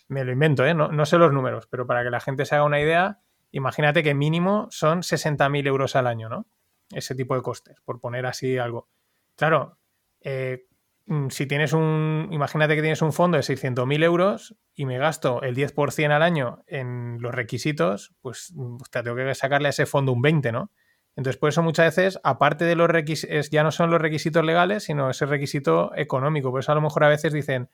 [0.09, 0.73] me lo invento, ¿eh?
[0.73, 3.19] no, sé los números, pero para que la gente se haga una idea,
[3.51, 6.47] imagínate que mínimo son 60.000 euros al año, ¿no?
[6.91, 8.89] Ese tipo de costes, por poner así algo.
[9.35, 9.77] Claro,
[10.21, 10.65] eh,
[11.05, 15.43] mm, si tienes un, imagínate que tienes un fondo de 600.000 euros y me gasto
[15.43, 19.85] el 10% al año en los requisitos, pues mm, te tengo que sacarle a ese
[19.85, 20.71] fondo un 20, ¿no?
[21.15, 24.85] Entonces, por eso muchas veces, aparte de los requisitos, ya no son los requisitos legales,
[24.85, 26.49] sino ese requisito económico.
[26.49, 27.69] Por eso a lo mejor a veces dicen,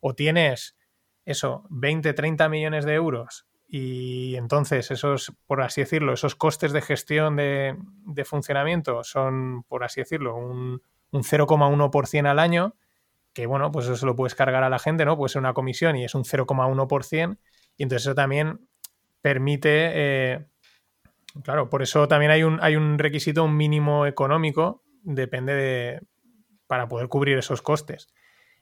[0.00, 0.76] o tienes
[1.24, 6.82] eso, 20, 30 millones de euros y entonces esos, por así decirlo, esos costes de
[6.82, 7.76] gestión de,
[8.24, 12.74] funcionamiento son, por así decirlo, un, un 0,1% al año,
[13.32, 15.16] que bueno, pues eso se lo puedes cargar a la gente, ¿no?
[15.16, 17.38] Puede ser una comisión y es un 0,1%,
[17.76, 18.66] y entonces eso también
[19.22, 20.46] permite, eh,
[21.44, 26.00] claro, por eso también hay un, hay un requisito, un mínimo económico, depende de,
[26.66, 28.08] para poder cubrir esos costes.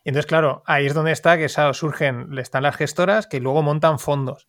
[0.09, 4.48] Entonces, claro, ahí es donde está que surgen, están las gestoras que luego montan fondos.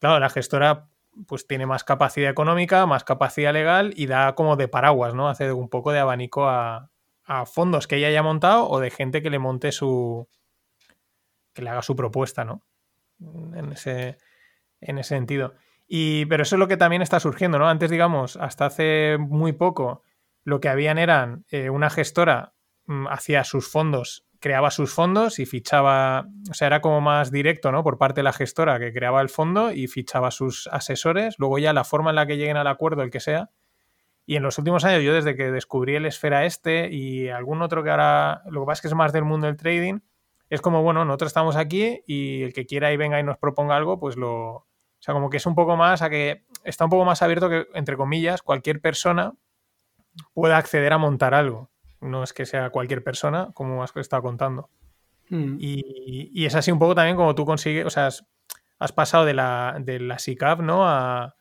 [0.00, 0.88] Claro, la gestora
[1.28, 5.28] pues tiene más capacidad económica, más capacidad legal y da como de paraguas, ¿no?
[5.28, 6.90] Hace un poco de abanico a,
[7.22, 10.28] a fondos que ella haya montado o de gente que le monte su.
[11.52, 12.64] que le haga su propuesta, ¿no?
[13.20, 14.18] En ese,
[14.80, 15.54] en ese sentido.
[15.86, 17.68] Y, pero eso es lo que también está surgiendo, ¿no?
[17.68, 20.02] Antes, digamos, hasta hace muy poco,
[20.42, 22.54] lo que habían eran eh, una gestora
[22.86, 27.70] mm, hacía sus fondos, creaba sus fondos y fichaba, o sea, era como más directo,
[27.72, 27.84] ¿no?
[27.84, 31.36] Por parte de la gestora que creaba el fondo y fichaba sus asesores.
[31.38, 33.50] Luego ya la forma en la que lleguen al acuerdo, el que sea,
[34.30, 37.82] y en los últimos años, yo desde que descubrí el Esfera este y algún otro
[37.82, 39.98] que ahora, lo que pasa es que es más del mundo del trading,
[40.48, 43.74] es como, bueno, nosotros estamos aquí y el que quiera y venga y nos proponga
[43.74, 44.54] algo, pues lo...
[44.54, 47.48] O sea, como que es un poco más a que está un poco más abierto
[47.48, 49.32] que, entre comillas, cualquier persona
[50.34, 51.69] pueda acceder a montar algo.
[52.00, 54.70] No es que sea cualquier persona, como has estado contando.
[55.28, 55.56] Hmm.
[55.60, 58.08] Y, es así un poco también como tú consigues, o sea,
[58.78, 60.88] has, pasado de la, de la SICAP, ¿no?
[60.88, 61.36] A,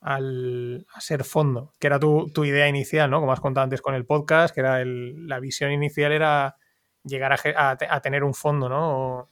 [0.00, 3.20] al, a ser fondo, que era tu, idea inicial, ¿no?
[3.20, 6.56] Como has contado antes con el podcast, que era la visión inicial era
[7.02, 9.30] llegar a, tener un fondo, ¿no?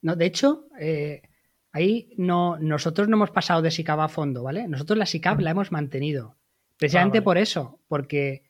[0.00, 1.22] No, de hecho, eh,
[1.70, 4.66] ahí no, nosotros no hemos pasado de SICAP a fondo, ¿vale?
[4.66, 6.36] Nosotros la SICAP la hemos mantenido.
[6.76, 8.42] Precisamente ah, por eso, porque,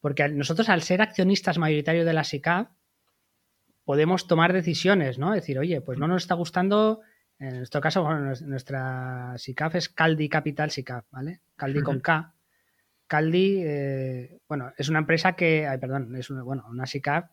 [0.00, 2.70] porque nosotros al ser accionistas mayoritarios de la SICAP,
[3.84, 5.32] podemos tomar decisiones, ¿no?
[5.32, 7.00] Decir, oye, pues no nos está gustando
[7.38, 8.08] en nuestro caso,
[8.46, 11.40] nuestra SICAF es Caldi Capital SICAF, ¿vale?
[11.54, 12.34] Caldi con K.
[13.06, 17.26] Caldi, eh, bueno, es una empresa que, ay, perdón, es una, bueno, una SICAF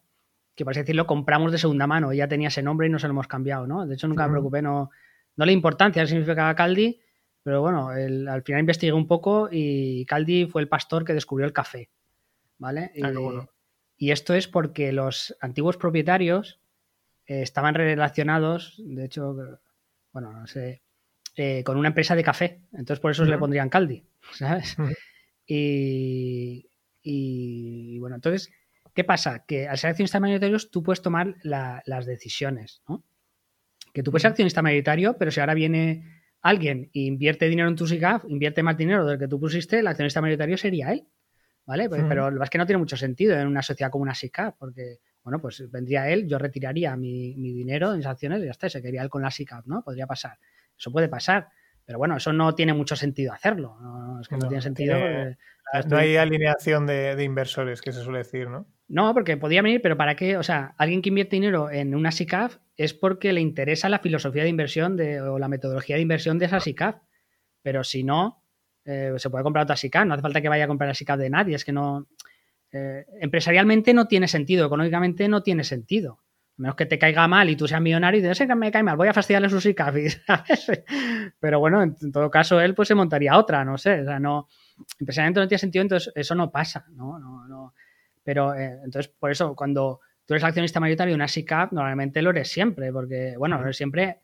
[0.53, 2.13] que, por así decirlo, compramos de segunda mano.
[2.13, 3.85] Ya tenía ese nombre y no se lo hemos cambiado, ¿no?
[3.87, 4.91] De hecho, nunca me preocupé, no,
[5.35, 7.01] no la importancia que significaba Caldi,
[7.41, 11.53] pero bueno, al final investigué un poco y Caldi fue el pastor que descubrió el
[11.53, 11.89] café,
[12.57, 12.91] ¿vale?
[13.01, 13.47] Ah,
[13.97, 16.59] y, esto es porque los antiguos propietarios
[17.27, 19.35] eh, estaban relacionados, de hecho,
[20.11, 20.81] bueno, no sé,
[21.37, 22.61] eh, con una empresa de café.
[22.71, 24.77] Entonces por eso le pondrían Caldi, ¿sabes?
[25.47, 26.69] y,
[27.99, 28.51] bueno, entonces,
[28.93, 29.43] ¿qué pasa?
[29.45, 33.03] Que al ser accionista mayoritario tú puedes tomar las decisiones, ¿no?
[33.93, 37.75] Que tú puedes ser accionista mayoritario, pero si ahora viene alguien e invierte dinero en
[37.75, 41.05] tu SICAF, invierte más dinero del que tú pusiste, el accionista mayoritario sería él.
[41.65, 41.89] ¿Vale?
[41.89, 44.13] Pues, pero lo que es que no tiene mucho sentido en una sociedad como una
[44.13, 48.51] SICAF, porque bueno, pues vendría él, yo retiraría mi, dinero en esas acciones y ya
[48.51, 49.81] está, se quedaría él con la SICAP, ¿no?
[49.81, 50.37] Podría pasar.
[50.77, 51.49] Eso puede pasar.
[51.83, 53.77] Pero bueno, eso no tiene mucho sentido hacerlo.
[53.81, 54.95] No, es que no, tiene sentido.
[55.87, 58.67] no hay alineación de, inversores, que se suele decir, ¿no?
[58.87, 60.37] No, porque podría venir, pero ¿para qué?
[60.37, 64.43] O sea, alguien que invierte dinero en una SICAF es porque le interesa la filosofía
[64.43, 66.97] de inversión de, o la metodología de inversión de esa SICAF.
[67.63, 68.44] Pero si no,
[68.85, 70.05] eh, se puede comprar otra SICAF.
[70.05, 71.55] No hace falta que vaya a comprar la SICAF de nadie.
[71.55, 72.07] Es que no.
[72.71, 76.19] Eh, empresarialmente no tiene sentido, económicamente no tiene sentido.
[76.57, 78.71] A menos que te caiga mal y tú seas millonario y dices, ese que me
[78.71, 80.21] cae mal, voy a fastidiarle sus ICAFIs,
[81.39, 84.01] Pero bueno, en, todo caso, él pues se montaría otra, no sé.
[84.01, 84.47] O sea, no,
[84.99, 87.19] empresarialmente no tiene sentido, entonces eso no pasa, ¿no?
[87.19, 87.73] no, no.
[88.23, 92.31] Pero eh, entonces, por eso, cuando tú eres accionista mayoritario de una SICAP, normalmente lo
[92.31, 94.19] eres siempre, porque, bueno, lo eres siempre,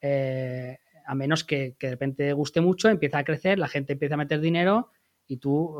[0.00, 4.18] eh, a menos que, de repente guste mucho, empieza a crecer, la gente empieza a
[4.18, 4.90] meter dinero
[5.26, 5.78] y tú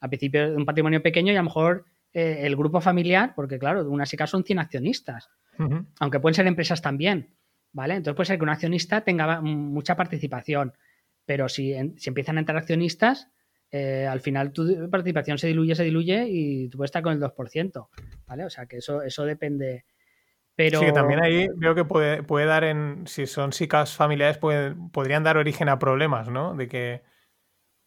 [0.00, 3.58] al principio de un patrimonio pequeño y a lo mejor eh, el grupo familiar, porque
[3.58, 5.30] claro, una SICA son 100 accionistas,
[5.98, 7.34] aunque pueden ser empresas también,
[7.72, 7.94] ¿vale?
[7.94, 10.72] Entonces puede ser que un accionista tenga mucha participación,
[11.24, 13.28] pero si, si empiezan a entrar accionistas,
[13.70, 17.20] eh, al final tu participación se diluye, se diluye y tú puedes estar con el
[17.20, 17.88] 2%,
[18.26, 18.44] ¿vale?
[18.44, 19.84] O sea que eso, eso depende.
[20.58, 20.80] Pero...
[20.80, 25.22] Sí, que también ahí veo que puede, puede dar en, si son SICAs familiares, podrían
[25.22, 26.56] dar origen a problemas, ¿no?
[26.56, 27.02] De que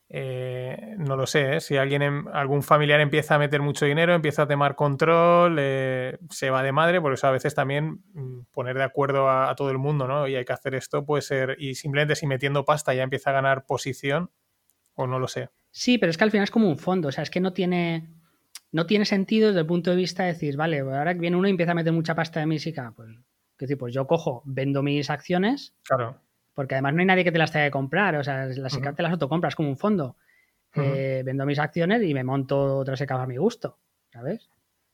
[0.08, 1.60] eh, no lo sé, ¿eh?
[1.60, 6.18] si alguien, em, algún familiar empieza a meter mucho dinero, empieza a tomar control, eh,
[6.30, 9.70] se va de madre, por eso a veces también mm, poner de acuerdo a, todo
[9.70, 10.30] el mundo, ¿no?
[10.30, 13.34] Y hay que hacer esto, puede ser, y simplemente si metiendo pasta ya empieza a
[13.34, 14.32] ganar posición,
[14.94, 15.50] o no lo sé.
[15.72, 17.52] Sí, pero es que al final es como un fondo, o sea, es que no
[17.52, 18.21] tiene,
[18.72, 21.48] no tiene sentido desde el punto de vista de decir, vale, ahora que viene uno
[21.48, 23.10] y empieza a meter mucha pasta de música, pues,
[23.60, 25.76] decir, pues yo cojo, vendo mis acciones.
[25.84, 26.20] Claro
[26.54, 28.96] porque además no hay nadie que te las tenga que comprar, o sea, las SICAP
[28.96, 30.18] te las autocompras como un fondo.
[30.76, 33.78] Eh, vendo mis acciones y me monto otra SICAP a mi gusto,
[34.12, 34.50] ¿sabes?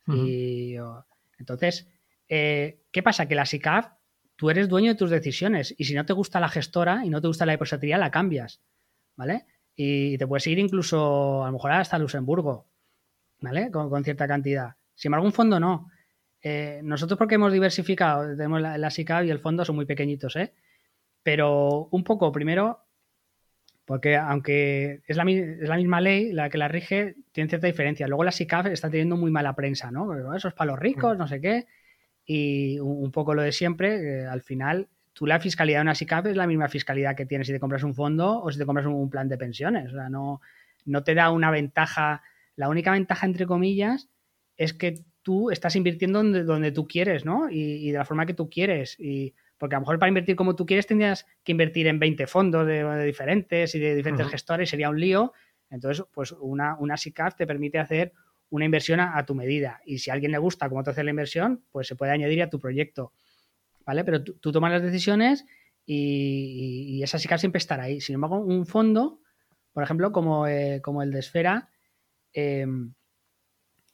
[0.07, 0.75] Y
[1.37, 1.87] entonces,
[2.29, 3.27] eh, ¿qué pasa?
[3.27, 3.97] Que la SICAP,
[4.35, 7.21] tú eres dueño de tus decisiones y si no te gusta la gestora y no
[7.21, 8.61] te gusta la depositaría, la cambias,
[9.15, 9.45] ¿vale?
[9.75, 12.67] Y te puedes ir incluso, a lo mejor hasta Luxemburgo,
[13.39, 13.71] ¿vale?
[13.71, 14.75] Con, cierta cantidad.
[14.95, 15.89] Sin embargo, un fondo no.
[16.41, 20.35] Eh, nosotros porque hemos diversificado, tenemos la, la SICAV y el fondo son muy pequeñitos,
[20.35, 20.53] ¿eh?
[21.23, 22.87] Pero un poco, primero,
[23.87, 28.05] porque aunque es la, es la, misma ley la que la rige, tiene cierta diferencia.
[28.05, 30.35] Luego la SICAF está teniendo muy mala prensa, ¿no?
[30.35, 31.17] Eso es para los ricos, mm.
[31.17, 31.67] no sé qué.
[32.25, 36.35] Y un, poco lo de siempre, al final, tú la fiscalidad de una SICAF es
[36.35, 39.09] la misma fiscalidad que tienes si te compras un fondo o si te compras un,
[39.09, 39.93] plan de pensiones.
[39.93, 40.41] O sea, no,
[40.83, 42.23] no te da una ventaja.
[42.57, 44.09] La única ventaja, entre comillas,
[44.57, 47.49] es que tú estás invirtiendo donde, donde tú quieres, ¿no?
[47.49, 48.99] Y, y, de la forma que tú quieres.
[48.99, 52.27] Y porque a lo mejor para invertir como tú quieres tendrías que invertir en 20
[52.27, 55.33] fondos de, diferentes y de diferentes gestores, sería un lío.
[55.69, 58.13] Entonces, pues una, una SICAF te permite hacer
[58.49, 59.81] una inversión a, tu medida.
[59.85, 62.41] Y si a alguien le gusta cómo te hace la inversión, pues se puede añadir
[62.41, 63.13] a tu proyecto.
[63.85, 64.03] ¿Vale?
[64.03, 65.45] Pero tú, tomas las decisiones
[65.85, 67.99] y, esa SICAF siempre estará ahí.
[67.99, 69.19] Sin embargo, un fondo,
[69.73, 71.69] por ejemplo, como, eh, como el de Esfera,
[72.33, 72.93] em,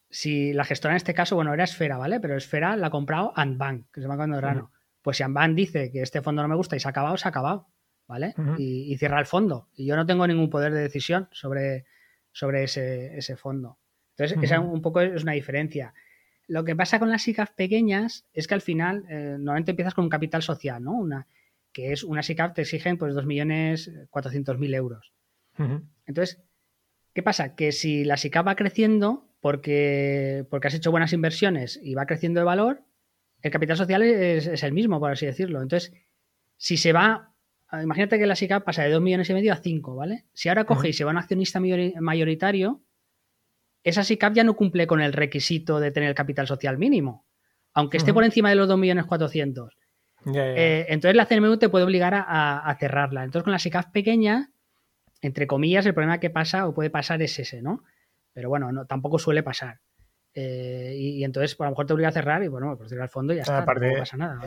[0.09, 2.19] si la gestora en este caso, bueno, era Esfera, ¿vale?
[2.19, 4.71] Pero Esfera la ha comprado Antbank, que se llama cuando Rano.
[5.01, 7.27] Pues si Amban dice que este fondo no me gusta y se ha acabado, se
[7.27, 7.67] ha acabado,
[8.07, 8.33] ¿vale?
[8.57, 9.67] y, cierra el fondo.
[9.75, 11.85] Y yo no tengo ningún poder de decisión sobre,
[12.31, 13.79] sobre ese, fondo.
[14.15, 15.93] Entonces, esa un poco es una diferencia.
[16.47, 20.05] Lo que pasa con las SICAF pequeñas es que al final eh, normalmente empiezas con
[20.05, 20.93] un capital social, ¿no?
[20.93, 21.27] Una,
[21.73, 25.11] que es una SICAF te exigen pues 2.400.000 euros.
[26.05, 26.41] Entonces,
[27.13, 27.55] ¿qué pasa?
[27.55, 32.39] Que si la SICAF va creciendo porque, porque has hecho buenas inversiones y va creciendo
[32.39, 32.83] de valor,
[33.41, 35.61] el capital social es, el mismo, por así decirlo.
[35.61, 35.93] Entonces,
[36.55, 37.33] si se va,
[37.81, 40.25] imagínate que la SICAP pasa de 2 millones y medio a 5, ¿vale?
[40.33, 42.81] Si ahora coge y se va un accionista mayoritario,
[43.83, 47.25] esa SICAP ya no cumple con el requisito de tener el capital social mínimo,
[47.73, 49.77] aunque esté por encima de los 2 millones 400.
[50.33, 53.25] Eh, entonces la CNMU te puede obligar a, cerrarla.
[53.25, 54.52] Entonces con la SICAP pequeña,
[55.23, 57.83] entre comillas, el problema que pasa o puede pasar es ese, ¿no?
[58.33, 59.79] Pero bueno, no, tampoco suele pasar.
[60.35, 63.03] Eh, y, entonces pues, a lo mejor te obliga a cerrar y bueno, pues tirar
[63.03, 64.41] al fondo y ya está, no pasa nada.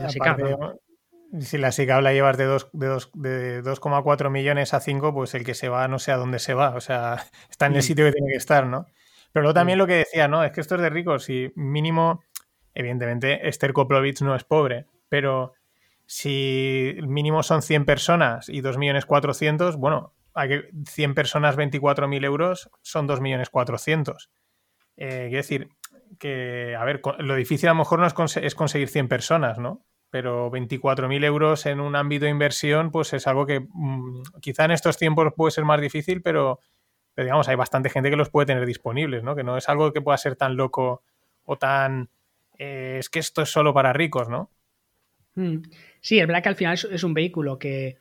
[1.41, 5.55] Si la SICAP la llevas de 2,4 de, de millones a 5, pues el que
[5.55, 7.17] se va no sé a dónde se va, o sea,
[7.49, 7.81] está en el mm.
[7.81, 8.85] sitio que tiene que estar, ¿no?
[9.33, 9.81] Pero luego también mm.
[9.81, 10.43] lo que decía, ¿no?
[10.43, 12.23] Es que esto es de ricos y mínimo,
[12.75, 15.53] evidentemente, Esther Koplovich no es pobre, pero
[16.05, 23.07] si mínimo son 100 personas y 2.400.000, bueno, hay que 100 personas, 24.000 euros, son
[23.07, 24.29] 2.400.000.
[24.97, 25.69] Eh, quiero decir,
[26.19, 29.85] que, a ver, lo difícil a lo mejor no es, conseguir 100 personas, ¿no?
[30.09, 34.71] Pero 24.000 euros en un ámbito de inversión, pues es algo que mm, quizá en
[34.71, 36.59] estos tiempos puede ser más difícil, pero,
[37.15, 39.35] digamos, hay bastante gente que los puede tener disponibles, ¿no?
[39.35, 41.03] Que no es algo que pueda ser tan loco
[41.43, 42.09] o tan...
[42.57, 44.51] Eh, es que esto es solo para ricos, ¿no?
[45.35, 45.57] Mm.
[46.01, 47.97] Sí, es verdad que al final es, un vehículo que,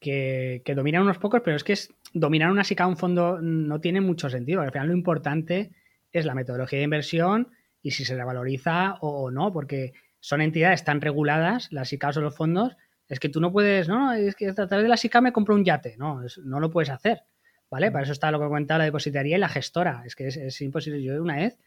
[0.00, 3.80] que, que, dominan unos pocos, pero es que es, dominar una SICA un fondo no
[3.80, 4.60] tiene mucho sentido.
[4.60, 5.70] Al final lo importante
[6.12, 7.50] es la metodología de inversión
[7.82, 12.34] y si se revaloriza o, no, porque son entidades tan reguladas, las ICAOs o los
[12.34, 12.76] fondos,
[13.08, 15.54] es que tú no puedes, no, es que a través de la SICA me compro
[15.54, 17.22] un yate, no, no lo puedes hacer,
[17.70, 17.92] ¿vale?
[17.92, 21.02] Para eso está lo que comentaba la depositaría y la gestora, es que es, imposible.
[21.02, 21.58] Yo una vez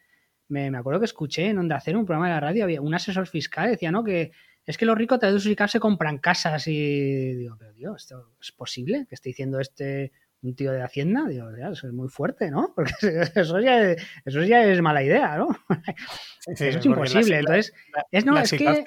[0.48, 3.26] me, acuerdo que escuché en donde hacer un programa de la radio, había un asesor
[3.26, 4.04] fiscal, decía, ¿no?
[4.04, 4.32] Que
[4.66, 8.02] es que los ricos a través de sus se compran casas y digo, pero Dios,
[8.02, 12.08] ¿esto es posible que esté diciendo este un tío de Hacienda, digo, eso es muy
[12.08, 12.72] fuerte, ¿no?
[12.76, 12.92] Porque
[13.34, 15.48] eso ya es, eso ya es mala idea, ¿no?
[16.46, 17.40] eso es imposible.
[17.40, 17.74] Entonces,
[18.10, 18.84] es, no, es que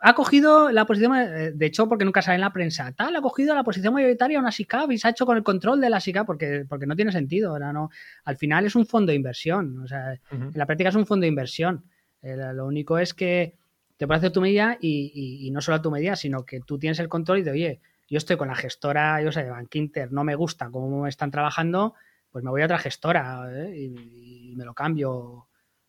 [0.00, 3.20] ha cogido la posición, eh, de hecho, porque nunca sale en la prensa, tal, ha
[3.20, 6.00] cogido la posición mayoritaria una SICAP y se ha hecho con el control de la
[6.00, 7.58] SICAP porque, porque no tiene sentido.
[7.58, 7.90] no,
[8.24, 11.22] al final es un fondo de inversión, o sea, en la práctica es un fondo
[11.22, 11.84] de inversión.
[12.22, 13.56] Eh, lo único es que
[13.96, 16.98] te puede hacer tu medida y, y, no solo tu medida, sino que tú tienes
[16.98, 20.22] el control y de, oye, yo estoy con la gestora, yo sé, de Bankinter, no
[20.22, 21.94] me gusta cómo están trabajando,
[22.30, 23.74] pues me voy a otra gestora ¿eh?
[23.74, 25.48] y, me lo cambio.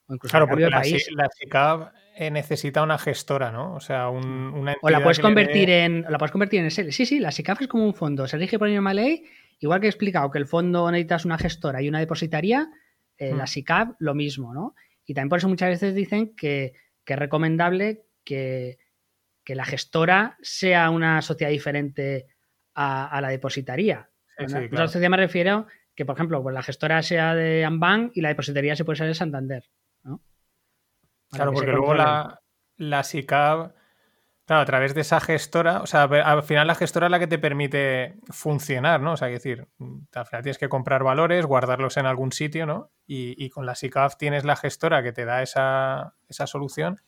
[0.09, 3.75] O incluso claro, porque la, la SICAV eh, necesita una gestora, ¿no?
[3.75, 6.05] O sea, un, una O la puedes convertir en.
[6.09, 6.89] la puedes convertir en SL.
[6.91, 8.27] Sí, sí, la SICAV es como un fondo.
[8.27, 9.23] Se rige por una ley.
[9.59, 12.69] Igual que he explicado que el fondo necesitas una gestora y una depositaria,
[13.17, 13.47] eh, la hmm.
[13.47, 14.75] SICAV lo mismo, ¿no?
[15.05, 16.73] Y también por eso muchas veces dicen que,
[17.07, 18.77] que es recomendable que,
[19.45, 22.27] que la gestora sea una sociedad diferente
[22.75, 24.09] a, la depositaría.
[24.37, 28.27] La sociedad me refiero que, por ejemplo, pues la gestora sea de Ambank y la
[28.27, 29.63] depositaría se puede ser de Santander.
[31.31, 32.41] Claro, porque luego la,
[32.75, 33.73] la SICAB,
[34.47, 37.27] claro, a través de esa gestora, o sea, al final la gestora es la que
[37.27, 39.11] te permite funcionar, ¿no?
[39.13, 42.89] O sea, es decir, al final tienes que comprar valores, guardarlos en algún sitio, ¿no?
[43.05, 46.99] Y, con la SICAF tienes la gestora que te da esa, esa solución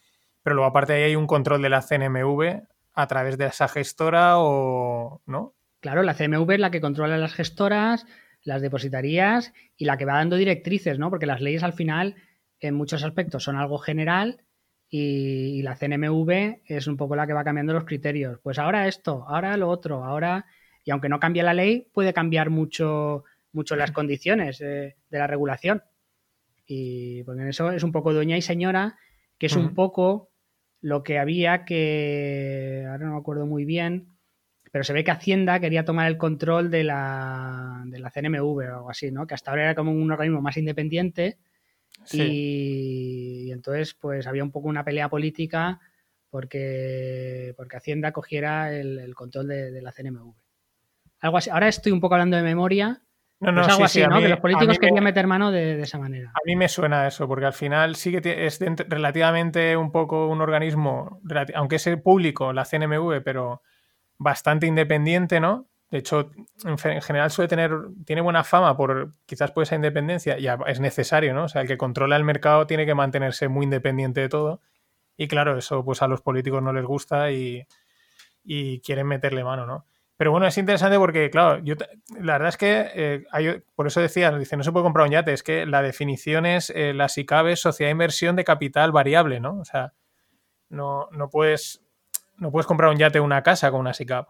[0.43, 2.63] pero luego aparte ahí hay un control de la CNMV
[2.93, 5.55] a través de esa gestora o no.
[5.79, 8.05] Claro, la CNMV es la que controla las gestoras,
[8.43, 11.09] las depositarías y la que va dando directrices, ¿no?
[11.09, 12.15] Porque las leyes al final,
[12.59, 14.43] en muchos aspectos, son algo general
[14.89, 18.39] y, la CNMV es un poco la que va cambiando los criterios.
[18.41, 20.45] Pues ahora esto, ahora lo otro, ahora...
[20.85, 25.83] Y aunque no cambie la ley, puede cambiar mucho, mucho las condiciones de la regulación.
[26.65, 28.97] Y porque en eso es un poco doña y señora,
[29.37, 30.29] que es un poco
[30.81, 34.07] lo que había que, ahora no me acuerdo muy bien,
[34.71, 38.59] pero se ve que Hacienda quería tomar el control de la, de la CNMV o
[38.61, 39.27] algo así, ¿no?
[39.27, 41.37] Que hasta ahora era como un organismo más independiente
[42.11, 45.79] y, entonces pues había un poco una pelea política
[46.29, 50.33] porque, porque Hacienda cogiera el, control de, la CNMV.
[51.21, 51.49] Algo así.
[51.49, 53.01] Ahora estoy un poco hablando de memoria.
[53.41, 54.19] No, no, algo así, ¿no?
[54.19, 56.29] que los políticos querían meter mano de, esa manera.
[56.31, 60.41] A mí me suena eso, porque al final sí que es relativamente un poco un
[60.41, 61.21] organismo,
[61.55, 63.61] aunque es público, la CNMV, pero
[64.17, 65.69] bastante independiente, ¿no?
[65.91, 66.29] De hecho,
[66.63, 67.71] en general suele tener,
[68.05, 71.45] tiene buena fama por quizás por esa independencia, y es necesario, ¿no?
[71.45, 74.61] O sea, el que controla el mercado tiene que mantenerse muy independiente de todo.
[75.17, 77.65] Y claro, eso pues a los políticos no les gusta y,
[78.83, 79.85] quieren meterle mano, ¿no?
[80.15, 81.75] Pero bueno, es interesante porque, claro, yo
[82.19, 85.13] la verdad es que eh, hay, por eso decía, dice, no se puede comprar un
[85.13, 88.91] yate, es que la definición es eh, la SICAB es sociedad de inversión de capital
[88.91, 89.59] variable, ¿no?
[89.59, 89.93] O sea,
[90.69, 91.81] no, no puedes
[92.37, 94.29] no puedes comprar un yate o una casa con una SICAP.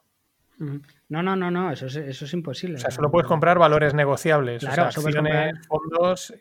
[0.60, 2.76] No, no, no, no, eso es, eso es imposible.
[2.76, 6.34] O sea, solo puedes comprar valores negociables, claro, o sea, acciones, fondos.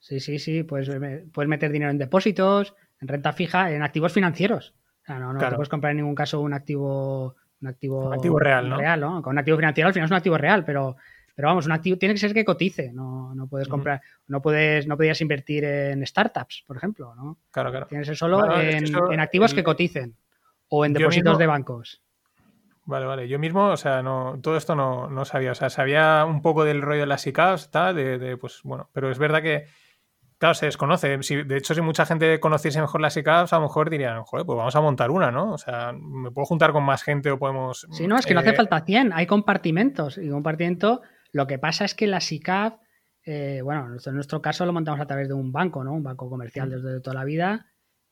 [0.00, 0.88] Sí, sí, sí, puedes,
[1.32, 4.74] puedes meter dinero en depósitos, en renta fija, en activos financieros.
[5.02, 8.38] O sea, no, no te puedes comprar en ningún caso un activo, un activo, activo
[8.38, 8.76] real, ¿no?
[8.76, 9.22] real, ¿no?
[9.22, 10.96] Con un activo financiero al final es un activo real, pero,
[11.34, 14.86] pero vamos, un activo tiene que ser que cotice, no, no puedes comprar, no puedes,
[14.86, 17.38] no podías invertir en startups, por ejemplo, ¿no?
[17.52, 17.86] Claro, claro.
[17.86, 20.16] Tienes que ser solo en, activos que coticen
[20.68, 22.02] o en depósitos de bancos.
[22.86, 23.28] Vale, vale.
[23.28, 25.50] Yo mismo, o sea, no, todo esto no, no sabía.
[25.50, 29.10] O sea, sabía un poco del rollo de las ICAPs, tal, de, pues bueno, pero
[29.10, 29.66] es verdad que,
[30.38, 31.20] claro, se desconoce.
[31.24, 34.46] Si, de hecho, si mucha gente conociese mejor las ICAPs, a lo mejor dirían, joder,
[34.46, 35.52] pues vamos a montar una, ¿no?
[35.52, 37.88] O sea, me puedo juntar con más gente o podemos.
[37.90, 40.16] Sí, no, es que no hace eh, falta 100, hay compartimentos.
[40.16, 42.78] Y compartimento, lo que pasa es que las ICAP,
[43.24, 45.92] eh, bueno, en nuestro caso lo montamos a través de un banco, ¿no?
[45.92, 47.66] Un banco comercial desde toda la vida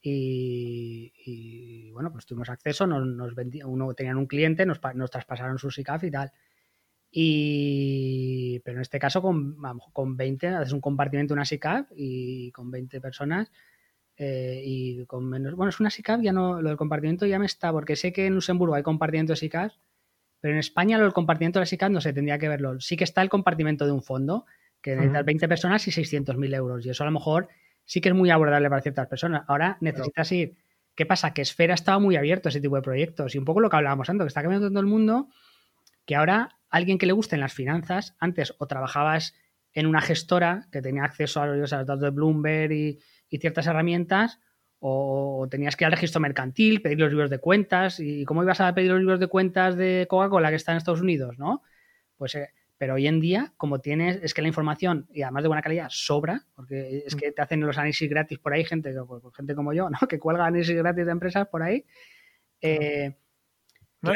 [0.06, 3.32] y, bueno, pues tuvimos acceso, nos, nos
[3.64, 6.32] uno tenían un cliente, nos, nos traspasaron su SICAF y tal.
[7.10, 9.56] Y, pero en este caso con,
[9.92, 13.50] con 20, haces un compartimento una SICAF y con 20 personas
[14.16, 15.54] eh, y con menos...
[15.54, 18.26] Bueno, es una SICAF, ya no, lo del compartimento ya me está, porque sé que
[18.26, 19.72] en Luxemburgo hay compartimento de SICAF,
[20.40, 22.78] pero en España lo del compartimento de SICAF no se tendría que verlo.
[22.78, 24.44] Sí que está el compartimento de un fondo,
[24.82, 26.84] que necesita 20 personas y 600.000 euros.
[26.84, 27.48] Y eso a lo mejor
[27.84, 29.44] sí que es muy abordable para ciertas personas.
[29.46, 30.56] Ahora necesitas ir.
[30.94, 31.34] ¿Qué pasa?
[31.34, 33.76] Que Esfera estaba muy abierto a ese tipo de proyectos y un poco lo que
[33.76, 35.28] hablábamos antes, que está cambiando todo el mundo,
[36.06, 39.34] que ahora alguien que le gusten las finanzas, antes o trabajabas
[39.72, 43.00] en una gestora que tenía acceso a los datos de Bloomberg y,
[43.40, 44.38] ciertas herramientas,
[44.78, 48.60] o tenías que ir al registro mercantil, pedir los libros de cuentas, y cómo ibas
[48.60, 51.62] a pedir los libros de cuentas de Coca-Cola que está en Estados Unidos, ¿no?
[52.16, 55.48] Pues eh, pero hoy en día, como tienes, es que la información, y además de
[55.48, 57.18] buena calidad, sobra, porque es mm.
[57.18, 59.98] que te hacen los análisis gratis por ahí, gente, pues, gente como yo, ¿no?
[60.08, 61.84] Que cuelga análisis gratis de empresas por ahí.
[62.60, 63.16] Eh,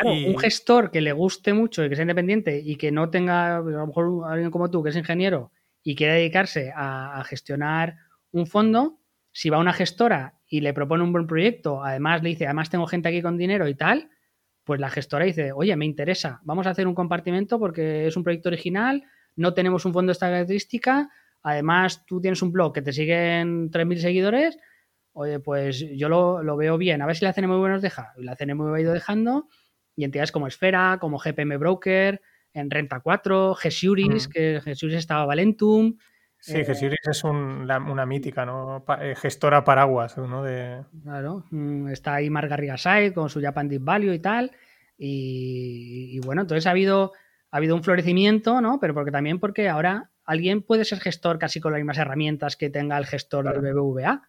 [0.05, 3.61] un gestor que le guste mucho y que sea independiente y que no tenga, a
[3.61, 5.51] lo mejor alguien como tú, que es ingeniero,
[5.83, 7.97] y quiere dedicarse a, a gestionar
[8.31, 9.01] un fondo,
[9.33, 12.69] si va a una gestora y le propone un buen proyecto, además le dice, además
[12.69, 14.11] tengo gente aquí con dinero y tal,
[14.69, 18.23] pues la gestora dice, oye, me interesa, vamos a hacer un compartimento porque es un
[18.23, 19.03] proyecto original,
[19.35, 21.09] no tenemos un fondo de esta característica,
[21.43, 24.59] además tú tienes un blog que te siguen 3.000 seguidores,
[25.15, 28.13] oye, pues yo lo, veo bien, a ver si la CNMV nos deja.
[28.19, 29.49] Y la CNMV ha ido dejando,
[29.97, 32.21] y entidades como Esfera, como GPM Broker,
[32.53, 34.31] en Renta 4, Gesuris, mm.
[34.31, 35.97] que Gesuris estaba Valentum,
[36.41, 38.85] Sí, Gesuris es una mítica, ¿no?
[39.01, 40.43] Eh, gestora paraguas, ¿no?
[40.43, 40.85] De...
[41.03, 44.53] Claro, mm, está ahí Marga Rigasay con su Japan Deep Value y tal.
[44.97, 47.13] Y, bueno, entonces ha habido,
[47.51, 48.79] ha habido un florecimiento, ¿no?
[48.81, 52.71] Pero porque también porque ahora alguien puede ser gestor casi con las mismas herramientas que
[52.71, 54.29] tenga el gestor del BBVA,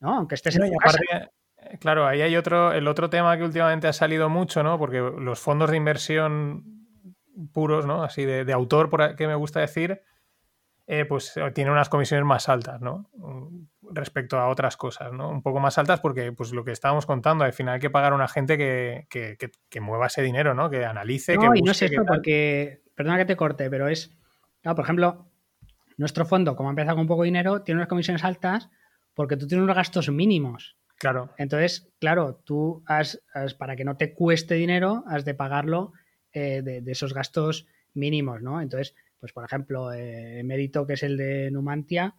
[0.00, 0.16] ¿no?
[0.16, 1.28] Aunque estés en eh,
[1.80, 4.78] Claro, ahí hay otro, el otro tema que últimamente ha salido mucho, ¿no?
[4.78, 6.64] Porque los fondos de inversión
[7.52, 8.02] puros, ¿no?
[8.02, 10.02] Así de, de autor, por que me gusta decir,
[10.88, 13.10] eh, pues eh, tiene unas comisiones más altas, ¿no?
[13.14, 15.28] Mm, respecto a otras cosas, ¿no?
[15.28, 18.12] Un poco más altas porque, pues lo que estábamos contando, al final hay que pagar
[18.12, 20.70] a una gente que, que, mueva ese dinero, ¿no?
[20.70, 24.16] Que analice, no, y no es esto porque, perdona que te corte, pero es,
[24.62, 25.28] por ejemplo,
[25.96, 28.70] nuestro fondo, como empieza con poco dinero, tiene unas comisiones altas
[29.14, 30.76] porque tú tienes unos gastos mínimos.
[30.98, 31.30] Claro.
[31.36, 33.22] Entonces, claro, tú has,
[33.58, 35.92] para que no te cueste dinero, has de pagarlo
[36.32, 38.60] eh, de, de, esos gastos mínimos, ¿no?
[38.60, 42.14] Entonces, pues por ejemplo, eh, Mérito, que es el de Numantia,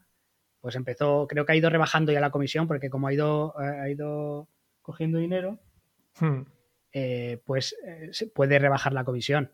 [0.62, 3.80] pues empezó, creo que ha ido rebajando ya la comisión, porque como ha ido, eh,
[3.82, 4.48] ha ido
[4.82, 5.60] cogiendo dinero,
[6.20, 6.42] hmm.
[6.94, 9.52] eh, pues eh, se puede rebajar la comisión.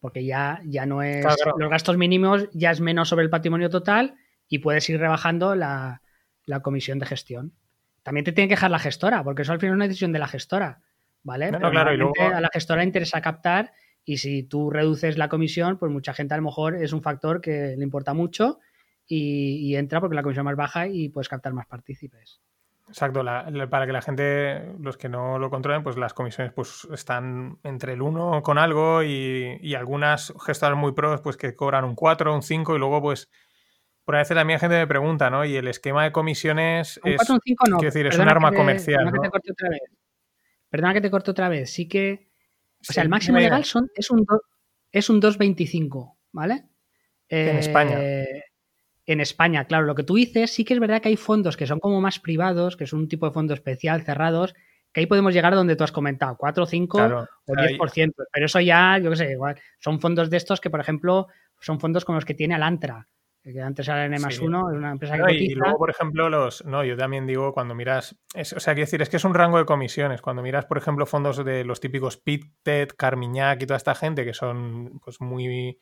[0.00, 1.24] Porque ya, ya no es.
[1.56, 4.16] Los gastos mínimos ya es menos sobre el patrimonio total
[4.48, 6.02] y puedes ir rebajando la,
[6.60, 7.54] comisión de gestión.
[8.02, 10.18] También te tiene que dejar la gestora, porque eso al final es una decisión de
[10.18, 10.82] la gestora.
[11.22, 11.52] ¿Vale?
[11.52, 13.72] Pero claro, a la gestora interesa captar
[14.04, 17.40] y si tú reduces la comisión, pues mucha gente a lo mejor es un factor
[17.40, 18.58] que le importa mucho
[19.06, 22.40] y, entra porque la comisión es más baja y puedes captar más partícipes.
[22.88, 23.24] Exacto,
[23.70, 27.94] para que la gente, los que no lo controlen, pues las comisiones pues están entre
[27.94, 32.42] el 1 con algo y, algunas gestoras muy pros pues que cobran un 4, un
[32.42, 33.30] 5 y luego pues
[34.04, 35.44] por a veces también gente me pregunta, ¿no?
[35.44, 37.78] Y el esquema de comisiones un 4, un 5 no.
[37.78, 39.04] decir, es un arma comercial.
[39.04, 39.82] Perdona, que te corte otra vez.
[40.68, 41.70] perdona que te corte otra vez.
[41.70, 42.31] Sí que,
[42.88, 44.26] o sea, el máximo legal son, es un,
[44.90, 46.64] es un 2,25, ¿vale?
[47.28, 47.98] en España.
[47.98, 48.44] Eh,
[49.06, 51.66] en España, claro, lo que tú dices, sí que es verdad que hay fondos que
[51.66, 54.54] son como más privados, que son un tipo de fondo especial, cerrados,
[54.92, 56.98] que ahí podemos llegar a donde tú has comentado, 4, 5
[57.46, 58.12] o 10%.
[58.32, 61.26] Pero eso ya, yo qué sé, igual, son fondos de estos que, por ejemplo,
[61.60, 63.08] son fondos como los que tiene Alantra,
[63.42, 66.64] que antes era N más uno, es una empresa que Y luego, por ejemplo, los.
[66.64, 68.16] No, yo también digo, cuando miras.
[68.34, 70.22] o sea, quiero decir, es que es un rango de comisiones.
[70.22, 74.34] Cuando miras, por ejemplo, fondos de los típicos Pitted, Carmiñac y toda esta gente que
[74.34, 75.78] son, pues, muy.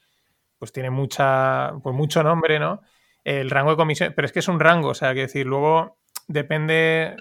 [0.58, 1.72] Pues tiene mucha.
[1.82, 2.80] Pues mucho nombre, ¿no?
[3.24, 5.98] el rango de comisión, pero es que es un rango, o sea, que decir, luego
[6.28, 7.16] depende,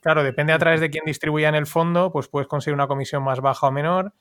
[0.00, 3.22] claro, depende a través de quién distribuya en el fondo, pues puedes conseguir una comisión
[3.22, 4.12] más baja o menor.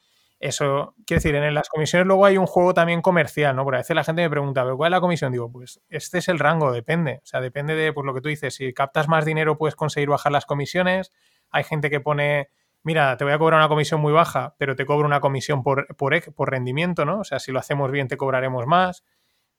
[0.42, 3.64] Eso, quiero decir, en las comisiones luego hay un juego también comercial, ¿no?
[3.64, 5.32] Porque a veces la gente me pregunta, ¿pero cuál es la comisión?
[5.32, 7.20] Digo, pues este es el rango, depende.
[7.24, 8.56] O sea, depende de pues, lo que tú dices.
[8.56, 11.12] Si captas más dinero, puedes conseguir bajar las comisiones.
[11.52, 12.50] Hay gente que pone,
[12.82, 15.96] mira, te voy a cobrar una comisión muy baja, pero te cobro una comisión por,
[15.96, 17.20] por, rendimiento, ¿no?
[17.20, 19.04] O sea, si lo hacemos bien, te cobraremos más.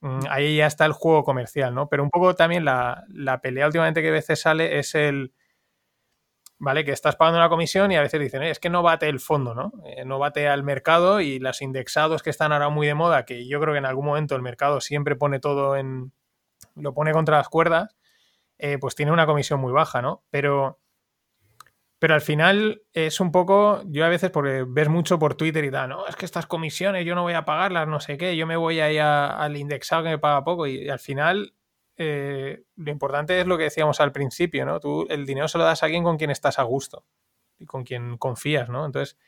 [0.01, 1.89] Mm, ahí ya está el juego comercial, ¿no?
[1.89, 3.05] Pero un poco también la,
[3.41, 5.33] pelea últimamente que a veces sale es el,
[6.63, 6.85] ¿vale?
[6.85, 9.53] Que estás pagando una comisión y a veces dicen, es que no bate el fondo,
[9.53, 9.73] ¿no?
[9.85, 13.49] Eh, no bate al mercado y los indexados que están ahora muy de moda, que
[13.49, 16.13] yo creo que en algún momento el mercado siempre pone todo en,
[16.77, 17.97] lo pone contra las cuerdas,
[18.59, 20.23] eh, pues tiene una comisión muy baja, ¿no?
[20.31, 20.79] Pero
[21.99, 25.71] pero al final es un poco, yo a veces, porque ves mucho por Twitter y
[25.71, 28.47] tal, no, es que estas comisiones yo no voy a pagarlas, no sé qué, yo
[28.47, 31.55] me voy ahí al indexado que me paga poco y, al final
[31.97, 34.81] eh, lo importante es lo que decíamos al principio, ¿no?
[34.81, 37.05] Tú el dinero se lo das a alguien con quien estás a gusto
[37.59, 38.87] y con quien confías, ¿no?
[38.87, 39.19] Entonces,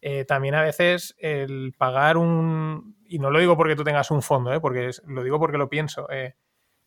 [0.00, 4.22] eh, también a veces el pagar un, y no lo digo porque tú tengas un
[4.22, 4.60] fondo, ¿eh?
[4.60, 6.06] porque lo digo porque lo pienso,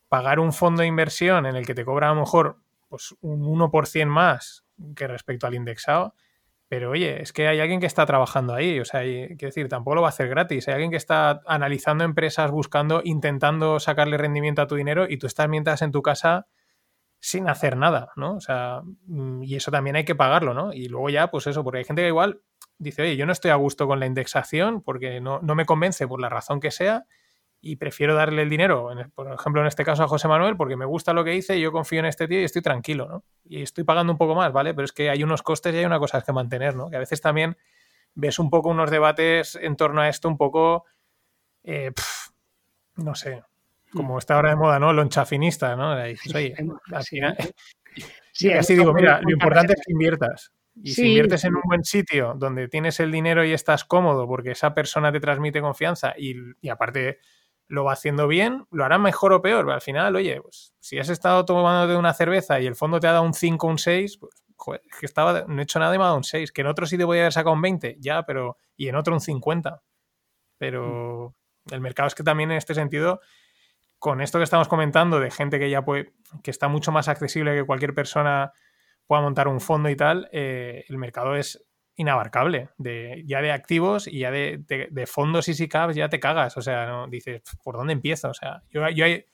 [0.07, 2.57] pagar un fondo de inversión en el que te cobra a lo mejor
[2.87, 4.65] pues, un 1% más
[4.95, 6.15] que respecto al indexado.
[6.69, 9.95] Pero oye, es que hay alguien que está trabajando ahí, o sea, quiero decir, tampoco
[9.95, 10.67] lo va a hacer gratis.
[10.67, 15.25] Hay alguien que está analizando empresas, buscando, intentando sacarle rendimiento a tu dinero y tú
[15.25, 16.47] estás mientras en tu casa
[17.19, 18.35] sin hacer nada, ¿no?
[18.35, 20.71] O sea, mm, y eso también hay que pagarlo, ¿no?
[20.71, 22.41] Y luego ya, pues eso, porque hay gente que igual
[22.77, 26.07] dice, oye, yo no estoy a gusto con la indexación porque no, no me convence
[26.07, 27.05] por la razón que sea
[27.61, 30.85] y prefiero darle el dinero, por ejemplo, en este caso a José Manuel, porque me
[30.85, 33.23] gusta lo que hice, yo confío en este tío y estoy tranquilo, ¿no?
[33.43, 34.73] Y estoy pagando un poco más, ¿vale?
[34.73, 36.89] Pero es que hay unos costes y hay una cosa que mantener, ¿no?
[36.89, 37.57] Que a veces también
[38.15, 40.85] ves un poco unos debates en torno a esto un poco,
[41.63, 41.91] eh,
[42.95, 43.43] no sé,
[43.91, 44.93] como está ahora de moda, ¿no?
[44.93, 45.93] Lonchafinista, ¿no?
[45.93, 46.15] Oye,
[48.31, 50.53] sí, así digo, mira, lo importante es que inviertas.
[50.81, 54.51] Y si inviertes en un buen sitio donde tienes el dinero y estás cómodo porque
[54.51, 57.19] esa persona te transmite confianza y, y aparte
[57.69, 59.63] lo va haciendo bien, lo hará mejor o peor.
[59.63, 63.07] Pero al final, oye, pues si has estado tomándote una cerveza y el fondo te
[63.07, 65.79] ha dado un 5 o un 6, pues joder, es que estaba, no he hecho
[65.79, 66.51] nada y me ha dado un 6.
[66.51, 68.57] Que en otro sí te voy a haber sacado un 20, ya, pero.
[68.75, 69.81] Y en otro un 50.
[70.57, 71.73] Pero mm.
[71.73, 73.21] el mercado es que también en este sentido,
[73.99, 76.13] con esto que estamos comentando de gente que ya puede,
[76.43, 78.51] que está mucho más accesible que cualquier persona
[79.05, 81.65] pueda montar un fondo y tal, eh, el mercado es
[81.99, 82.69] inabarcable.
[82.77, 86.55] De, ya de activos y ya de, fondos y SICAPs ya te cagas.
[86.55, 87.07] O sea, ¿no?
[87.07, 88.29] dices, ¿por dónde empiezo?
[88.29, 89.25] O sea, yo, yo, hay,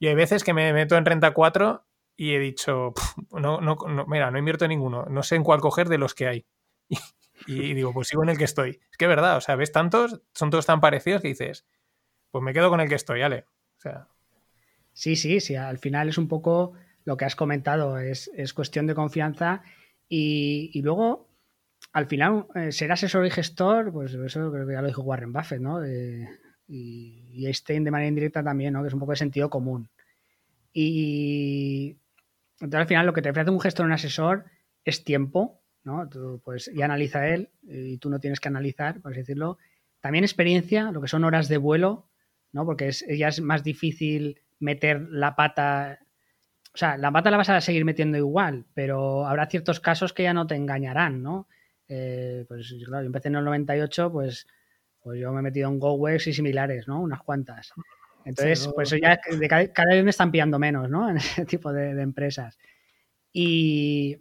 [0.00, 2.92] hay veces que me meto en renta 4 y he dicho,
[3.30, 3.76] no, no,
[4.08, 6.46] mira, no invierto en ninguno, no sé en cuál coger de los que hay.
[7.46, 8.80] Y, digo, pues sigo en el que estoy.
[8.90, 11.64] Es que es verdad, o sea, ves tantos, son todos tan parecidos que dices,
[12.32, 13.46] pues me quedo con el que estoy, Ale.
[13.76, 14.08] O sea.
[14.92, 16.72] Sí, sí, sí, al final es un poco
[17.04, 19.62] lo que has comentado, es, es cuestión de confianza
[20.08, 21.27] y, y luego
[21.92, 25.32] al final, eh, ser asesor y gestor, pues eso creo que ya lo dijo Warren
[25.32, 25.80] Buffett, ¿no?
[25.86, 28.82] y, Einstein de manera indirecta también, ¿no?
[28.82, 29.88] Que es un poco de sentido común.
[30.72, 31.96] Y
[32.60, 34.44] entonces al final lo que te ofrece un gestor o un asesor
[34.84, 36.08] es tiempo, ¿no?
[36.08, 39.58] Tú, pues, y analiza él, y tú no tienes que analizar, por así decirlo.
[40.00, 42.08] También experiencia, lo que son horas de vuelo,
[42.52, 42.66] ¿no?
[42.66, 46.00] Porque es, ya es más difícil meter la pata
[46.78, 50.32] sea, la pata la vas a seguir metiendo igual, pero habrá ciertos casos que ya
[50.32, 51.48] no te engañarán, ¿no?
[51.88, 54.46] Eh, pues claro, yo empecé en el 98, pues,
[55.02, 57.00] pues yo me he metido en GoWex y similares, ¿no?
[57.00, 57.72] Unas cuantas.
[58.24, 61.08] Entonces, pues eso ya de cada, vez me están pillando menos, ¿no?
[61.10, 62.58] En ese tipo de, de empresas.
[63.32, 64.18] Y,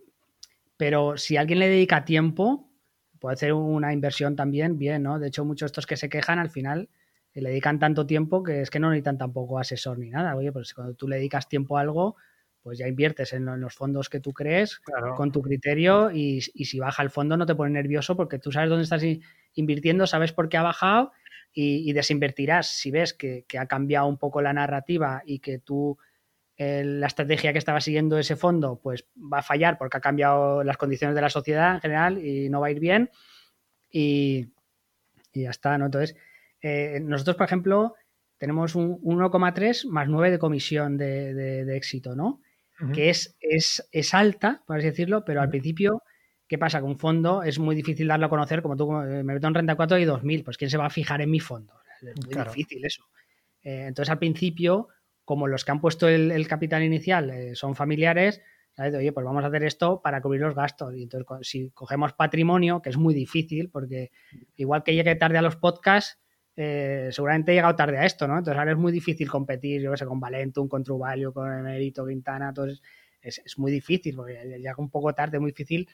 [0.77, 2.69] pero si alguien le dedica tiempo,
[3.19, 5.19] puede hacer una inversión también bien, ¿no?
[5.19, 6.89] De hecho, muchos de estos que se quejan al final
[7.41, 10.35] le dedican tanto tiempo que es que no necesitan tampoco asesor ni nada.
[10.35, 12.15] Oye, pues cuando tú le dedicas tiempo a algo,
[12.61, 14.79] pues ya inviertes en, los fondos que tú crees
[15.15, 18.69] con tu criterio y, si baja el fondo no te pone nervioso porque tú sabes
[18.69, 19.03] dónde estás
[19.53, 21.11] invirtiendo, sabes por qué ha bajado
[21.53, 25.97] y, desinvertirás si ves que, que, ha cambiado un poco la narrativa y que tú
[26.57, 30.77] la estrategia que estaba siguiendo ese fondo pues va a fallar porque ha cambiado las
[30.77, 33.11] condiciones de la sociedad en general y no va a ir bien
[33.91, 34.47] y,
[35.33, 35.85] ya está, ¿no?
[35.85, 36.15] Entonces,
[36.61, 37.95] eh, nosotros, por ejemplo,
[38.37, 42.41] tenemos un 1,3 más 9 de comisión de, éxito, ¿no?
[42.93, 46.03] Que es, es, es, alta, por así decirlo, pero al principio,
[46.47, 46.79] ¿qué pasa?
[46.79, 49.75] Con un fondo es muy difícil darlo a conocer, como tú me meto en renta
[49.75, 51.73] 4 y 2.000, pues ¿quién se va a fijar en mi fondo?
[52.01, 53.03] Es muy difícil eso.
[53.63, 54.89] Eh, entonces, al principio,
[55.25, 58.41] como los que han puesto el, capital inicial eh, son familiares,
[58.73, 58.93] ¿sabes?
[58.93, 60.95] oye, pues vamos a hacer esto para cubrir los gastos.
[60.95, 64.11] Y entonces, si cogemos patrimonio, que es muy difícil, porque
[64.55, 66.19] igual que llegue tarde a los podcasts,
[66.59, 68.39] eh, seguramente he llegado tarde a esto, ¿no?
[68.39, 72.05] Entonces ahora es muy difícil competir, yo qué sé, con Valentum, con Truvalio, con Emerito,
[72.07, 72.81] Quintana, entonces
[73.21, 75.87] es, muy difícil, porque llega un poco tarde, muy difícil,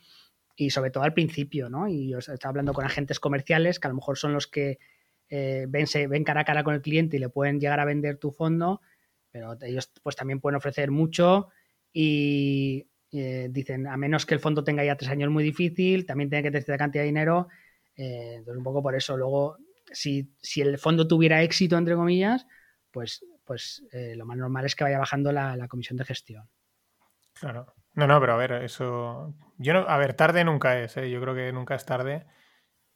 [0.56, 1.90] y sobre todo al principio, ¿no?
[1.90, 4.80] Y yo estaba hablando con agentes comerciales, que a lo mejor son los que
[5.30, 7.86] eh, ven, se, ven cara a cara con el cliente y le pueden llegar a
[7.86, 8.80] vender tu fondo,
[9.32, 11.50] pero ellos pues también pueden ofrecer mucho
[11.92, 16.30] y eh, dicen, a menos que el fondo tenga ya tres años muy difícil, también
[16.30, 17.48] tiene que tener cierta cantidad de dinero,
[17.96, 19.18] eh, entonces un poco por eso.
[19.18, 19.58] Luego,
[19.92, 22.48] si, el fondo tuviera éxito, entre comillas,
[22.92, 26.50] pues, pues eh, lo más normal es que vaya bajando la, comisión de gestión.
[27.34, 27.74] Claro.
[27.94, 29.36] No, no, pero a ver, eso.
[29.58, 32.26] Yo no, a ver, tarde nunca es, yo creo que nunca es tarde.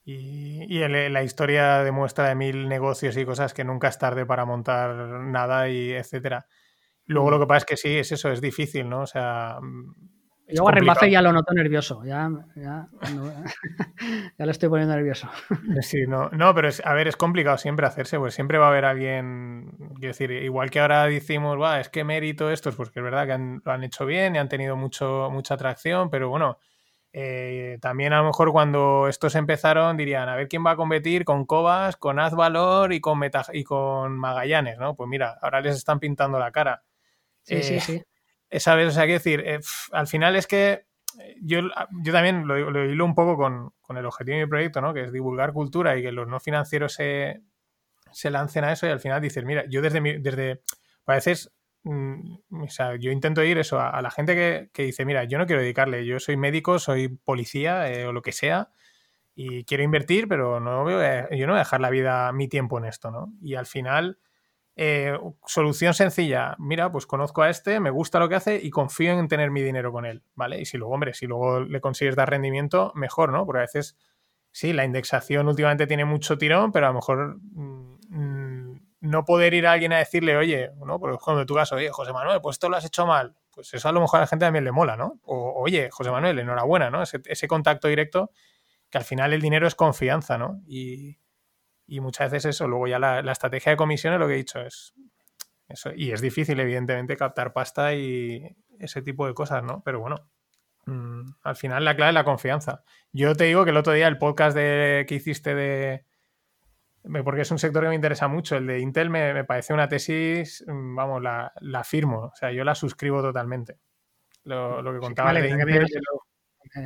[0.04, 4.96] Y, la historia demuestra de mil negocios y cosas que nunca es tarde para montar
[4.96, 6.48] nada y etcétera.
[7.06, 7.42] Luego lo mm.
[7.42, 9.02] que pasa es que sí, es eso, es difícil, ¿no?
[9.02, 9.60] O sea.
[10.50, 12.88] Yo Warren Buffett ya lo noto nervioso, ya, ya,
[14.38, 15.30] ya lo estoy poniendo nervioso.
[15.82, 18.70] Sí, no, no pero es, a ver, es complicado siempre hacerse, pues siempre va a
[18.70, 23.00] haber alguien, quiero decir, igual que ahora decimos, va, es que mérito estos, pues que
[23.00, 26.60] es verdad que lo han hecho bien y han tenido mucho, mucha atracción, pero bueno,
[27.12, 31.26] eh, también a lo mejor cuando estos empezaron dirían, a ver quién va a competir
[31.26, 33.20] con Cobas, con Azvalor y con,
[33.52, 34.96] y con Magallanes, ¿no?
[34.96, 36.84] Pues mira, ahora les están pintando la cara.
[37.42, 38.04] Sí, sí, eh, sí.
[38.50, 39.60] Vez, o sea, quiero decir, eh,
[39.92, 40.86] al final es que
[41.42, 41.62] yo,
[42.04, 44.94] yo también lo, lo hilo un poco con, el objetivo de mi proyecto, ¿no?
[44.94, 47.42] Que es divulgar cultura y que los no financieros se,
[48.12, 50.62] se lancen a eso y al final dices, mira, yo desde mi, desde,
[51.06, 51.52] a veces
[51.88, 55.46] Mm, o sea, yo intento ir eso a, la gente que, dice, mira, yo no
[55.46, 58.72] quiero dedicarle, yo soy médico, soy policía eh, o lo que sea
[59.36, 61.00] y quiero invertir, pero no veo,
[61.32, 63.34] yo no voy a dejar la vida, mi tiempo en esto, ¿no?
[63.42, 64.20] Y al final,
[64.78, 69.12] eh, solución sencilla, mira, pues conozco a este, me gusta lo que hace y confío
[69.12, 70.62] en tener mi dinero con él, ¿vale?
[70.62, 73.46] Y si luego, hombre, si luego le consigues dar rendimiento, mejor, ¿no?
[73.46, 73.98] Porque a veces,
[74.52, 77.38] sí, la indexación últimamente tiene mucho tirón, pero a lo mejor...
[77.42, 77.98] Mm,
[79.00, 81.00] no poder ir a alguien a decirle, oye, ¿no?
[81.00, 83.36] Por ejemplo, en tu caso, oye, José Manuel, pues esto lo has hecho mal.
[83.52, 85.20] Pues eso a lo mejor a la gente también le mola, ¿no?
[85.24, 87.02] O, oye, José Manuel, enhorabuena, ¿no?
[87.04, 88.32] Ese, contacto directo,
[88.90, 90.62] que al final el dinero es confianza, ¿no?
[90.68, 91.18] Y,
[92.00, 94.94] muchas veces eso, luego ya la, estrategia de comisiones, lo que he dicho es
[95.68, 95.92] eso.
[95.96, 99.82] Y es difícil, evidentemente, captar pasta y ese tipo de cosas, ¿no?
[99.84, 100.30] Pero bueno,
[100.86, 102.84] mm, al final la clave es la confianza.
[103.12, 106.06] Yo te digo que el otro día el podcast de, que hiciste de
[107.24, 108.58] porque es un sector que me interesa mucho.
[108.58, 112.64] El de Intel me, parece una tesis, mm, vamos, la, la, firmo, o sea, yo
[112.64, 113.80] la suscribo totalmente.
[114.44, 115.88] Lo, que contaba de Intel.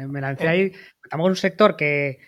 [0.09, 0.71] Me, lancé ahí.
[1.03, 2.19] Estamos en un sector que,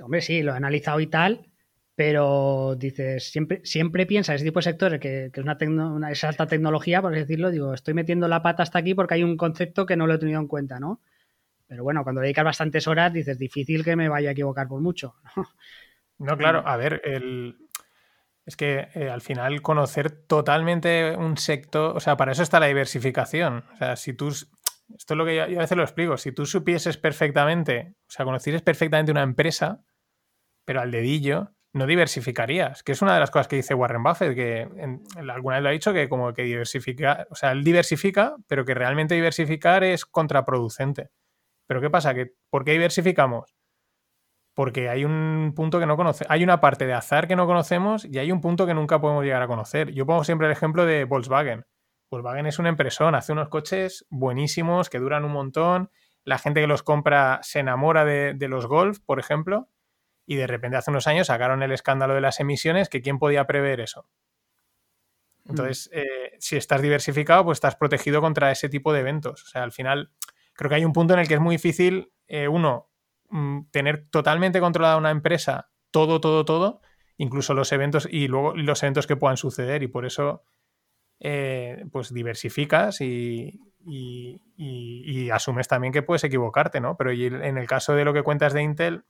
[0.00, 1.51] hombre, sí, lo he analizado y tal,
[1.94, 5.56] pero dices, siempre, siempre piensa ese tipo de sectores que, es una,
[5.92, 9.14] una es alta tecnología, por así decirlo, digo, estoy metiendo la pata hasta aquí porque
[9.14, 11.00] hay un concepto que no lo he tenido en cuenta, ¿no?
[11.66, 15.16] Pero bueno, cuando dedicas bastantes horas, dices, difícil que me vaya a equivocar por mucho,
[15.36, 15.46] ¿no?
[16.18, 17.56] No, claro, a ver, el...
[18.46, 22.66] es que eh, al final conocer totalmente un sector, o sea, para eso está la
[22.66, 23.64] diversificación.
[23.72, 24.54] O sea, si tú, esto
[25.14, 28.62] es lo que yo, a veces lo explico, si tú supieses perfectamente, o sea, conocieses
[28.62, 29.82] perfectamente una empresa,
[30.64, 34.34] pero al dedillo, no diversificarías, que es una de las cosas que dice Warren Buffett,
[34.34, 38.36] que en, alguna vez lo ha dicho, que como que diversifica, o sea, él diversifica,
[38.46, 41.10] pero que realmente diversificar es contraproducente.
[41.66, 42.14] Pero ¿qué pasa?
[42.14, 43.54] Que, ¿Por qué diversificamos?
[44.54, 48.04] porque hay un punto que no conoce, hay una parte de azar que no conocemos
[48.04, 49.92] y hay un punto que nunca podemos llegar a conocer.
[49.92, 51.64] Yo pongo siempre el ejemplo de Volkswagen.
[52.10, 55.90] Volkswagen es una empresón, hace unos coches buenísimos que duran un montón.
[56.24, 59.68] La gente que los compra se enamora de, de los Golf, por ejemplo,
[60.26, 63.46] y de repente hace unos años sacaron el escándalo de las emisiones, que quién podía
[63.46, 64.06] prever eso.
[65.44, 65.98] Entonces, mm.
[65.98, 69.42] eh, si estás diversificado, pues estás protegido contra ese tipo de eventos.
[69.42, 70.10] O sea, al final,
[70.54, 72.90] creo que hay un punto en el que es muy difícil, eh, uno,
[73.30, 76.80] mm, tener totalmente controlada una empresa, todo, todo, todo,
[77.16, 79.82] incluso los eventos y luego los eventos que puedan suceder.
[79.82, 80.44] Y por eso,
[81.20, 83.58] eh, pues diversificas y,
[85.32, 86.96] asumes también que puedes equivocarte, ¿no?
[86.96, 89.04] Pero en el caso de lo que cuentas de Intel,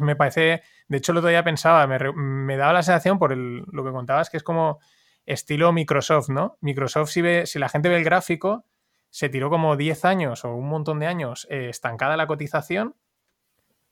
[0.00, 3.90] me parece, de hecho, el otro pensaba, me, me daba la sensación por lo que
[3.90, 4.78] contabas, que es como
[5.26, 6.56] estilo Microsoft, ¿no?
[6.60, 8.64] Microsoft, si, ve, si la gente ve el gráfico,
[9.10, 12.94] se tiró como 10 años o un montón de años eh, estancada la cotización,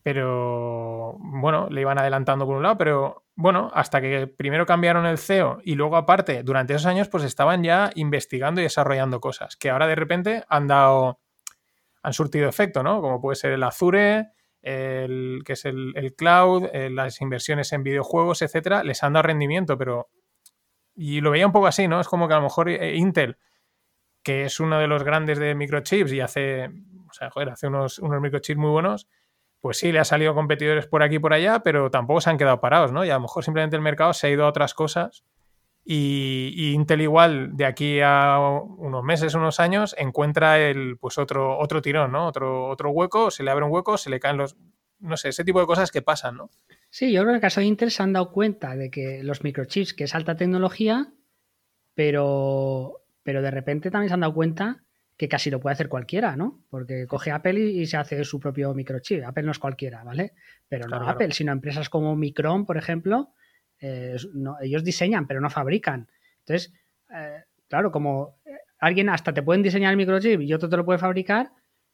[0.03, 5.19] pero bueno, le iban adelantando por un lado, pero bueno, hasta que primero cambiaron el
[5.19, 9.69] CEO y luego aparte, durante esos años, pues estaban ya investigando y desarrollando cosas, que
[9.69, 11.21] ahora de repente han dado,
[12.03, 13.01] han surtido efecto, ¿no?
[13.01, 14.29] Como puede ser el Azure,
[14.67, 19.79] el, que es el, cloud, eh, las inversiones en videojuegos, etcétera, les han dado rendimiento,
[19.79, 20.09] pero
[20.97, 22.01] y lo veía un poco así, ¿no?
[22.01, 23.39] Es como que a lo mejor eh, Intel,
[24.25, 26.71] que es uno de los grandes de microchips y hace,
[27.09, 29.09] o sea, joder, hace unos, unos microchips muy buenos,
[29.61, 32.39] pues sí, le ha salido competidores por aquí y por allá, pero tampoco se han
[32.39, 33.05] quedado parados, ¿no?
[33.05, 35.25] Y a lo mejor simplemente el mercado se ha ido a otras cosas
[35.89, 41.81] y, Intel igual de aquí a unos meses, unos años, encuentra el, pues otro, otro
[41.81, 42.27] tirón, ¿no?
[42.27, 44.57] Otro, otro hueco, se le abre un hueco, se le caen los,
[44.99, 46.51] no sé, ese tipo de cosas que pasan, ¿no?
[46.91, 49.23] Sí, yo creo que en el caso de Intel se han dado cuenta de que
[49.23, 51.13] los microchips, que es alta tecnología,
[51.95, 54.83] pero, pero de repente también se han dado cuenta
[55.17, 56.65] que casi lo puede hacer cualquiera, ¿no?
[56.69, 59.25] Porque coge Apple y, se hace su propio microchip.
[59.25, 60.33] Apple no es cualquiera, ¿vale?
[60.69, 63.33] Pero no Apple, sino empresas como Micron, por ejemplo,
[63.81, 64.17] eh,
[64.63, 66.09] ellos diseñan, pero no fabrican.
[66.41, 66.73] Entonces,
[67.15, 68.37] eh, claro, como
[68.79, 71.53] alguien hasta te pueden diseñar el microchip y otro te lo puede fabricar,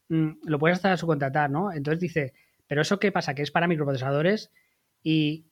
[0.09, 1.73] mm, lo puedes hasta subcontratar, ¿no?
[1.73, 2.35] Entonces dice,
[2.67, 4.51] pero eso qué pasa, que es para microprocesadores
[5.03, 5.47] y,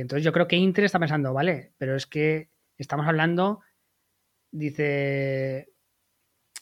[0.00, 3.60] entonces yo creo que Intel está pensando, vale, pero es que estamos hablando,
[4.50, 5.68] dice,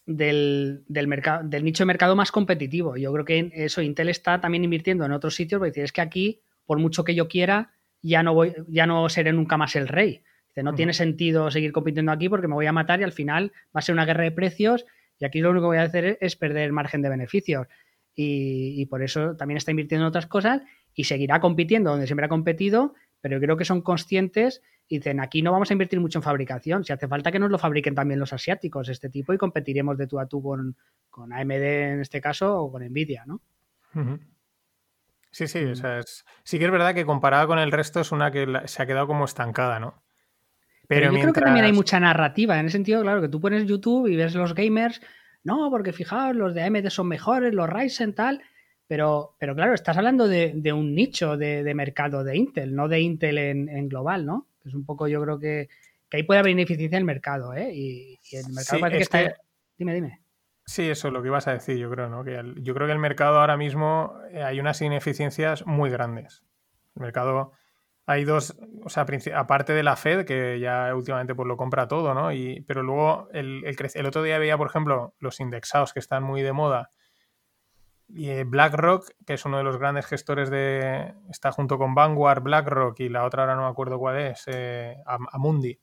[0.06, 2.96] del, del nicho de mercado más competitivo.
[2.96, 6.40] Yo creo que eso Intel está también invirtiendo en otros sitios, porque es que aquí,
[6.64, 7.72] por mucho que yo quiera,
[8.08, 10.22] ya no voy, ya no seré nunca más el rey.
[10.48, 13.52] Dice, no tiene sentido seguir compitiendo aquí porque me voy a matar y al final
[13.74, 14.86] va a ser una guerra de precios
[15.18, 17.66] y aquí lo único que voy a hacer es, perder margen de beneficios.
[18.14, 20.62] Y, y, por eso también está invirtiendo en otras cosas
[20.94, 25.42] y seguirá compitiendo donde siempre ha competido, pero creo que son conscientes y dicen, aquí
[25.42, 28.20] no vamos a invertir mucho en fabricación, si hace falta que nos lo fabriquen también
[28.20, 30.76] los asiáticos, este tipo, y competiremos de tú a tú con,
[31.10, 33.40] con AMD en este caso o con Nvidia, ¿no?
[35.36, 36.00] Sí, sí, o sea,
[36.44, 39.06] sí que es verdad que comparada con el resto es una que se ha quedado
[39.06, 40.02] como estancada, ¿no?
[40.88, 43.66] Pero, yo creo que también hay mucha narrativa, en el sentido, claro, que tú pones
[43.66, 45.02] YouTube y ves los gamers,
[45.44, 48.40] no, porque fijaos, los de AMD son mejores, los Ryzen tal,
[48.86, 53.36] pero, pero claro, estás hablando de, un nicho de, mercado de Intel, no de Intel
[53.36, 54.46] en, global, ¿no?
[54.64, 55.68] Es un poco, yo creo que,
[56.12, 57.74] ahí puede haber ineficiencia en el mercado, ¿eh?
[57.74, 59.36] Y, el mercado parece que está.
[59.76, 60.25] Dime, dime.
[60.66, 62.24] Sí, eso es lo que ibas a decir, yo creo, ¿no?
[62.24, 66.42] Que yo creo que el mercado ahora mismo eh, hay unas ineficiencias muy grandes.
[66.96, 67.52] El mercado
[68.04, 72.14] hay dos, o sea, aparte de la Fed, que ya últimamente pues lo compra todo,
[72.14, 72.32] ¿no?
[72.32, 76.22] Y, pero luego el, el, el otro día veía, por ejemplo, los indexados que están
[76.22, 76.90] muy de moda
[78.08, 81.14] y eh, BlackRock, que es uno de los grandes gestores de.
[81.30, 84.96] Está junto con Vanguard, BlackRock y la otra ahora no me acuerdo cuál es, eh,
[85.32, 85.78] Amundi.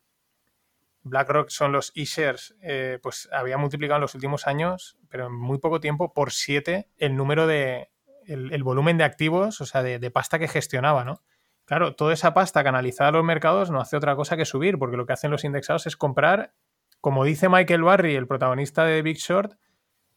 [1.04, 5.60] BlackRock son los e-shares, eh, pues había multiplicado en los últimos años, pero en muy
[5.60, 7.90] poco tiempo, por siete el número de.
[8.26, 11.22] el, volumen de activos, o sea, de, de, pasta que gestionaba, ¿no?
[11.66, 14.98] Claro, toda esa pasta canalizada a los mercados no hace otra cosa que subir, porque
[14.98, 16.54] lo que hacen los indexados es comprar,
[17.02, 19.54] como dice Michael Barry, el protagonista de Big Short,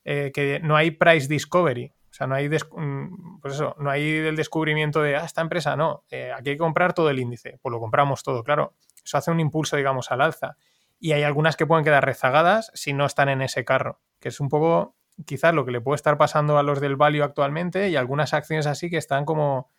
[0.05, 1.93] que no hay price discovery.
[2.11, 5.77] O sea, no hay, mm, pues eso, no hay el descubrimiento de, ah, esta empresa
[5.77, 7.59] no, eh, aquí hay que comprar todo el índice.
[7.61, 8.73] Pues lo compramos todo, claro.
[9.05, 10.57] Eso hace un impulso, digamos, al alza.
[10.99, 14.41] Y hay algunas que pueden quedar rezagadas si no están en ese carro, que es
[14.41, 17.97] un poco quizás lo que le puede estar pasando a los del value actualmente y
[17.97, 19.71] algunas acciones así que están como,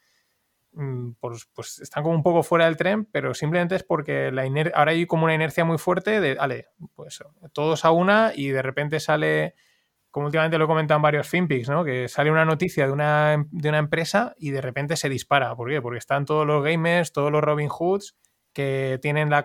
[0.74, 4.44] mm, pues, pues, están como un poco fuera del tren, pero simplemente es porque la
[4.74, 7.24] ahora hay como una inercia muy fuerte de, vale, pues
[7.54, 9.56] todos a una y de repente sale
[10.12, 11.84] como últimamente lo he comentado en varios FinPix, ¿no?
[11.84, 15.56] Que sale una noticia de una, de una empresa y de repente se dispara.
[15.56, 15.80] ¿Por qué?
[15.80, 18.16] Porque están todos los gamers, todos los Robin Hoods
[18.58, 19.44] que tienen la,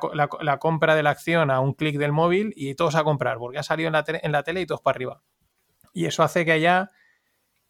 [0.59, 3.63] compra de la acción a un clic del móvil y todos a comprar, porque ha
[3.63, 5.23] salido en la, en la tele y todos para arriba.
[5.93, 6.93] Y eso hace que haya,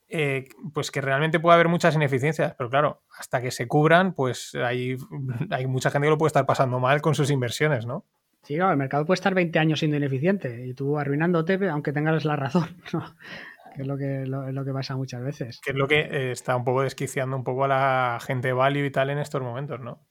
[0.09, 4.55] eh, pues que realmente pueda haber muchas ineficiencias, pero claro, hasta que se cubran, pues
[4.55, 4.97] hay,
[5.51, 8.07] hay mucha gente que lo puede estar pasando mal con sus inversiones, ¿no?
[8.45, 12.25] Sí, claro, el mercado puede estar 20 años siendo ineficiente y tú arruinándote, aunque tengas
[12.25, 12.69] la razón,
[13.75, 15.61] que es lo que, lo, que pasa muchas veces.
[15.61, 18.87] Que es lo que eh, está un poco desquiciando un poco a la gente value
[18.87, 20.07] y tal en estos momentos, ¿no?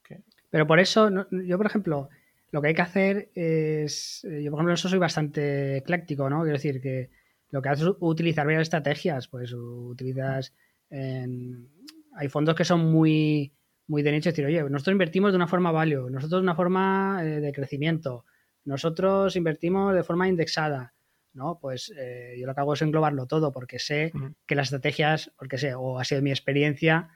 [0.52, 2.10] Pero por eso, yo por ejemplo,
[2.52, 6.42] lo que hay que hacer es, eh, yo por ejemplo, eso soy bastante ecléctico, ¿no?
[6.42, 7.10] Quiero decir que
[7.50, 10.54] lo que haces es utilizar varias estrategias, pues utilizas,
[10.92, 13.54] hay fondos que son muy
[13.92, 17.20] muy de nicho, decir, oye, nosotros invertimos de una forma value, nosotros de una forma
[17.24, 18.26] eh, de crecimiento,
[18.64, 20.94] nosotros invertimos de forma indexada,
[21.34, 21.60] ¿no?
[21.60, 24.14] Pues eh, yo lo que hago es englobarlo todo porque sé
[24.46, 27.10] que las estrategias, porque sé, o ha sido mi experiencia,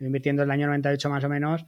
[0.00, 1.66] invirtiendo en el año 98 más o menos,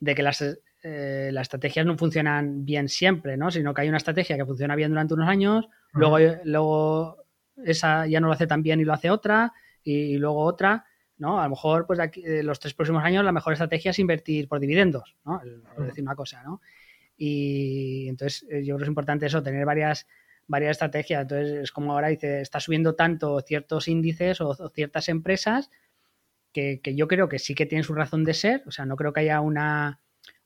[0.00, 0.42] de que las,
[0.82, 3.50] eh, las estrategias no funcionan bien siempre, ¿no?
[3.50, 7.24] Sino que hay una estrategia que funciona bien durante unos años, luego, luego
[7.64, 9.52] esa ya no lo hace tan bien y lo hace otra,
[9.82, 10.84] y luego otra,
[11.16, 11.40] ¿no?
[11.40, 14.48] A lo mejor, pues aquí, eh, los tres próximos años la mejor estrategia es invertir
[14.48, 15.40] por dividendos, ¿no?
[15.74, 16.60] Por decir una cosa, ¿no?
[17.16, 20.06] Y entonces eh, yo creo que es importante eso, tener varias,
[20.46, 21.22] varias estrategias.
[21.22, 25.70] Entonces es como ahora dice, está subiendo tanto ciertos índices o, ciertas empresas
[26.82, 28.62] que, yo creo que sí que tienen su razón de ser.
[28.66, 30.00] O sea, no creo que haya una,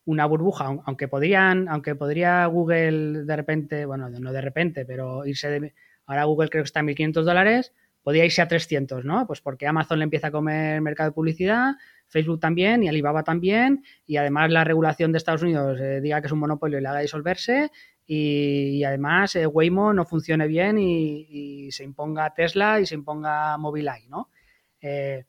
[0.04, 5.48] una burbuja, aunque podrían, aunque podría Google de repente, bueno, no de repente, pero irse
[5.48, 5.74] de,
[6.06, 7.72] ahora Google creo que está en 1.500 dólares,
[8.02, 9.26] podía irse a 300, ¿no?
[9.26, 11.74] Pues porque Amazon le empieza a comer mercado de publicidad,
[12.08, 16.26] Facebook también y Alibaba también, y además la regulación de Estados Unidos eh, diga que
[16.26, 17.70] es un monopolio y le haga disolverse,
[18.04, 24.08] y, además eh, Waymo no funcione bien y, se imponga Tesla y se imponga Mobileye,
[24.08, 24.28] ¿no?
[24.80, 25.24] Eh,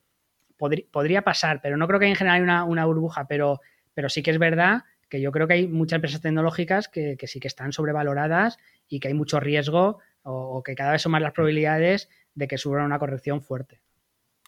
[0.57, 3.59] podría pasar, pero no creo que en general haya una, burbuja, pero,
[3.93, 7.39] pero sí que es verdad que yo creo que hay muchas empresas tecnológicas que, sí
[7.39, 8.57] que están sobrevaloradas
[8.88, 12.57] y que hay mucho riesgo o, que cada vez son más las probabilidades de que
[12.57, 13.81] sufra una corrección fuerte.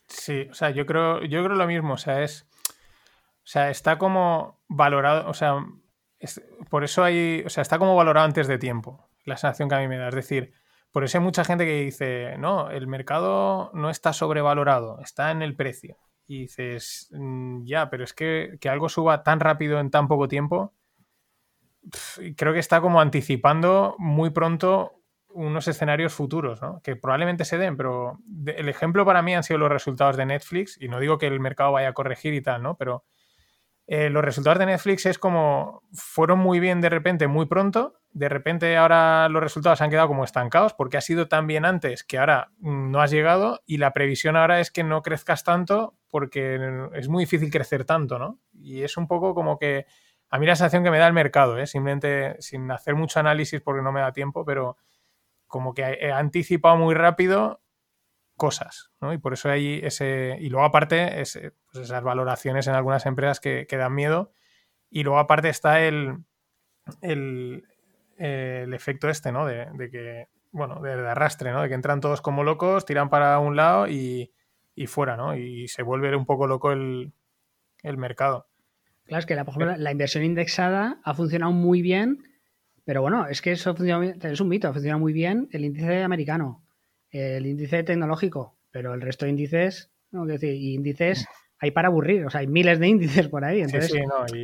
[0.07, 3.97] Sí, o sea, yo creo, yo creo lo mismo, o sea, es, o sea, está
[3.97, 5.63] como valorado, o sea,
[6.69, 9.79] por eso hay, o sea, está como valorado antes de tiempo, la sensación que a
[9.79, 10.53] mí me da, es decir,
[10.95, 15.41] por eso hay mucha gente que dice, no, el mercado no está sobrevalorado, está en
[15.41, 15.97] el precio.
[16.25, 20.29] Y dices, mm, ya, pero es que, que algo suba tan rápido en tan poco
[20.29, 20.73] tiempo,
[22.37, 26.79] creo que está como anticipando muy pronto unos escenarios futuros, ¿no?
[26.81, 30.81] Que probablemente se den, pero el ejemplo para mí han sido los resultados de Netflix,
[30.81, 32.77] y no digo que el mercado vaya a corregir y tal, ¿no?
[32.77, 33.03] Pero
[33.85, 38.29] eh, los resultados de Netflix es como fueron muy bien de repente, muy pronto, de
[38.29, 42.17] repente ahora los resultados han quedado como estancados porque ha sido tan bien antes que
[42.17, 46.57] ahora no has llegado y la previsión ahora es que no crezcas tanto porque
[46.93, 48.39] es muy difícil crecer tanto, ¿no?
[48.53, 49.85] Y es un poco como que
[50.29, 51.67] a mí la sensación que me da el mercado, ¿eh?
[51.67, 54.77] simplemente sin hacer mucho análisis porque no me da tiempo, pero
[55.45, 57.61] como que ha anticipado muy rápido
[58.37, 59.11] cosas, ¿no?
[59.11, 60.37] Y por eso hay ese...
[60.39, 64.31] Y luego aparte, ese, pues esas valoraciones en algunas empresas que, dan miedo.
[64.89, 66.23] Y luego aparte está el,
[68.17, 69.45] efecto este, ¿no?
[69.45, 71.61] De, que, bueno, de, arrastre, ¿no?
[71.61, 74.31] De que entran todos como locos, tiran para un lado y,
[74.87, 75.35] fuera, ¿no?
[75.35, 77.13] Y se vuelve un poco loco el,
[77.83, 78.47] mercado.
[79.05, 82.23] Claro, es que la, por ejemplo, la inversión indexada ha funcionado muy bien
[82.85, 86.63] pero bueno, es que eso funciona, es un mito, funciona muy bien el índice americano,
[87.09, 91.25] el índice tecnológico, pero el resto de índices, no, decir, índices
[91.59, 93.91] hay para aburrir, o sea, hay miles de índices por ahí, entonces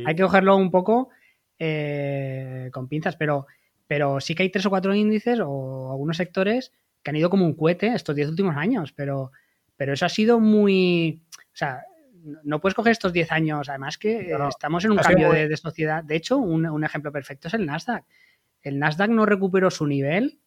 [0.04, 1.10] hay que cogerlo un poco
[1.58, 3.46] eh, con pinzas, pero,
[3.92, 7.44] pero sí que hay tres o cuatro índices o algunos sectores que han ido como
[7.44, 9.32] un cohete estos diez últimos años, pero,
[9.76, 11.82] pero eso ha sido muy, o sea,
[12.42, 16.02] no puedes coger estos diez años, además que estamos en un cambio de, sociedad.
[16.02, 18.06] De hecho, un, un, ejemplo perfecto es el Nasdaq
[18.62, 20.40] el Nasdaq no recuperó su nivel,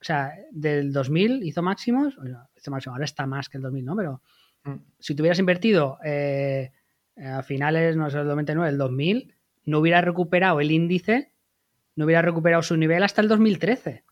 [0.00, 2.18] o sea, del 2000 hizo máximos,
[2.56, 3.94] hizo máximo, ahora está más que el 2000, ¿no?
[3.94, 4.20] Pero
[4.64, 4.74] mm.
[4.98, 6.72] si tuvieras invertido eh,
[7.16, 9.36] a finales, no sé, del 99, el 2000,
[9.66, 11.29] no hubiera recuperado el índice,
[12.00, 14.04] no hubiera recuperado su nivel hasta el 2013,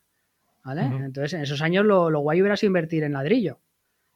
[0.62, 0.82] ¿vale?
[0.82, 3.60] Entonces, en esos años lo, guay hubiera sido invertir en ladrillo,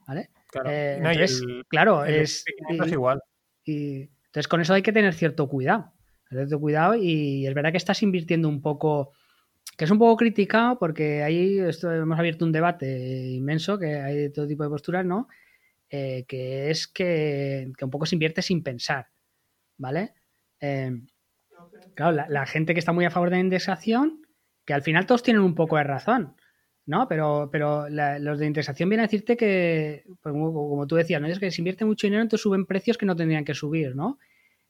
[0.07, 0.29] ¿vale?
[0.49, 2.45] Claro, eh, entonces, claro es,
[2.87, 3.23] igual.
[3.65, 5.91] Y, entonces, con eso hay que tener cierto cuidado.
[6.29, 9.13] Cierto cuidado y es verdad que estás invirtiendo un poco
[9.79, 14.29] que es un poco criticado porque ahí hemos abierto un debate inmenso, que hay de
[14.29, 15.29] todo tipo de posturas, ¿no?
[15.89, 19.09] Eh, que es que, un poco se invierte sin pensar,
[19.79, 20.13] ¿vale?
[20.61, 20.93] Eh,
[21.95, 24.27] claro, la, gente que está muy a favor de la indexación,
[24.65, 26.37] que al final todos tienen un poco de razón,
[26.87, 27.09] ¿no?
[27.09, 31.29] Pero, pero los de indexación vienen a decirte que, pues, como, tú decías, ¿no?
[31.29, 34.19] Es que se invierte mucho dinero, entonces suben precios que no tendrían que subir, ¿no?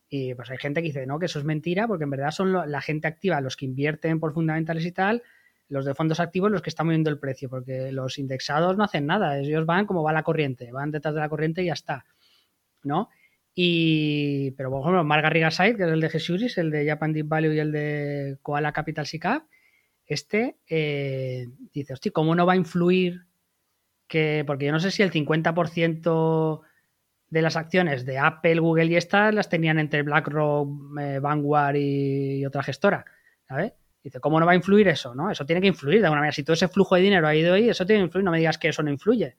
[0.08, 2.52] Y pues hay gente que dice, no, que eso es mentira, porque en verdad son
[2.52, 5.22] la gente activa los que invierten por fundamentales y tal,
[5.68, 9.06] los de fondos activos los que están moviendo el precio, porque los indexados no hacen
[9.06, 12.04] nada, ellos van como va la corriente, van detrás de la corriente y ya está,
[12.82, 13.08] ¿no?
[13.54, 17.28] Y, pero por ejemplo, Marga Rigaside, que es el de Jesuris, el de Japan Deep
[17.28, 19.44] Value y el de Koala Capital SICAP,
[20.06, 23.26] este eh, dice, hostia, ¿cómo no va a influir
[24.06, 26.60] que, porque yo no sé si el 50%
[27.28, 30.68] de las acciones de Apple, Google y estas las tenían entre BlackRock,
[31.00, 33.06] eh, Vanguard y, otra gestora,
[33.48, 33.72] ¿sabes?
[34.04, 35.14] Dice, ¿cómo no va a influir eso?
[35.14, 35.30] ¿no?
[35.30, 36.34] Eso tiene que influir de alguna manera.
[36.34, 38.24] Si todo ese flujo de dinero ha ido ahí, eso tiene que influir.
[38.24, 39.36] No me digas que eso no influye.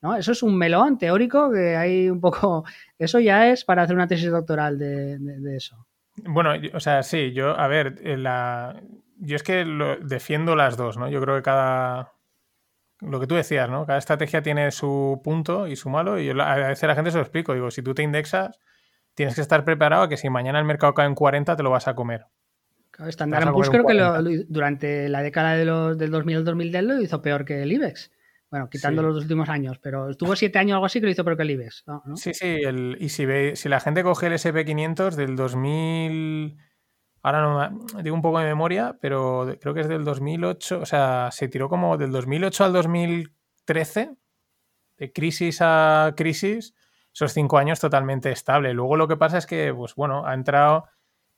[0.00, 0.16] ¿No?
[0.16, 2.64] Eso es un melón teórico que hay un poco.
[2.98, 5.86] Eso ya es para hacer una tesis doctoral de, eso.
[6.24, 8.82] Bueno, o sea, sí, yo, a ver, la...
[9.18, 9.64] yo es que
[10.02, 11.08] defiendo las dos, ¿no?
[11.08, 12.12] Yo creo que cada.
[13.00, 13.86] Lo que tú decías, ¿no?
[13.86, 17.12] Cada estrategia tiene su punto y su malo, y yo a veces a la gente
[17.12, 17.54] se lo explico.
[17.54, 18.58] Digo, si tú te indexas,
[19.14, 21.70] tienes que estar preparado a que si mañana el mercado cae en 40, te lo
[21.70, 22.26] vas a comer.
[23.06, 27.22] Standard Poor's creo que durante la década de los, del 2000 al 2010 lo hizo
[27.22, 28.10] peor que el IBEX.
[28.50, 31.12] Bueno, quitando los dos últimos años, pero estuvo siete años o algo así que lo
[31.12, 31.84] hizo que el IBEX.
[32.14, 36.56] Sí, sí, el, y si, ve, si la gente coge el SP500 del 2000,
[37.22, 41.28] ahora no digo un poco de memoria, pero creo que es del 2008, o sea,
[41.30, 44.16] se tiró como del 2008 al 2013,
[44.96, 46.74] de crisis a crisis,
[47.12, 48.72] esos cinco años totalmente estable.
[48.72, 50.86] Luego lo que pasa es que, pues bueno, ha entrado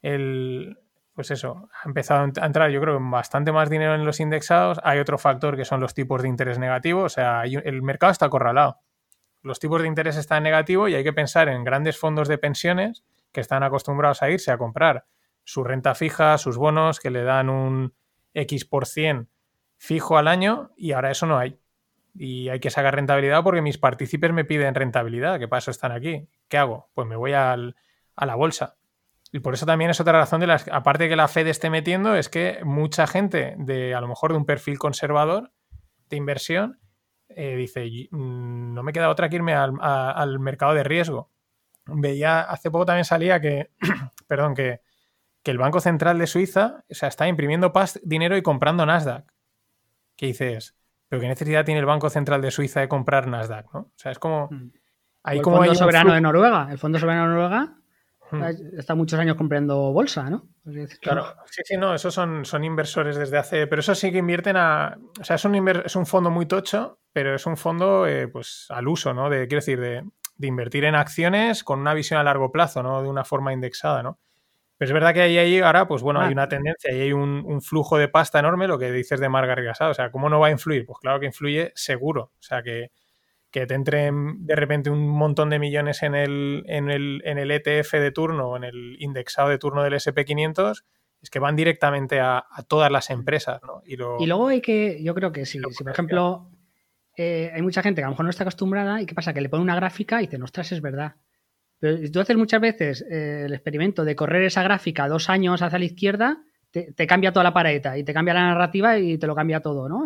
[0.01, 0.79] el,
[1.21, 4.81] pues eso, ha empezado a entrar yo creo bastante más dinero en los indexados.
[4.85, 8.25] Hay otro factor que son los tipos de interés negativos, o sea, el mercado está
[8.25, 8.79] acorralado.
[9.43, 13.05] Los tipos de interés están negativos y hay que pensar en grandes fondos de pensiones
[13.33, 15.05] que están acostumbrados a irse a comprar
[15.45, 17.93] su renta fija, sus bonos que le dan un
[18.33, 19.29] X por cien
[19.77, 21.61] fijo al año y ahora eso no hay.
[22.15, 25.93] Y hay que sacar rentabilidad porque mis partícipes me piden rentabilidad, que para eso están
[25.93, 26.31] aquí.
[26.49, 26.89] ¿Qué hago?
[26.95, 28.80] Pues me voy a la bolsa.
[29.33, 31.71] Y por eso también es otra razón de las, aparte de que la Fed esté
[31.71, 35.53] metiendo, es que mucha gente de a lo mejor de un perfil conservador
[36.09, 36.81] de inversión
[37.29, 41.31] eh, dice, mm, no me queda otra que irme al, mercado de riesgo.
[41.87, 43.71] Veía, hace poco también salía que,
[44.27, 44.81] perdón, que,
[45.45, 47.73] el Banco Central de Suiza, o sea, está imprimiendo
[48.05, 49.33] dinero y comprando Nasdaq.
[50.15, 50.77] ¿Qué dices?
[51.09, 53.81] Pero qué necesidad tiene el Banco Central de Suiza de comprar Nasdaq, ¿no?
[53.81, 54.49] O sea, es como...
[55.25, 56.69] Hay el Fondo Soberano de Noruega.
[56.71, 57.80] El Fondo Soberano de Noruega
[58.77, 60.49] Está muchos años comprando bolsa, ¿no?
[61.01, 63.67] Claro, sí, sí, no, esos son, son inversores desde hace.
[63.67, 64.99] Pero eso sí que invierten a.
[65.21, 68.67] O sea, es un, es un fondo muy tocho, pero es un fondo eh, pues
[68.71, 69.31] al uso, ¿no?
[69.31, 70.05] De, quiero decir, de,
[70.47, 73.03] invertir en acciones con una visión a largo plazo, ¿no?
[73.03, 74.19] De una forma indexada, ¿no?
[74.79, 76.33] Pero es verdad que ahí, ahí ahora, pues bueno, hay ah.
[76.33, 79.91] una tendencia y hay un, flujo de pasta enorme, lo que dices de Marga Rigasado.
[79.91, 80.87] O sea, ¿cómo no va a influir?
[80.87, 82.33] Pues claro que influye seguro.
[82.39, 82.91] O sea, que
[83.51, 87.51] que te entren de repente un montón de millones en el, en el, en el
[87.51, 90.85] ETF de turno o en el indexado de turno del SP500,
[91.23, 93.83] es que van directamente a, todas las empresas, ¿no?
[93.85, 96.51] Y, luego hay que, yo creo que si, si por ejemplo,
[97.17, 99.35] eh, hay mucha gente que a lo mejor no está acostumbrada y ¿qué pasa?
[99.35, 101.17] Que le pone una gráfica y dice, ostras, es verdad.
[101.79, 105.79] Pero tú haces muchas veces eh, el experimento de correr esa gráfica dos años hacia
[105.79, 109.35] la izquierda, te, cambia toda la pared y te cambia la narrativa y te lo
[109.35, 110.05] cambia todo, ¿no?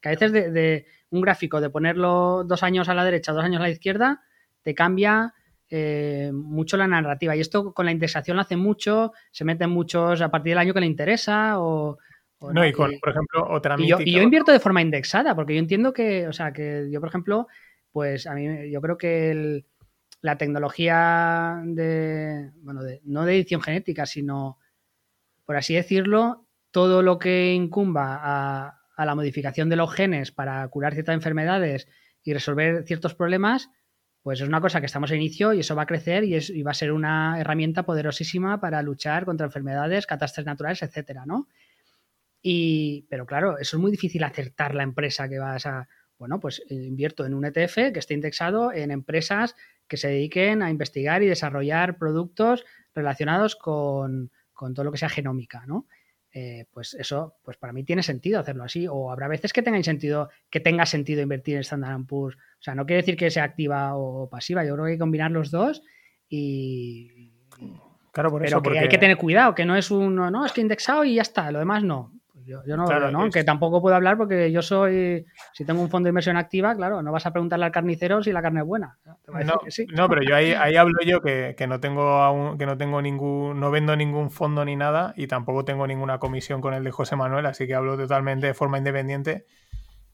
[0.00, 3.60] que a veces de, un gráfico de ponerlo dos años a la derecha, dos años
[3.60, 4.22] a la izquierda,
[4.62, 5.34] te cambia
[5.68, 7.36] eh, mucho la narrativa.
[7.36, 10.74] Y esto con la indexación lo hace mucho, se meten muchos a partir del año
[10.74, 11.98] que le interesa o...
[12.40, 15.54] no, y con, por ejemplo, otra y yo, y yo, invierto de forma indexada, porque
[15.54, 17.46] yo entiendo que, o sea, que yo, por ejemplo,
[17.92, 19.64] pues a mí, yo creo que
[20.22, 24.58] la tecnología de, bueno, de, no de edición genética, sino
[25.46, 30.94] por así decirlo, todo lo que incumba a, la modificación de los genes para curar
[30.94, 31.88] ciertas enfermedades
[32.22, 33.70] y resolver ciertos problemas,
[34.22, 36.52] pues es una cosa que estamos a inicio y eso va a crecer y, es,
[36.66, 41.46] va a ser una herramienta poderosísima para luchar contra enfermedades, catástrofes naturales, etcétera, ¿no?
[42.42, 45.88] Y, pero claro, eso es muy difícil acertar la empresa que vas a.
[46.18, 49.54] Bueno, pues eh, invierto en un ETF que esté indexado en empresas
[49.86, 52.64] que se dediquen a investigar y desarrollar productos
[52.94, 55.86] relacionados con, con todo lo que sea genómica, ¿no?
[56.32, 58.86] Eh, pues eso, pues para mí tiene sentido hacerlo así.
[58.90, 62.36] O habrá veces que tenga sentido, que tenga sentido invertir en Standard Poor's.
[62.36, 64.64] O sea, no quiere decir que sea activa o pasiva.
[64.64, 65.82] Yo creo que hay que combinar los dos
[66.28, 67.32] y.
[68.12, 70.62] Claro, por pero que hay que tener cuidado, que no es un no, es que
[70.62, 72.12] indexado y ya está, lo demás no.
[72.46, 73.28] Yo, no lo ¿no?
[73.28, 77.02] Que tampoco puedo hablar porque yo soy, si tengo un fondo de inversión activa, claro,
[77.02, 78.98] no vas a preguntarle al carnicero si la carne es buena.
[79.92, 83.96] No, pero yo ahí, hablo yo que, no tengo que no tengo ningún, no vendo
[83.96, 87.66] ningún fondo ni nada y tampoco tengo ninguna comisión con el de José Manuel, así
[87.66, 89.44] que hablo totalmente de forma independiente.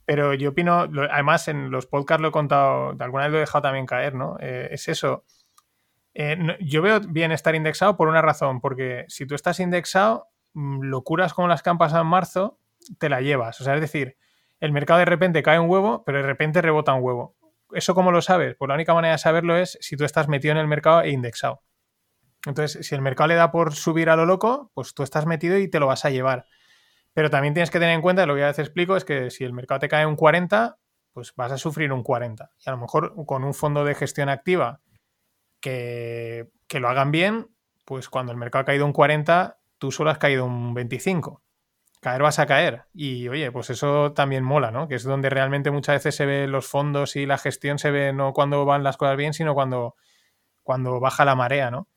[0.07, 3.41] Pero yo opino, además en los podcasts lo he contado, de alguna vez lo he
[3.41, 4.37] dejado también caer, ¿no?
[4.41, 5.25] Eh, es eso.
[6.15, 11.35] Eh, yo veo bien estar indexado por una razón, porque si tú estás indexado, locuras
[11.35, 12.59] como las que han pasado en marzo,
[12.99, 13.61] te la llevas.
[13.61, 14.17] O sea, es decir,
[14.61, 17.37] el mercado de repente cae un huevo, pero de repente rebota un huevo.
[17.73, 18.55] ¿eso cómo lo sabes?
[18.57, 21.11] Pues la única manera de saberlo es si tú estás metido en el mercado e
[21.11, 21.63] indexado.
[22.47, 25.59] Entonces, si el mercado le da por subir a lo loco, pues tú estás metido
[25.59, 26.47] y te lo vas a llevar.
[27.15, 29.45] Pero también tienes que tener en cuenta, lo que a veces explico, es que si
[29.45, 30.79] el mercado te cae un 40,
[31.13, 32.51] pues vas a sufrir un 40.
[32.59, 34.81] Y a lo mejor con un fondo de gestión activa
[35.61, 37.49] que, que lo hagan bien,
[37.85, 41.43] pues cuando el mercado ha caído un 40, tú solo has caído un 25.
[42.01, 42.85] Caer vas a caer.
[42.95, 44.87] Y oye, pues eso también mola, ¿no?
[44.87, 48.13] Que es donde realmente muchas veces se ve los fondos y la gestión se ve
[48.13, 49.97] no cuando van las cosas bien, sino cuando,
[50.63, 51.89] cuando baja la marea, ¿no?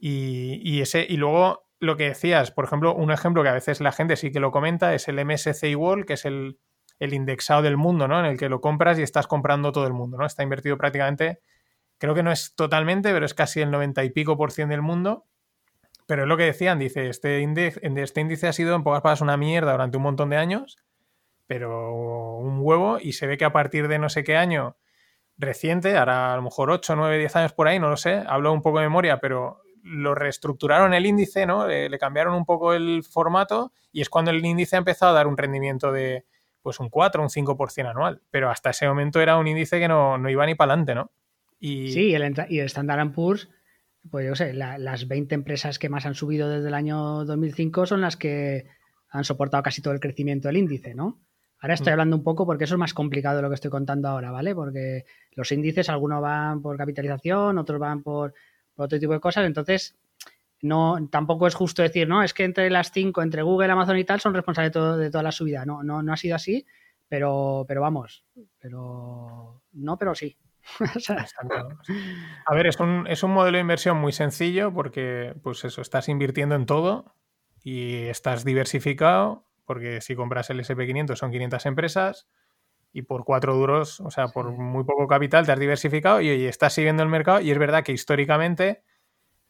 [0.00, 3.82] Y, y, ese, y luego lo que decías, por ejemplo, un ejemplo que a veces
[3.82, 6.58] la gente sí que lo comenta es el MSCI World, que es el,
[6.98, 8.20] el indexado del mundo, ¿no?
[8.20, 10.24] En el que lo compras y estás comprando todo el mundo, ¿no?
[10.24, 11.40] Está invertido prácticamente,
[11.98, 14.80] creo que no es totalmente, pero es casi el 90 y pico por cien del
[14.80, 15.26] mundo.
[16.06, 19.22] Pero es lo que decían, dice, este índice, este índice ha sido en pocas palabras
[19.22, 20.76] una mierda durante un montón de años,
[21.46, 21.94] pero
[22.38, 24.76] un huevo, y se ve que a partir de no sé qué año
[25.36, 28.52] reciente, ahora a lo mejor 8, 9, 10 años por ahí, no lo sé, hablo
[28.52, 31.66] un poco de memoria, pero lo reestructuraron el índice, ¿no?
[31.66, 35.26] Le, cambiaron un poco el formato y es cuando el índice ha empezado a dar
[35.26, 36.24] un rendimiento de
[36.62, 38.22] pues un 4, un 5% anual.
[38.30, 41.12] Pero hasta ese momento era un índice que no, iba ni para adelante, ¿no?
[41.60, 41.92] Y...
[41.92, 43.50] Sí, el, y el Standard Poor's,
[44.10, 48.00] pues yo sé, las 20 empresas que más han subido desde el año 2005 son
[48.00, 48.66] las que
[49.08, 51.20] han soportado casi todo el crecimiento del índice, ¿no?
[51.60, 51.94] Ahora estoy mm.
[51.94, 54.54] hablando un poco porque eso es más complicado de lo que estoy contando ahora, ¿vale?
[54.54, 58.34] Porque los índices, algunos van por capitalización, otros van por
[58.76, 59.46] otro tipo de cosas.
[59.46, 59.96] Entonces,
[60.60, 64.04] no, tampoco es justo decir, no, es que entre las cinco, entre Google, Amazon y
[64.04, 65.64] tal, son responsables de, todo, de toda la subida.
[65.64, 66.66] No, no, no ha sido así,
[67.08, 68.24] pero, pero vamos,
[68.58, 70.36] pero no, pero sí.
[72.46, 76.08] A ver, es un, es un modelo de inversión muy sencillo porque, pues eso, estás
[76.08, 77.14] invirtiendo en todo
[77.62, 82.28] y estás diversificado porque si compras el SP500 son 500 empresas
[82.92, 86.74] y por cuatro duros, o sea, por muy poco capital te has diversificado y, estás
[86.74, 88.84] siguiendo el mercado y es verdad que históricamente,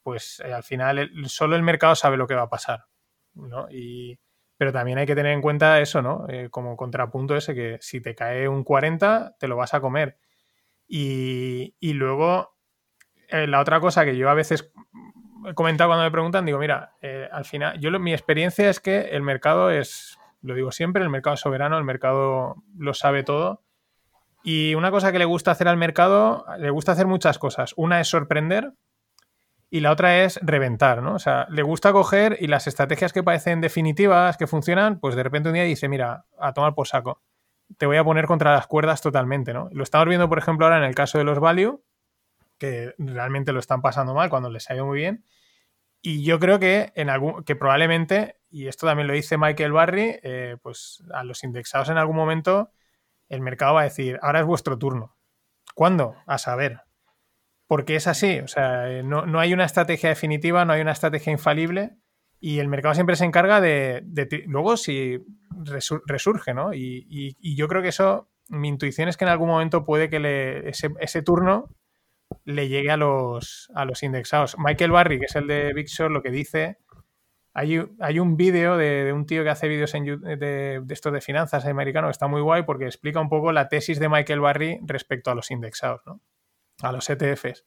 [0.03, 2.87] pues eh, al final solo el mercado sabe lo que va a pasar,
[3.35, 3.67] ¿no?
[3.71, 4.19] Y,
[4.57, 6.27] pero también hay que tener en cuenta eso, ¿no?
[6.29, 10.19] Eh, como contrapunto ese que si te cae un 40, te lo vas a comer.
[10.97, 12.55] Y, luego,
[13.29, 14.73] eh, la otra cosa que yo a veces
[15.47, 16.93] he comentado cuando me preguntan, digo, mira,
[17.33, 21.37] al final, yo mi experiencia es que el mercado es lo digo siempre, el mercado
[21.37, 23.63] soberano, el mercado lo sabe todo.
[24.43, 27.73] Y una cosa que le gusta hacer al mercado, le gusta hacer muchas cosas.
[27.79, 28.75] Una es sorprender
[29.71, 31.15] y la otra es reventar, ¿no?
[31.15, 35.23] O sea, le gusta coger y las estrategias que parecen definitivas, que funcionan, pues de
[35.23, 37.23] repente un día dice, mira, a tomar por saco.
[37.79, 39.69] Te voy a poner contra las cuerdas totalmente, ¿no?
[39.73, 41.83] Lo estamos viendo, por ejemplo, ahora en el caso de los value,
[42.59, 45.25] que realmente lo están pasando mal cuando les ha ido muy bien.
[46.03, 50.21] Y yo creo que, en algún, que probablemente, y esto también lo dice Michael Barry,
[50.23, 52.71] eh, pues a los indexados en algún momento
[53.29, 55.17] el mercado va a decir, ahora es vuestro turno.
[55.75, 56.15] ¿Cuándo?
[56.27, 56.83] A saber.
[57.67, 61.33] Porque es así, o sea, eh, no, hay una estrategia definitiva, no hay una estrategia
[61.33, 61.97] infalible
[62.47, 64.05] y el mercado siempre se encarga de,
[64.45, 65.19] luego si
[66.05, 66.75] resurge, ¿no?
[66.75, 70.69] Y, yo creo que eso, mi intuición es que en algún momento puede que le,
[70.69, 71.71] ese, ese turno
[72.45, 74.57] le llegue a los, a los indexados.
[74.59, 76.77] Michael Barry, que es el de Big Short, lo que dice,
[77.55, 81.65] hay, hay un vídeo de, un tío que hace vídeos de, de estos de finanzas
[81.65, 85.31] americano que está muy guay porque explica un poco la tesis de Michael Barry respecto
[85.31, 86.21] a los indexados, ¿no?
[86.83, 87.65] a los ETFs.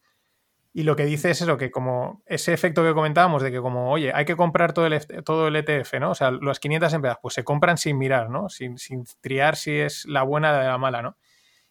[0.78, 3.90] Y lo que dice es eso, que como ese efecto que comentábamos de que como,
[3.90, 6.12] oye, hay que comprar todo el, todo el ETF, ¿no?
[6.12, 8.48] O sea, las 500 empresas, pues se compran sin mirar, ¿no?
[8.48, 11.18] Sin, sin triar si es la buena o la mala, ¿no?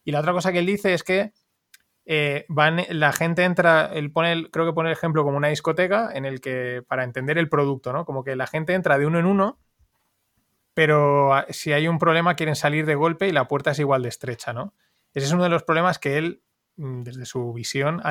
[0.03, 1.33] Y la otra cosa que él dice es que
[2.05, 6.11] eh, van, la gente entra, él pone, creo que pone el ejemplo como una discoteca
[6.12, 8.07] en el que, para entender el producto, ¿no?
[8.07, 9.61] Como que la gente entra de uno en uno,
[10.74, 14.09] pero si hay un problema quieren salir de golpe y la puerta es igual de
[14.09, 14.74] estrecha, ¿no?
[15.15, 16.43] Ese es uno de los problemas que él,
[16.74, 18.03] mm, desde su visión,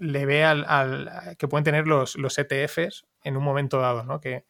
[0.00, 4.20] le ve al, que pueden tener los, los ETFs en un momento dado, ¿no?
[4.20, 4.46] Que,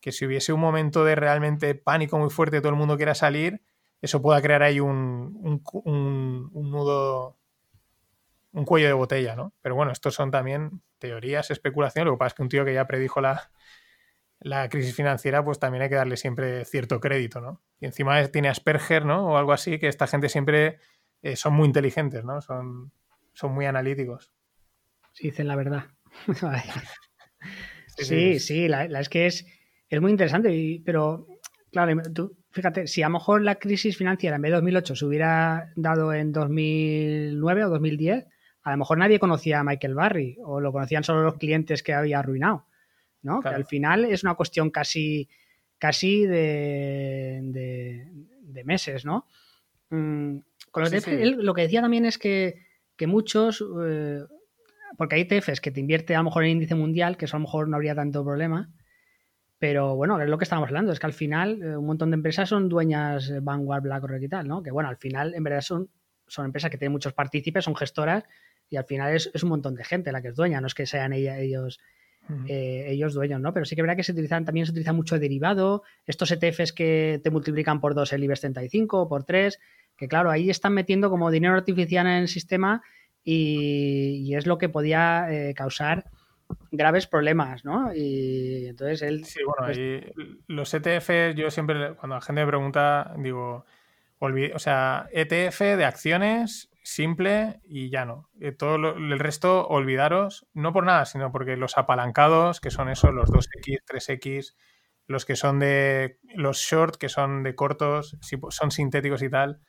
[0.00, 3.62] que si hubiese un momento de realmente pánico muy fuerte, todo el mundo quiera salir,
[4.02, 7.38] eso pueda crear ahí un, un, nudo
[8.52, 9.54] un cuello de botella, ¿no?
[9.62, 12.06] Pero bueno, estos son también teorías, especulaciones.
[12.06, 13.52] Lo que pasa es que un tío que ya predijo la,
[14.40, 17.62] la crisis financiera, pues también hay que darle siempre cierto crédito, ¿no?
[17.78, 19.28] Y encima tiene Asperger, ¿no?
[19.28, 20.78] O algo así, que esta gente siempre
[21.22, 22.40] eh, son muy inteligentes, ¿no?
[22.40, 22.90] Son,
[23.34, 24.32] son muy analíticos.
[25.12, 25.84] Sí, dicen la verdad.
[27.96, 29.46] sí, sí, la, es que es,
[29.88, 31.26] es muy interesante, pero
[31.70, 35.04] claro, tú, fíjate, si a lo mejor la crisis financiera en vez de 2008 se
[35.04, 38.26] hubiera dado en 2009 o 2010,
[38.62, 41.94] a lo mejor nadie conocía a Michael Barry o lo conocían solo los clientes que
[41.94, 42.66] había arruinado,
[43.22, 43.40] ¿no?
[43.40, 45.28] Que al final es una cuestión casi,
[45.78, 49.26] casi de, de, meses, ¿no?
[49.88, 50.38] Mm,
[50.70, 52.62] Con los ETF, lo que decía también es que,
[53.06, 54.20] muchos, eh,
[54.96, 57.40] porque hay ETFs que te invierte a lo mejor en índice mundial, que eso a
[57.40, 58.70] lo mejor no habría tanto problema,
[59.58, 62.14] pero bueno, es lo que estábamos hablando, es que al final eh, un montón de
[62.14, 64.62] empresas son dueñas Vanguard, BlackRock y tal, ¿no?
[64.62, 65.90] Que bueno, al final en verdad son,
[66.26, 68.24] son empresas que tienen muchos partícipes, son gestoras
[68.70, 70.86] y al final es, un montón de gente la que es dueña, no es que
[70.86, 71.80] sean ellos
[72.46, 73.52] eh, ellos dueños, ¿no?
[73.52, 76.72] Pero sí que es verdad que se utilizan, también se utiliza mucho derivado, estos ETFs
[76.72, 79.58] que te multiplican por dos el IBEX 35 o por tres,
[79.96, 82.82] que claro, ahí están metiendo como dinero artificial en el sistema
[83.24, 86.10] y, es lo que podía eh, causar
[86.72, 87.94] graves problemas, ¿no?
[87.94, 89.24] Y entonces él...
[89.24, 90.00] Sí, bueno, pues y
[90.46, 93.64] los ETFs, yo siempre, cuando la gente me pregunta, digo,
[94.18, 98.28] o sea, ETF de acciones simple y llano.
[98.40, 103.12] Eh, todo el resto, olvidaros, no por nada, sino porque los apalancados, que son esos,
[103.12, 104.54] los 2X, 3X,
[105.06, 109.60] los que son de los short, que son de cortos, si son sintéticos y tal,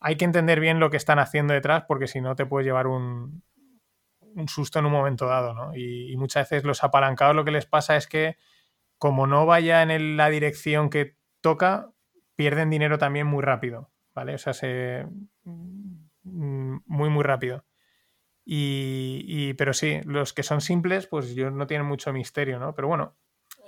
[0.00, 2.86] hay que entender bien lo que están haciendo detrás porque si no te puede llevar
[2.86, 3.42] un,
[4.20, 5.74] un susto en un momento dado, ¿no?
[5.74, 8.36] Y, muchas veces los apalancados lo que les pasa es que
[8.98, 11.90] como no vaya en la dirección que toca,
[12.36, 14.34] pierden dinero también muy rápido, ¿vale?
[14.34, 15.06] O sea, se
[16.24, 17.64] Mm, muy, muy rápido.
[18.46, 22.74] Y, pero sí, los que son simples, pues yo no tienen mucho misterio, ¿no?
[22.74, 23.16] Pero bueno,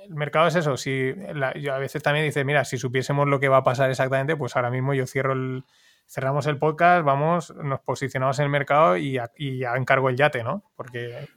[0.07, 0.77] el mercado es eso.
[0.77, 1.15] Si
[1.61, 4.57] yo a veces también dice, mira, si supiésemos lo que va a pasar exactamente, pues
[4.57, 5.65] ahora mismo yo cierro el,
[6.07, 9.31] cerramos el podcast, vamos, nos posicionamos en el mercado y ya,
[9.77, 10.65] encargo el yate, ¿no?
[10.77, 11.29] Porque.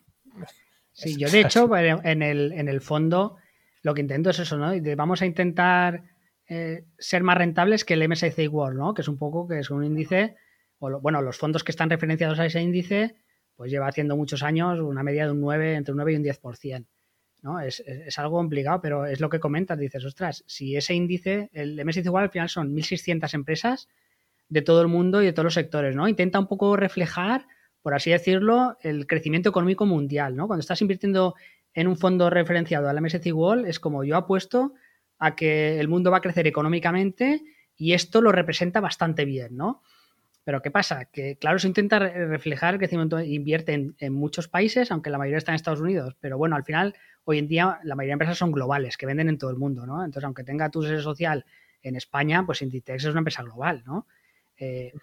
[0.91, 3.37] Sí, yo de hecho, en el, en el fondo,
[3.81, 4.71] lo que intento es eso, ¿no?
[4.95, 6.03] Vamos a intentar
[6.47, 8.93] eh, ser más rentables que el MSCI World, ¿no?
[8.93, 10.35] Que es un poco, que es un índice
[10.79, 13.15] bueno, los fondos que están referenciados a ese índice,
[13.55, 16.23] pues lleva haciendo muchos años una media de un 9, entre un 9 y un
[16.23, 16.85] 10%.
[17.41, 17.59] ¿no?
[17.59, 19.77] Es, es, algo complicado, pero es lo que comentas.
[19.77, 23.87] Dices, ostras, si ese índice, el MSCI igual al final son 1.600 empresas
[24.49, 26.07] de todo el mundo y de todos los sectores, ¿no?
[26.07, 27.47] Intenta un poco reflejar,
[27.81, 30.47] por así decirlo, el crecimiento económico mundial, ¿no?
[30.47, 31.35] Cuando estás invirtiendo
[31.73, 34.73] en un fondo referenciado al MSCI World, es como yo apuesto
[35.19, 37.43] a que el mundo va a crecer económicamente
[37.76, 39.84] y esto lo representa bastante bien, ¿no?
[40.43, 41.05] Pero ¿qué pasa?
[41.05, 45.51] Que claro, se intenta reflejar el crecimiento, invierte en, muchos países, aunque la mayoría está
[45.51, 48.51] en Estados Unidos, pero bueno, al final, hoy en día, la mayoría de empresas son
[48.51, 50.03] globales, que venden en todo el mundo, ¿no?
[50.03, 51.45] Entonces, aunque tenga tu sede social
[51.84, 54.07] en España, pues Inditex es una empresa global, ¿no?
[54.60, 54.94] Eh,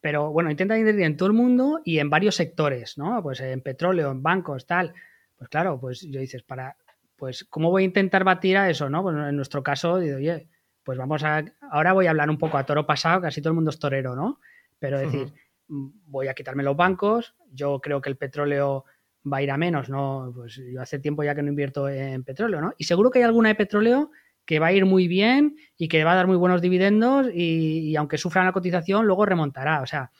[0.00, 3.22] pero bueno, intenta invertir en todo el mundo y en varios sectores, ¿no?
[3.22, 4.94] Pues en petróleo, en bancos, tal.
[5.36, 6.76] Pues claro, pues yo dices, para,
[7.16, 9.02] pues, ¿cómo voy a intentar batir a eso, no?
[9.02, 10.48] Pues en nuestro caso, digo, oye,
[10.84, 13.56] pues vamos a, ahora voy a hablar un poco a toro pasado, casi todo el
[13.56, 14.38] mundo es torero, ¿no?
[14.78, 15.32] Pero decir,
[15.68, 18.84] mm, voy a quitarme los bancos, yo creo que el petróleo
[19.30, 20.32] va a ir a menos, ¿no?
[20.34, 22.72] Pues yo hace tiempo ya que no invierto en petróleo, ¿no?
[22.78, 24.12] Y seguro que hay alguna de petróleo
[24.46, 27.94] que va a ir muy bien y que va a dar muy buenos dividendos y,
[27.96, 29.82] aunque sufra la cotización, luego remontará.
[29.82, 30.12] O sea,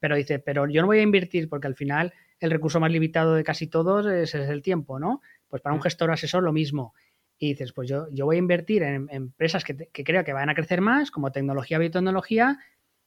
[0.00, 3.34] pero dice, pero yo no voy a invertir porque al final el recurso más limitado
[3.34, 5.22] de casi todos es, el tiempo, ¿no?
[5.48, 5.84] Pues para un mm.
[5.84, 6.94] gestor asesor lo mismo.
[7.38, 10.50] Y dices, pues yo, yo voy a invertir en, empresas que, que, creo que van
[10.50, 12.58] a crecer más, como tecnología, biotecnología,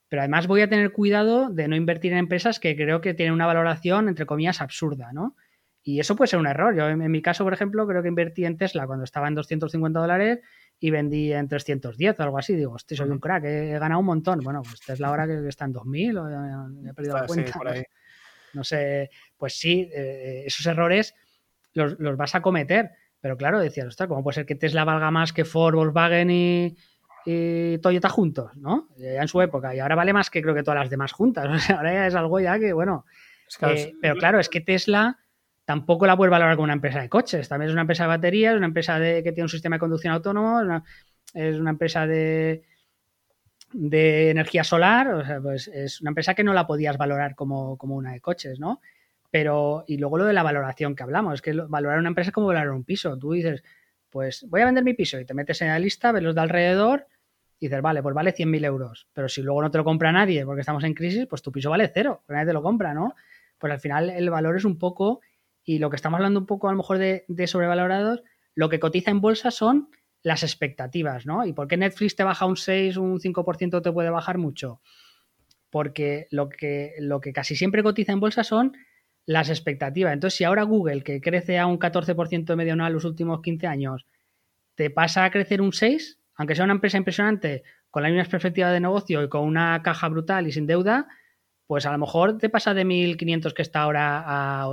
[0.07, 3.33] pero además voy a tener cuidado de no invertir en empresas que creo que tienen
[3.33, 5.35] una valoración, entre comillas, absurda, ¿no?
[5.83, 6.73] Y eso puede ser un error.
[6.75, 9.99] Yo, en, mi caso, por ejemplo, creo que invertí en Tesla cuando estaba en 250
[9.99, 10.39] dólares
[10.79, 12.55] y vendí en 310 o algo así.
[12.55, 14.39] Digo, estoy soy un crack, he, ganado un montón.
[14.39, 16.29] Bueno, pues Tesla ahora que está en 2000 o
[16.89, 17.59] he perdido la cuenta.
[18.53, 21.15] no sé, pues sí, eh, esos errores
[21.73, 22.91] los, los, vas a cometer.
[23.19, 26.77] Pero claro, decías, ostras, ¿cómo puede ser que Tesla valga más que Ford, Volkswagen y,
[27.25, 28.89] y Toyota juntos, ¿no?
[28.97, 29.75] Ya en su época.
[29.75, 31.45] Y ahora vale más que creo que todas las demás juntas.
[31.53, 33.05] O sea, ahora ya es algo ya que, bueno.
[33.61, 35.22] Eh, pero claro, es que Tesla
[35.65, 37.47] tampoco la puede valorar como una empresa de coches.
[37.47, 40.13] También es una empresa de baterías, una empresa de, que tiene un sistema de conducción
[40.13, 40.61] autónomo,
[41.33, 42.63] es una, empresa de,
[43.71, 45.07] de energía solar.
[45.13, 48.21] O sea, pues es una empresa que no la podías valorar como, como una de
[48.21, 48.81] coches, ¿no?
[49.31, 52.47] Pero, y luego lo de la valoración que hablamos, que valorar una empresa es como
[52.47, 53.17] valorar un piso.
[53.17, 53.63] Tú dices,
[54.13, 56.41] pues voy a vender mi piso y te metes en la lista, ves los de
[56.41, 57.07] alrededor
[57.59, 60.45] y dices, vale, pues vale 100.000 euros, pero si luego no te lo compra nadie
[60.45, 63.15] porque estamos en crisis, pues tu piso vale cero, nadie te lo compra, ¿no?
[63.57, 65.21] Pues al final el valor es un poco,
[65.63, 68.21] y lo que estamos hablando un poco a lo mejor de, sobrevalorados,
[68.55, 69.89] lo que cotiza en bolsa son
[70.21, 71.45] las expectativas, ¿no?
[71.45, 74.81] ¿Y por qué Netflix te baja un 6, un 5% te puede bajar mucho?
[75.69, 78.73] Porque lo que, lo que casi siempre cotiza en bolsa son
[79.25, 80.13] las expectativas.
[80.13, 83.67] Entonces, si ahora Google, que crece a un 14% de media anual los últimos 15
[83.67, 84.05] años,
[84.75, 88.73] te pasa a crecer un 6, aunque sea una empresa impresionante, con las mismas perspectivas
[88.73, 91.07] de negocio y con una caja brutal y sin deuda,
[91.73, 94.21] pues a lo mejor te pasa de 1.500 que está ahora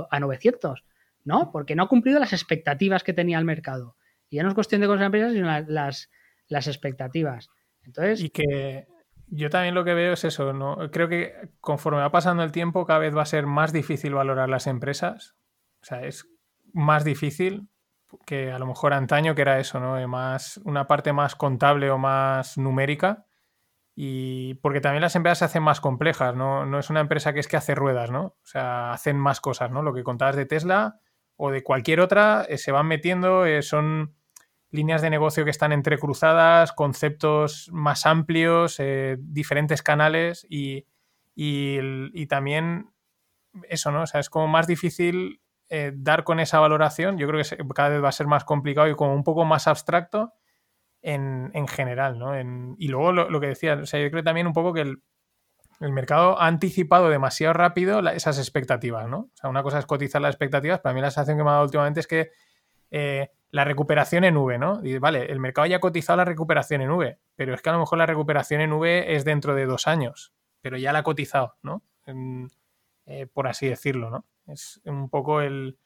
[0.07, 0.85] a, 900,
[1.23, 1.51] ¿no?
[1.51, 3.95] Porque no ha cumplido las expectativas que tenía el mercado.
[4.29, 6.11] Y ya no es cuestión de cosas empresas, sino las,
[6.47, 7.49] las expectativas.
[7.81, 8.85] Entonces, y que,
[9.25, 10.91] Yo también lo que veo es eso, ¿no?
[10.91, 14.47] Creo que conforme va pasando el tiempo, cada vez va a ser más difícil valorar
[14.47, 15.33] las empresas.
[15.81, 16.27] O sea, es
[16.71, 17.67] más difícil
[18.27, 20.07] que a lo mejor antaño, que era eso, ¿no?
[20.07, 23.25] Más, una parte más contable o más numérica.
[23.95, 26.65] Y porque también las empresas se hacen más complejas, ¿no?
[26.65, 28.23] No es una empresa que es que hace ruedas, ¿no?
[28.23, 29.81] O sea, hacen más cosas, ¿no?
[29.81, 30.99] Lo que contabas de Tesla
[31.35, 34.15] o de cualquier otra, eh, se van metiendo, eh, son
[34.69, 40.85] líneas de negocio que están entrecruzadas, conceptos más amplios, eh, diferentes canales y,
[41.35, 42.91] y, también
[43.67, 44.03] eso, ¿no?
[44.03, 45.41] O sea, es como más difícil
[45.93, 47.17] dar con esa valoración.
[47.17, 49.67] Yo creo que cada vez va a ser más complicado y como un poco más
[49.67, 50.33] abstracto
[51.01, 52.39] en, en general, ¿no?
[52.77, 55.01] y luego lo, que decía, o sea, yo creo también un poco que el,
[55.79, 59.17] el mercado ha anticipado demasiado rápido esas expectativas, ¿no?
[59.17, 61.53] O sea, una cosa es cotizar las expectativas, para mí la sensación que me ha
[61.53, 62.29] dado últimamente es que
[62.91, 64.79] eh, la recuperación en V, ¿no?
[64.83, 67.73] Y, vale, el mercado ya ha cotizado la recuperación en V, pero es que a
[67.73, 71.03] lo mejor la recuperación en V es dentro de dos años, pero ya la ha
[71.03, 71.83] cotizado, ¿no?
[73.05, 74.25] Eh, por así decirlo, ¿no?
[74.45, 75.77] Es un poco el,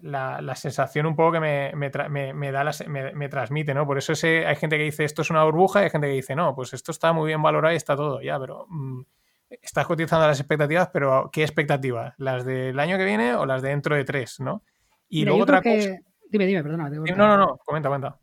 [0.00, 3.86] la, sensación un poco que me, me, da me, transmite, ¿no?
[3.86, 6.14] Por eso ese, hay gente que dice esto es una burbuja y hay gente que
[6.14, 9.02] dice no, pues esto está muy bien valorado y está todo, ya, pero mm,
[9.50, 12.14] estás cotizando las expectativas, pero ¿qué expectativas?
[12.18, 14.62] ¿Las del año que viene o las de dentro de tres, ¿no?
[15.08, 15.98] Y luego otra cosa
[16.30, 16.88] Dime, dime, perdona.
[16.90, 18.18] No, no, no, comenta, comenta.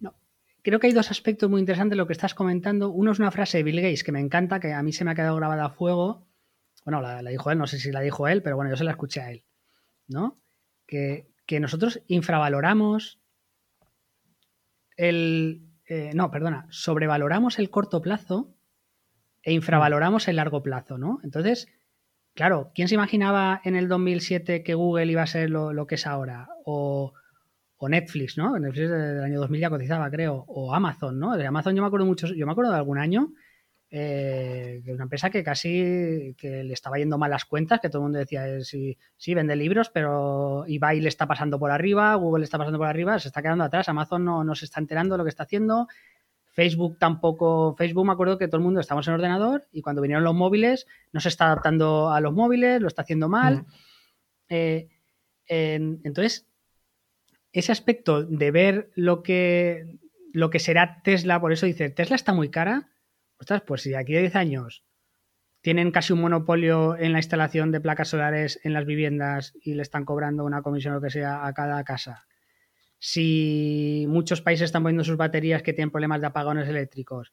[0.00, 0.14] No.
[0.62, 2.90] Creo que hay dos aspectos muy interesantes de lo que estás comentando.
[2.90, 5.12] Uno es una frase de Bill Gates que me encanta, que a mí se me
[5.12, 6.26] ha quedado grabada a fuego.
[6.84, 8.92] Bueno, la, dijo él, no sé si la dijo él, pero bueno, yo se la
[8.92, 9.44] escuché a él.
[10.08, 10.38] ¿No?
[10.86, 11.26] Que,
[11.60, 13.20] nosotros infravaloramos
[14.96, 15.62] el.
[15.88, 18.54] Eh, no, perdona, sobrevaloramos el corto plazo
[19.42, 21.20] e infravaloramos el largo plazo, ¿no?
[21.22, 21.68] Entonces,
[22.36, 26.06] Claro, ¿quién se imaginaba en el 2007 que Google iba a ser lo, que es
[26.06, 26.50] ahora?
[26.66, 27.14] O,
[27.88, 28.58] Netflix, ¿no?
[28.58, 30.44] Netflix del año 2000 ya cotizaba, creo.
[30.46, 31.34] O Amazon, ¿no?
[31.34, 33.32] De Amazon yo me acuerdo mucho, yo me acuerdo de algún año
[33.90, 38.00] eh, que una empresa que casi que le estaba yendo mal las cuentas, que todo
[38.00, 42.14] el mundo decía, eh, sí, sí, vende libros, pero eBay le está pasando por arriba,
[42.16, 44.80] Google le está pasando por arriba, se está quedando atrás, Amazon no, no se está
[44.80, 45.86] enterando de lo que está haciendo,
[46.52, 50.24] Facebook tampoco, Facebook me acuerdo que todo el mundo estamos en ordenador y cuando vinieron
[50.24, 53.58] los móviles no se está adaptando a los móviles, lo está haciendo mal.
[53.58, 53.66] Mm.
[54.48, 54.88] Eh,
[55.48, 56.46] entonces,
[57.52, 59.98] ese aspecto de ver lo que,
[60.32, 62.88] lo que será Tesla, por eso dice, Tesla está muy cara.
[63.38, 64.84] Ostras, pues si aquí a 10 años
[65.60, 69.82] tienen casi un monopolio en la instalación de placas solares en las viviendas y le
[69.82, 72.26] están cobrando una comisión o lo que sea a cada casa
[72.98, 77.32] si muchos países están poniendo sus baterías que tienen problemas de apagones eléctricos,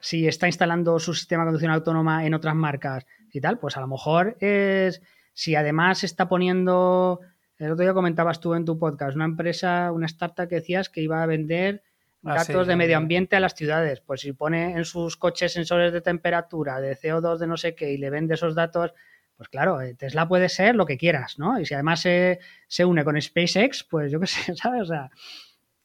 [0.00, 3.80] si está instalando su sistema de conducción autónoma en otras marcas y tal, pues a
[3.80, 5.02] lo mejor es,
[5.32, 7.20] si además está poniendo,
[7.58, 11.02] el otro día comentabas tú en tu podcast, una empresa, una startup que decías que
[11.02, 11.82] iba a vender
[12.24, 15.92] ah, datos de medio ambiente a las ciudades, pues si pone en sus coches sensores
[15.92, 18.94] de temperatura, de CO2, de no sé qué, y le vende esos datos
[19.36, 21.60] pues claro, eh, Tesla puede ser lo que quieras, ¿no?
[21.60, 22.38] Y si además se,
[22.84, 24.82] une con SpaceX, pues yo qué sé, ¿sabes?
[24.82, 25.10] O sea,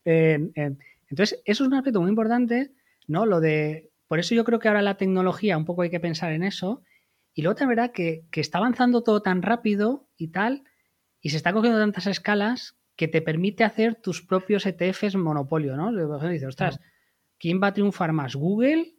[0.03, 2.72] entonces, eso es un aspecto muy importante,
[3.08, 3.26] ¿no?
[3.26, 3.91] Lo de.
[4.08, 6.82] Por eso yo creo que ahora la tecnología, un poco hay que pensar en eso.
[7.34, 10.64] Y luego también verdad que, que está avanzando todo tan rápido y tal,
[11.22, 15.91] y se está cogiendo tantas escalas que te permite hacer tus propios ETFs monopolio, ¿no?
[16.30, 16.80] Dices, ostras,
[17.38, 18.35] ¿quién va a triunfar más?
[18.35, 18.95] ¿Google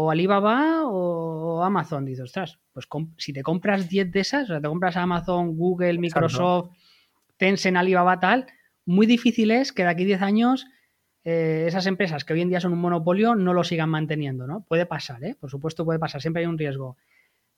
[0.00, 2.04] o Alibaba o Amazon.
[2.04, 2.86] Dices, ostras, pues
[3.16, 6.70] si te compras 10 de esas, o sea, te compras Amazon, Google, Microsoft,
[7.36, 8.46] Tencent, Alibaba, tal,
[8.84, 10.66] muy difícil es que de aquí a 10 años
[11.24, 14.64] eh, esas empresas que hoy en día son un monopolio no lo sigan manteniendo, ¿no?
[14.68, 15.34] Puede pasar, ¿eh?
[15.38, 16.96] Por supuesto puede pasar, siempre hay un riesgo.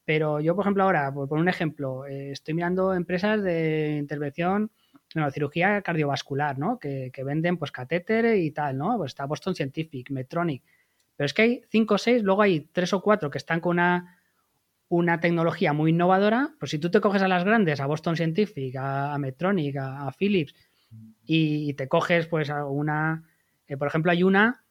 [0.06, 4.70] Pero yo, por ejemplo, ahora, por, un ejemplo, eh, estoy mirando empresas de intervención,
[5.14, 6.78] bueno, cirugía cardiovascular, ¿no?
[6.78, 8.96] Que, que, venden pues catéter y tal, ¿no?
[8.96, 10.62] Pues está Boston Scientific, Medtronic.
[11.16, 13.72] Pero es que hay cinco o seis, luego hay tres o cuatro que están con
[13.72, 14.18] una,
[14.88, 16.54] una tecnología muy innovadora.
[16.58, 20.54] Pues si tú te coges a las grandes, a Boston Scientific, a, Medtronic, a, Philips,
[21.24, 23.22] y, te coges pues a una,
[23.68, 24.64] eh, por ejemplo, hay una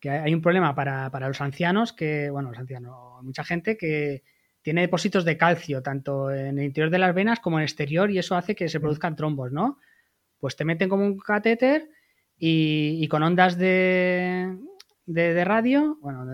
[0.00, 4.22] que hay un problema para, los ancianos que, bueno, los ancianos, mucha gente que
[4.66, 8.10] tiene depósitos de calcio tanto en el interior de las venas como en el exterior
[8.10, 9.78] y eso hace que se produzcan trombos, ¿no?
[10.40, 11.88] Pues te meten como un catéter
[12.36, 14.58] y con ondas de,
[15.04, 16.26] de, radio, bueno,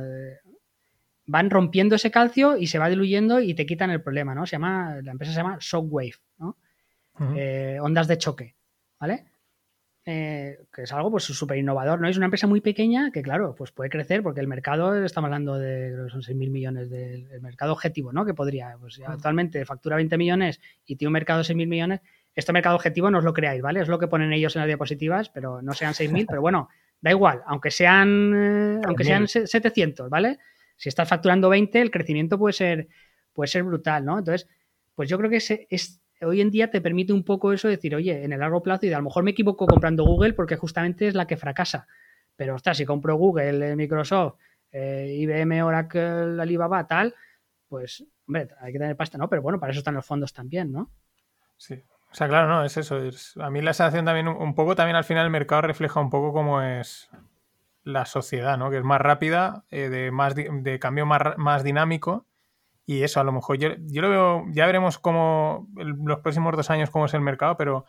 [1.27, 4.47] van rompiendo ese calcio y se va diluyendo y te quitan el problema, ¿no?
[4.47, 6.57] Se llama, la empresa se llama Shockwave, ¿no?
[7.37, 8.57] Eh, ondas de choque,
[8.99, 9.27] ¿vale?
[10.05, 12.09] Eh, que es algo pues súper innovador, ¿no?
[12.09, 15.59] Es una empresa muy pequeña que, claro, pues puede crecer porque el mercado, estamos hablando
[15.59, 18.24] de, creo que son 6.000 millones del mercado objetivo, ¿no?
[18.24, 22.01] Que podría, pues actualmente factura 20 millones y tiene un mercado de 6.000 millones.
[22.35, 23.81] Este mercado objetivo no os lo creáis, ¿vale?
[23.81, 26.69] Es lo que ponen ellos en las diapositivas, pero no sean 6.000, pero bueno,
[27.01, 30.39] da igual, aunque sean, eh, aunque sean 700, ¿vale?
[30.83, 32.89] si estás facturando 20, el crecimiento puede ser,
[33.33, 34.19] puede ser brutal, ¿no?
[34.19, 34.49] Entonces,
[34.97, 37.94] pues yo creo que es, hoy en día te permite un poco eso de decir,
[37.94, 41.07] oye, en el largo plazo, y a lo mejor me equivoco comprando Google porque justamente
[41.07, 41.86] es la que fracasa.
[42.36, 44.39] Pero, ostras, si compro Google, eh, Microsoft,
[44.70, 47.15] eh, IBM, Oracle, Alibaba, tal,
[47.69, 49.28] pues, hombre, hay que tener pasta, ¿no?
[49.28, 50.90] Pero bueno, para eso están los fondos también, ¿no?
[51.57, 51.82] Sí.
[52.11, 53.01] O sea, claro, no, es eso.
[53.40, 56.32] a mí la sensación también, un poco también al final el mercado refleja un poco
[56.32, 57.09] cómo es
[57.85, 58.70] la sociedad, ¿no?
[58.70, 62.27] Que es más rápida, eh, de, más, de cambio más, más dinámico.
[62.85, 66.71] Y eso, a lo mejor yo, yo lo veo, ya veremos cómo los próximos dos
[66.71, 67.85] años cómo es el mercado, pero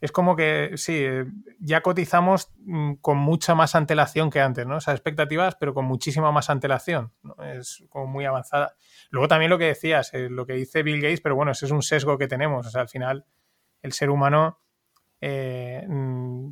[0.00, 1.24] es como que sí, eh,
[1.58, 4.76] ya cotizamos mm, con mucha más antelación que antes, ¿no?
[4.76, 7.12] O sea, expectativas, pero con muchísima más antelación.
[7.22, 7.34] ¿no?
[7.42, 8.74] Es como muy avanzada.
[9.10, 11.72] Luego también lo que decías, eh, lo que dice Bill Gates, pero bueno, ese es
[11.72, 12.66] un sesgo que tenemos.
[12.66, 13.24] O sea, al final,
[13.80, 14.60] el ser humano
[15.22, 16.50] eh, mm,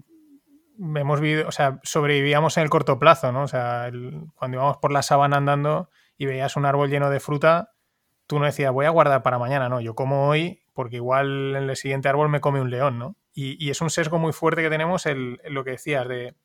[0.97, 3.43] hemos vivido, o sea, sobrevivíamos en el corto plazo, ¿no?
[3.43, 3.91] O sea,
[4.35, 7.74] cuando íbamos por la sabana andando y veías un árbol lleno de fruta,
[8.27, 11.71] tú no decías, voy a guardar para mañana, no, yo como hoy porque igual en
[11.71, 13.17] el siguiente árbol me come un león, ¿no?
[13.33, 16.37] Y, es un sesgo muy fuerte que tenemos el, lo que decías de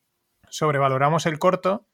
[0.49, 1.87] sobrevaloramos el corto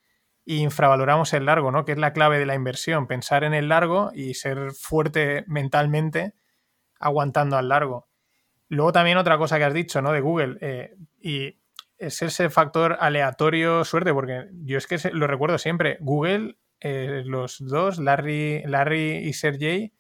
[0.46, 1.84] e infravaloramos el largo, ¿no?
[1.86, 6.36] Que es la clave de la inversión, pensar en el largo y ser fuerte mentalmente
[7.00, 8.08] aguantando al largo.
[8.68, 10.12] Luego también otra cosa que has dicho, ¿no?
[10.12, 11.60] De Google, eh, y
[11.98, 15.98] es ese factor aleatorio suerte, porque yo es que lo recuerdo siempre.
[16.00, 19.94] Google, eh, los dos, Larry, Larry y Sergey,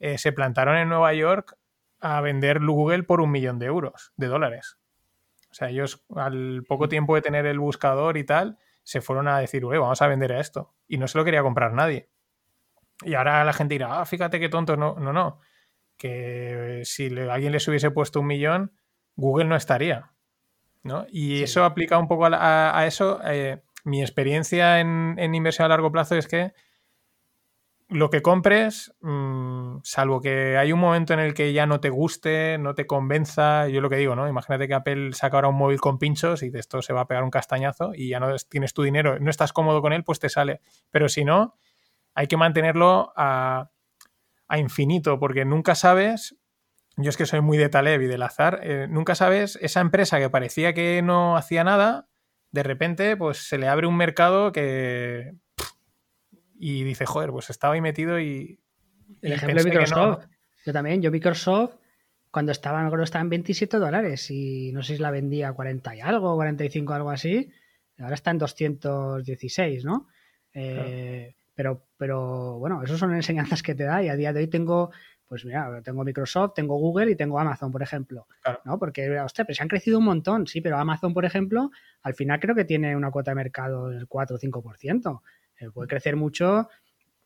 [0.00, 1.56] eh, se plantaron en Nueva York
[2.00, 4.78] a vender Google por un millón de euros, de dólares.
[5.50, 9.38] O sea, ellos al poco tiempo de tener el buscador y tal, se fueron a
[9.38, 10.74] decir, vamos a vender a esto.
[10.88, 12.08] Y no se lo quería comprar nadie.
[13.02, 14.76] Y ahora la gente dirá, ah, fíjate qué tonto.
[14.76, 15.40] No, no, no.
[15.96, 18.72] Que si alguien les hubiese puesto un millón,
[19.14, 20.12] Google no estaría.
[20.82, 21.06] ¿no?
[21.10, 23.20] Y eso aplica un poco a, eso.
[23.24, 26.52] Eh, mi experiencia en, en, inversión a largo plazo es que
[27.92, 31.90] lo que compres, mm, salvo que hay un momento en el que ya no te
[31.90, 34.28] guste, no te convenza, yo lo que digo, ¿no?
[34.28, 37.06] Imagínate que Apple saca ahora un móvil con pinchos y de esto se va a
[37.06, 40.18] pegar un castañazo y ya no tienes tu dinero, no estás cómodo con él, pues
[40.18, 40.60] te sale.
[40.90, 41.54] Pero si no,
[42.14, 43.70] hay que mantenerlo a,
[44.54, 46.36] infinito, porque nunca sabes,
[46.98, 50.18] yo es que soy muy de Taleb y del azar, eh, nunca sabes esa empresa
[50.18, 52.10] que parecía que no hacía nada,
[52.52, 55.34] de repente pues se le abre un mercado que
[56.64, 58.60] y dice, joder, pues estaba ahí metido y...
[59.20, 60.26] El ejemplo de Microsoft.
[60.64, 61.74] Yo también, yo Microsoft,
[62.30, 65.52] cuando estaba, me acuerdo, estaba en 27 dólares y no sé si la vendía a
[65.54, 67.50] 40 y algo, 45, algo así.
[67.98, 70.06] Ahora está en 216, ¿no?
[70.54, 74.46] Eh, pero, pero bueno, eso son enseñanzas que te da y a día de hoy
[74.46, 74.92] tengo,
[75.26, 78.26] pues mira, tengo Microsoft, tengo Google y tengo Amazon, por ejemplo.
[78.64, 78.78] ¿no?
[78.78, 81.70] Porque, hostia, pero se han crecido un montón, sí, pero Amazon, por ejemplo,
[82.02, 85.22] al final creo que tiene una cuota de mercado del 4 o 5%.
[85.58, 86.68] Eh, puede crecer mucho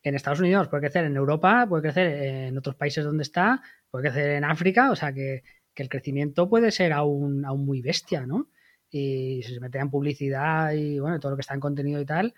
[0.03, 4.09] en Estados Unidos, puede crecer en Europa, puede crecer en otros países donde está, puede
[4.09, 5.43] crecer en África, o sea que,
[5.75, 8.47] el crecimiento puede ser aún, aún muy bestia, ¿no?
[8.89, 12.05] Y si se mete en publicidad y bueno, todo lo que está en contenido y
[12.05, 12.33] tal,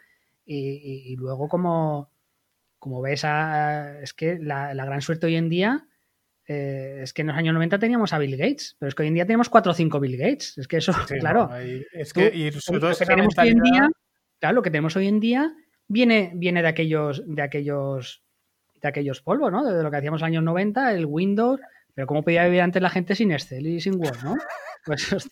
[0.46, 2.12] y, luego como,
[2.80, 3.26] como ves,
[4.02, 5.86] es que la, gran suerte hoy en día
[6.48, 9.10] eh, es que en los años 90 teníamos a Bill Gates, pero es que hoy
[9.10, 10.58] en día tenemos 4 o 5 Bill Gates.
[10.58, 11.50] Es que eso, claro.
[11.94, 13.90] es que, y sobre todo tenemos hoy en día,
[14.40, 15.54] claro, lo que tenemos hoy en día
[15.88, 18.24] viene, viene de aquellos, de aquellos,
[18.82, 19.64] de aquellos polvos, ¿no?
[19.64, 21.60] De lo que hacíamos en los años 90, el Windows,
[22.00, 24.38] pero cómo podía vivir antes la gente sin Excel y sin Word, ¿no?
[24.86, 25.30] Pues,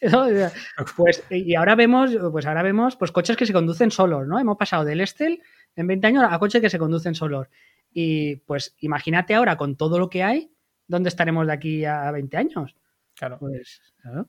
[0.98, 4.38] pues, y ahora vemos, pues ahora vemos pues coches que se conducen solos, ¿no?
[4.38, 5.42] Hemos pasado del Excel
[5.78, 7.48] en 20 años a coches que se conducen solos.
[7.94, 10.52] Y pues imagínate ahora con todo lo que hay,
[10.88, 12.76] ¿dónde estaremos de aquí a 20 años?
[13.16, 13.40] Claro.
[13.40, 14.28] Pues, claro.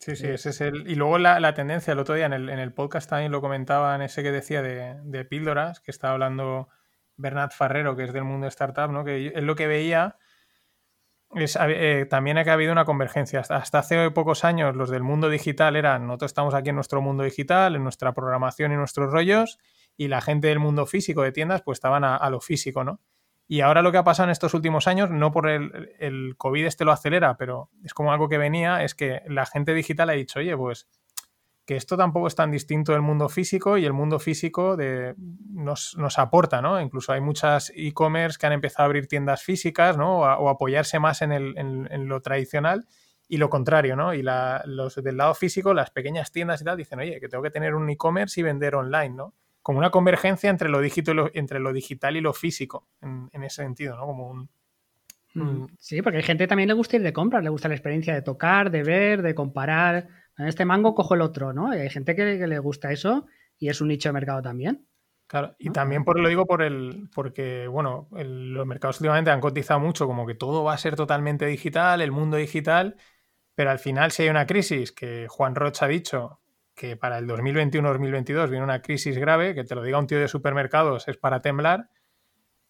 [0.00, 0.90] Sí, sí, ese es el.
[0.90, 4.02] Y luego la, tendencia, el otro día en el, en el, podcast también lo comentaban,
[4.02, 6.68] ese que decía de, píldoras, que estaba hablando
[7.16, 9.04] Bernat Farrero, que es del mundo startup, ¿no?
[9.04, 10.16] Que es lo que veía.
[11.34, 13.40] Es, eh, también ha habido una convergencia.
[13.40, 17.22] Hasta, hace pocos años los del mundo digital eran, nosotros estamos aquí en nuestro mundo
[17.22, 19.58] digital, en nuestra programación y nuestros rollos,
[19.96, 23.00] y la gente del mundo físico de tiendas pues estaban a, a lo físico, ¿no?
[23.50, 26.66] Y ahora lo que ha pasado en estos últimos años, no por el, el, COVID
[26.66, 30.12] este lo acelera, pero es como algo que venía, es que la gente digital ha
[30.12, 30.86] dicho, oye, pues
[31.68, 35.14] que esto tampoco es tan distinto del mundo físico y el mundo físico de,
[35.50, 36.80] nos, nos aporta, ¿no?
[36.80, 40.20] Incluso hay muchas e-commerce que han empezado a abrir tiendas físicas, ¿no?
[40.20, 42.86] O, apoyarse más en, el, en, lo tradicional
[43.28, 44.14] y lo contrario, ¿no?
[44.14, 47.44] Y la, los del lado físico, las pequeñas tiendas y tal, dicen, oye, que tengo
[47.44, 49.34] que tener un e-commerce y vender online, ¿no?
[49.60, 53.96] como una convergencia entre lo, digital, entre lo digital y lo físico, en, ese sentido,
[53.96, 54.06] ¿no?
[54.06, 54.48] Como un,
[55.78, 58.14] Sí, porque hay gente que también le gusta ir de compras, le gusta la experiencia
[58.14, 60.08] de tocar, de ver, de comparar.
[60.36, 61.74] En este mango cojo el otro, ¿no?
[61.74, 63.26] Y hay gente que, le gusta eso
[63.58, 64.86] y es un nicho de mercado también.
[65.26, 69.78] Claro, y también por, lo digo por el, porque, bueno, los mercados últimamente han cotizado
[69.78, 72.96] mucho, como que todo va a ser totalmente digital, el mundo digital,
[73.54, 76.40] pero al final si hay una crisis, que Juan Rocha ha dicho
[76.74, 80.28] que para el 2021-2022 viene una crisis grave, que te lo diga un tío de
[80.28, 81.90] supermercados es para temblar,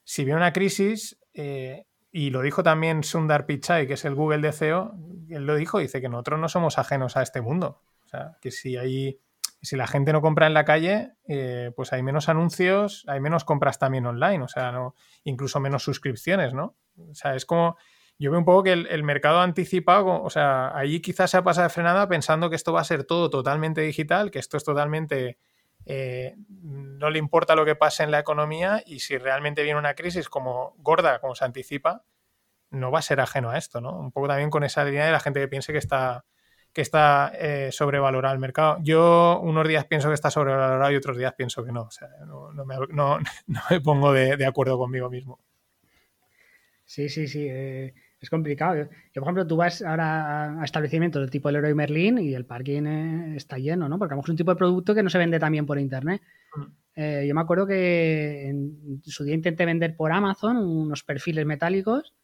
[0.03, 1.85] si viene una crisis, eh,
[2.19, 4.93] y lo dijo también Sundar Pichai, que es el Google de CEO,
[5.31, 7.81] él lo dijo, dice que nosotros no somos ajenos a este mundo.
[8.07, 9.20] O sea, que si hay
[9.62, 13.45] si la gente no compra en la calle, eh, pues hay menos anuncios, hay menos
[13.45, 16.77] compras también online, o sea, no, incluso menos suscripciones, ¿no?
[16.97, 17.77] O sea, es como,
[18.19, 21.45] yo veo un poco que el, mercado ha anticipado, o sea, allí quizás se ha
[21.45, 24.65] pasado de frenada pensando que esto va a ser todo totalmente digital, que esto es
[24.65, 25.39] totalmente,
[25.90, 29.94] eh, no le importa lo que pase en la economía y si realmente viene una
[29.94, 32.05] crisis como gorda, como se anticipa,
[32.70, 33.98] no va a ser ajeno a esto, ¿no?
[33.98, 36.27] Un poco también con esa línea de la gente que piense que está
[36.74, 38.77] que está eh, sobrevalorado el mercado.
[38.82, 41.85] Yo unos días pienso que está sobrevalorado y otros días pienso que no.
[41.85, 42.52] O sea, no,
[43.70, 45.40] me, pongo de, acuerdo conmigo mismo.
[46.85, 47.47] Sí, sí, sí.
[47.48, 48.77] Eh, es complicado.
[48.77, 52.45] Yo, por ejemplo, tú vas ahora a establecimientos del tipo el Leroy Merlin y el
[52.45, 53.99] parking eh, está lleno, ¿no?
[53.99, 55.78] Porque a lo mejor es un tipo de producto que no se vende también por
[55.78, 56.23] internet.
[56.57, 57.27] Mm.
[57.27, 62.15] yo me acuerdo que en su día intenté vender por Amazon unos perfiles metálicos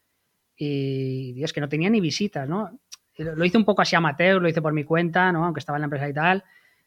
[0.56, 2.80] y es que no tenía ni visitas, ¿no?
[3.16, 5.44] lo hice un poco así amateur, lo hice por mi cuenta, ¿no?
[5.44, 6.44] Aunque estaba en la empresa y tal.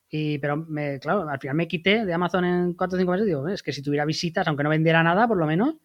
[0.09, 3.27] Y, pero, me, claro, al final me quité de Amazon en 4 o 5 meses.
[3.27, 5.75] Digo, es que si tuviera visitas, aunque no vendiera nada, por lo menos,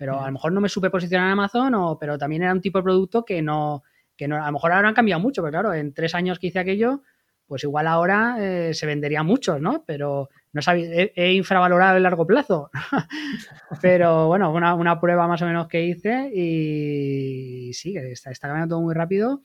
[0.00, 2.62] pero a lo mejor no me supe posicionar en Amazon, o, pero también era un
[2.62, 3.82] tipo de producto que no,
[4.16, 6.46] que no, a lo mejor ahora han cambiado mucho, pero claro, en tres años que
[6.46, 7.02] hice aquello,
[7.46, 9.84] pues igual ahora eh, se vendería muchos, ¿no?
[9.86, 12.70] Pero no he, he infravalorado el largo plazo.
[13.82, 18.76] pero bueno, una, una, prueba más o menos que hice y sí, está, está cambiando
[18.76, 19.42] todo muy rápido.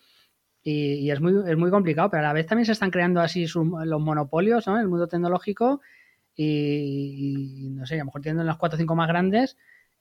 [0.63, 3.45] Y, es, muy, es muy complicado, pero a la vez también se están creando así
[3.45, 4.75] los monopolios ¿no?
[4.75, 5.81] en el mundo tecnológico
[6.33, 9.57] y, no sé, a lo mejor tienen las cuatro o cinco más grandes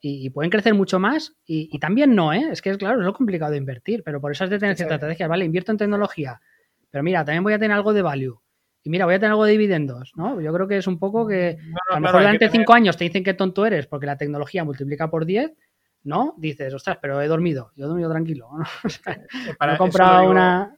[0.06, 2.48] y, pueden crecer mucho más y, también no, ¿eh?
[2.51, 4.76] Es que, es claro, es lo complicado de invertir, pero por eso has de tener
[4.76, 5.47] ciertas estrategias, ¿vale?
[5.47, 6.43] Invierto en tecnología,
[6.90, 8.39] pero mira, también voy a tener algo de value.
[8.82, 10.43] Y mira, voy a tener algo de dividendos, ¿no?
[10.43, 11.56] Yo creo que es un poco que
[11.90, 15.09] a lo mejor durante cinco años te dicen que tonto eres porque la tecnología multiplica
[15.09, 15.55] por 10
[16.02, 16.35] ¿no?
[16.36, 18.51] Dices, ostras, pero he dormido, yo he dormido tranquilo.
[19.60, 20.76] he comprado una...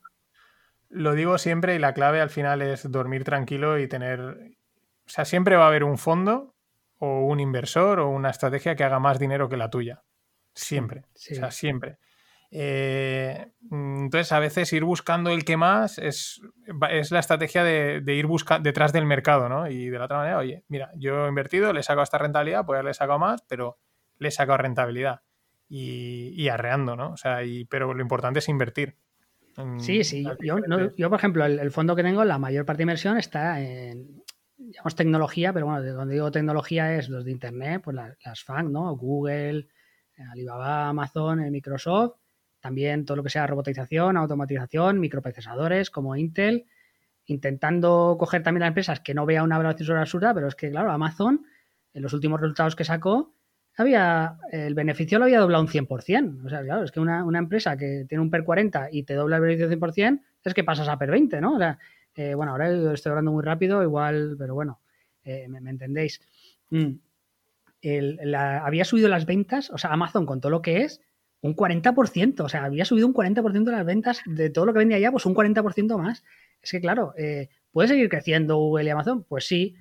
[0.88, 4.20] Lo digo siempre y la clave al final es dormir tranquilo y tener...
[4.20, 6.54] O sea, siempre va a haber un fondo
[6.98, 10.02] o un inversor o una estrategia que haga más dinero que la tuya.
[10.54, 11.04] Siempre.
[11.14, 11.98] O sea, siempre.
[12.50, 16.40] Eh, entonces, a veces ir buscando el que más es,
[16.90, 19.68] es la estrategia de, ir buscando detrás del mercado, ¿no?
[19.68, 22.64] Y de la otra manera, oye, mira, yo he invertido, le he sacado esta rentabilidad,
[22.64, 23.78] pues le he sacado más, pero
[24.18, 25.20] le he sacado rentabilidad
[25.68, 27.12] y, arreando, ¿no?
[27.12, 28.96] O sea, y, pero lo importante es invertir.
[29.78, 30.22] Sí, sí.
[30.42, 30.58] Yo,
[30.96, 34.22] yo, por ejemplo, el, fondo que tengo, la mayor parte de inversión está en,
[34.66, 38.42] digamos, tecnología, pero bueno, de donde digo tecnología es los de Internet, pues las, las
[38.42, 38.96] FANG, ¿no?
[38.96, 39.68] Google,
[40.32, 42.16] Alibaba, Amazon, Microsoft,
[42.60, 46.66] también todo lo que sea robotización, automatización, microprocesadores como Intel,
[47.26, 50.90] intentando coger también las empresas que no vea una valoración absurda, pero es que, claro,
[50.90, 51.46] Amazon,
[51.92, 53.34] en los últimos resultados que sacó,
[53.76, 56.46] había, el beneficio lo había doblado un 100%.
[56.46, 59.36] O sea, claro, es que una, empresa que tiene un PER 40 y te dobla
[59.36, 61.54] el beneficio 100%, es que pasas a PER 20, ¿no?
[61.54, 61.78] O sea,
[62.16, 64.80] eh, bueno, ahora estoy hablando muy rápido, igual, pero bueno,
[65.24, 66.20] eh, me, entendéis.
[66.70, 66.94] Mm.
[68.34, 71.02] había subido las ventas, o sea, Amazon con todo lo que es,
[71.42, 74.80] un 40%, o sea, había subido un 40% de las ventas de todo lo que
[74.80, 76.24] vendía allá, pues un 40% más.
[76.62, 79.22] Es que, claro, eh, ¿puede seguir creciendo Google y Amazon?
[79.22, 79.76] Pues sí,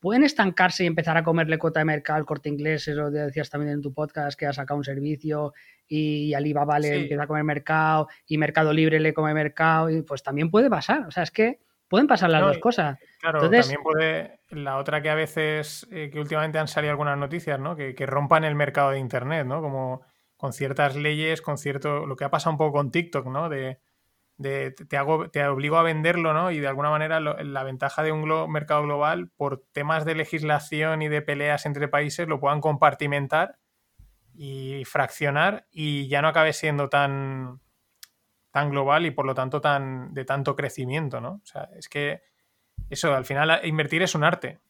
[0.00, 2.88] ¿Pueden estancarse y empezar a comerle cuota de mercado al corte inglés?
[2.88, 5.52] Eso decías también en tu podcast que ha sacado un servicio
[5.86, 9.90] y Alibaba le empieza a comer mercado y Mercado Libre le come mercado.
[9.90, 11.06] Y pues también puede pasar.
[11.06, 11.60] O sea, es que
[11.90, 12.98] pueden pasar las dos cosas.
[13.20, 14.40] Claro, también puede.
[14.48, 17.76] La otra que a veces, eh, que últimamente han salido algunas noticias, ¿no?
[17.76, 19.60] Que, que, rompan el mercado de Internet, ¿no?
[19.60, 20.00] Como
[20.38, 22.06] con ciertas leyes, con cierto.
[22.06, 23.50] Lo que ha pasado un poco con TikTok, ¿no?
[23.50, 23.80] De
[24.40, 26.50] te, hago, te obligo a venderlo, ¿no?
[26.50, 31.08] Y de alguna manera la ventaja de un mercado global, por temas de legislación y
[31.08, 33.58] de peleas entre países, lo puedan compartimentar
[34.32, 37.60] y fraccionar y ya no acabe siendo tan,
[38.50, 41.40] tan global y por lo tanto tan, de tanto crecimiento, ¿no?
[41.42, 42.22] O sea, es que
[42.88, 44.60] eso, al final invertir es un arte.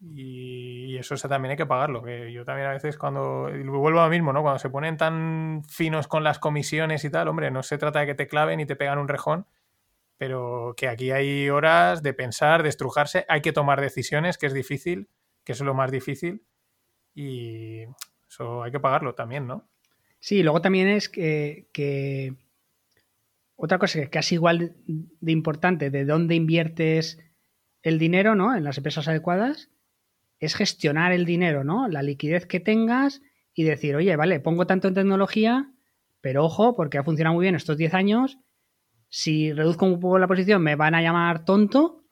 [0.00, 2.02] Y, eso también hay que pagarlo.
[2.02, 3.50] Que yo también a veces cuando.
[3.64, 4.42] Vuelvo a lo mismo, ¿no?
[4.42, 8.06] Cuando se ponen tan finos con las comisiones y tal, hombre, no se trata de
[8.06, 9.46] que te claven y te pegan un rejón,
[10.16, 14.54] pero que aquí hay horas de pensar, de estrujarse, hay que tomar decisiones, que es
[14.54, 15.08] difícil,
[15.44, 16.44] que es lo más difícil.
[17.14, 17.84] Y
[18.28, 19.68] eso hay que pagarlo también, ¿no?
[20.18, 22.34] Sí, luego también es que, que
[23.60, 27.18] otra cosa que es casi igual de importante, de dónde inviertes
[27.82, 28.56] el dinero, ¿no?
[28.56, 29.70] En las empresas adecuadas
[30.38, 31.86] es gestionar el dinero, ¿no?
[31.88, 33.20] La liquidez que tengas
[33.54, 35.70] y decir, oye, vale, pongo tanto en tecnología,
[36.20, 38.38] pero ojo, porque ha funcionado muy bien estos 10 años,
[39.10, 42.04] si reduzco un poco la posición me van a llamar tonto,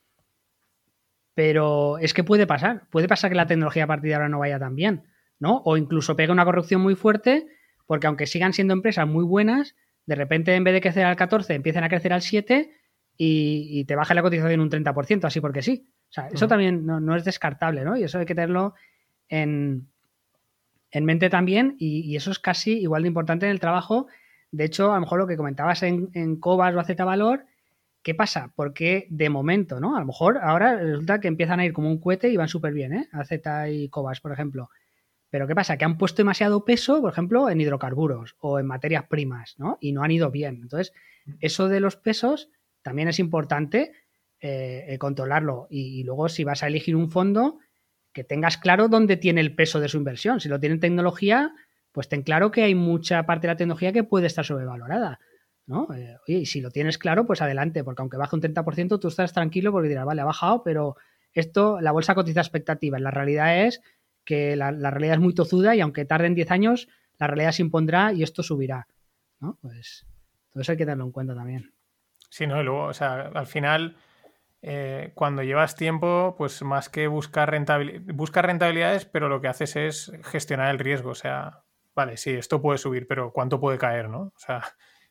[1.34, 4.40] pero es que puede pasar, puede pasar que la tecnología a partir de ahora no
[4.40, 5.04] vaya tan bien,
[5.38, 5.62] ¿no?
[5.64, 7.46] O incluso pegue una corrupción muy fuerte,
[7.86, 9.74] porque aunque sigan siendo empresas muy buenas,
[10.08, 12.72] de repente en vez de crecer al 14 empiecen a crecer al 7
[13.18, 15.86] y, te baja la cotización un 30%, así porque sí.
[16.08, 17.94] O sea, eso también no, es descartable, ¿no?
[17.94, 18.74] Y eso hay que tenerlo
[19.28, 19.88] en,
[20.92, 24.06] en mente también y, eso es casi igual de importante en el trabajo.
[24.50, 27.44] De hecho, a lo mejor lo que comentabas en, en Cobas o Z Valor,
[28.02, 28.50] ¿qué pasa?
[28.56, 29.94] Porque de momento, ¿no?
[29.94, 32.72] A lo mejor ahora resulta que empiezan a ir como un cohete y van súper
[32.72, 33.08] bien, ¿eh?
[33.26, 34.70] Z y Cobas, por ejemplo.
[35.30, 35.76] Pero ¿qué pasa?
[35.76, 39.78] Que han puesto demasiado peso, por ejemplo, en hidrocarburos o en materias primas, ¿no?
[39.80, 40.60] Y no han ido bien.
[40.62, 40.92] Entonces,
[41.40, 42.50] eso de los pesos
[42.82, 43.92] también es importante
[44.40, 45.66] eh, eh, controlarlo.
[45.68, 47.58] Y, luego, si vas a elegir un fondo,
[48.12, 50.40] que tengas claro dónde tiene el peso de su inversión.
[50.40, 51.52] Si lo tiene en tecnología,
[51.92, 55.20] pues ten claro que hay mucha parte de la tecnología que puede estar sobrevalorada.
[55.66, 55.88] ¿no?
[55.94, 59.08] Eh, oye, y si lo tienes claro, pues adelante, porque aunque baje un 30%, tú
[59.08, 60.96] estás tranquilo porque dirás, vale, ha bajado, pero
[61.32, 62.98] esto, la bolsa cotiza expectativa.
[62.98, 63.82] La realidad es
[64.28, 66.88] que la, realidad es muy tozuda y aunque tarden 10 años,
[67.18, 68.86] la realidad se impondrá y esto subirá.
[69.40, 69.56] ¿no?
[69.62, 70.06] Pues
[70.50, 71.72] todo eso hay que tenerlo en cuenta también.
[72.28, 73.96] Sí, no, y luego, o sea, al final,
[74.60, 77.58] eh, cuando llevas tiempo, pues más que buscar,
[78.12, 81.08] buscar rentabilidades, pero lo que haces es gestionar el riesgo.
[81.08, 81.62] O sea,
[81.94, 84.20] vale, sí, esto puede subir, pero ¿cuánto puede caer, no?
[84.20, 84.62] O sea,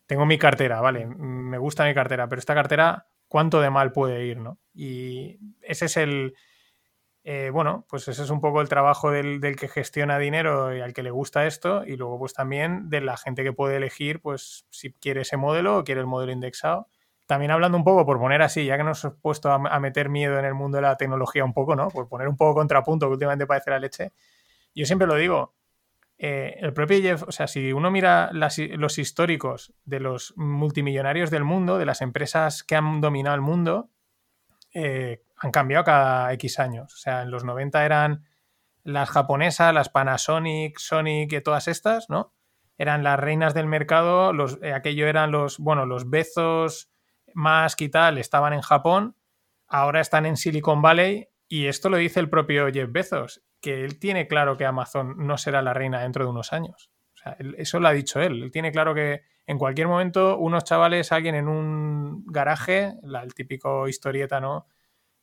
[0.06, 4.28] tengo mi cartera, vale, me gusta mi cartera, pero esta cartera, ¿cuánto de mal puede
[4.28, 4.60] ir, no?
[4.76, 6.36] Y ese es el.
[7.30, 10.94] Eh, bueno, pues ese es un poco el trabajo del, que gestiona dinero y al
[10.94, 14.66] que le gusta esto, y luego, pues también de la gente que puede elegir, pues
[14.70, 16.88] si quiere ese modelo o quiere el modelo indexado
[17.26, 20.40] también hablando un poco, por poner así, ya que nos hemos puesto a, meter miedo
[20.40, 21.90] en el mundo de la tecnología un poco, ¿no?
[21.90, 24.14] Por poner un poco contrapunto, que últimamente parece la leche.
[24.74, 25.54] Yo siempre lo digo,
[26.18, 31.44] eh, el propio Jeff, o sea, si uno mira los históricos de los multimillonarios del
[31.44, 33.90] mundo, de las empresas que han dominado el mundo,
[34.74, 36.94] eh, han cambiado cada X años.
[36.94, 38.26] O sea, en los 90 eran
[38.84, 42.34] las japonesas, las Panasonic, Sonic y todas estas, ¿no?
[42.78, 46.90] Eran las reinas del mercado, los, eh, aquello eran los, bueno, los Bezos,
[47.34, 49.16] más y tal estaban en Japón,
[49.68, 54.00] ahora están en Silicon Valley y esto lo dice el propio Jeff Bezos, que él
[54.00, 56.90] tiene claro que Amazon no será la reina dentro de unos años.
[57.14, 58.44] O sea, eso lo ha dicho él.
[58.44, 63.88] Él tiene claro que en cualquier momento unos chavales, alguien en un garaje, el típico
[63.88, 64.68] historieta ¿no?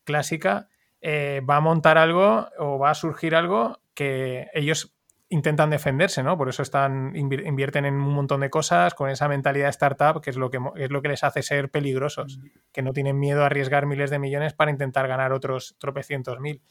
[0.05, 0.69] Clásica,
[1.01, 4.95] eh, va a montar algo o va a surgir algo que ellos
[5.29, 6.37] intentan defenderse, ¿no?
[6.37, 10.31] Por eso están invierten en un montón de cosas con esa mentalidad de startup, que
[10.31, 12.39] es lo que es lo que les hace ser peligrosos,
[12.73, 16.63] que no tienen miedo a arriesgar miles de millones para intentar ganar otros tropecientos mil.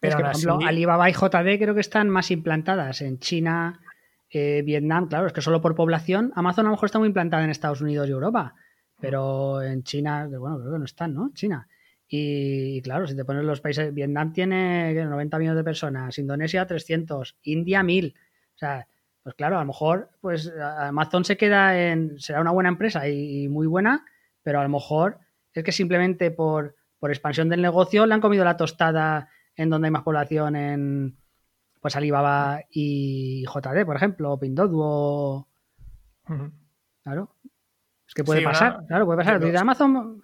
[0.00, 3.80] Pero por ejemplo, Alibaba y JD creo que están más implantadas en China,
[4.30, 6.32] eh, Vietnam, claro, es que solo por población.
[6.34, 8.54] Amazon a lo mejor está muy implantada en Estados Unidos y Europa,
[9.00, 11.30] pero en China, bueno, creo que no están, ¿no?
[11.34, 11.68] China.
[12.08, 17.36] Y, claro, si te pones los países, Vietnam tiene 90 millones de personas, Indonesia 300,
[17.42, 18.14] India 1000.
[18.54, 18.88] O sea,
[19.22, 23.46] pues claro, a lo mejor pues Amazon se queda en, será una buena empresa y,
[23.48, 24.06] muy buena,
[24.42, 25.18] pero a lo mejor
[25.52, 29.88] es que simplemente por, por, expansión del negocio le han comido la tostada en donde
[29.88, 31.18] hay más población en
[31.80, 35.48] pues Alibaba y JD, por ejemplo, o Pinduoduo.
[37.04, 37.34] Claro.
[38.06, 39.56] Es que puede pasar, claro, puede pasar.
[39.56, 40.22] Amazon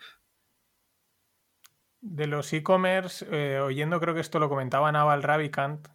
[2.05, 5.89] de los e-commerce, eh, oyendo creo que esto lo comentaba Naval Ravikant,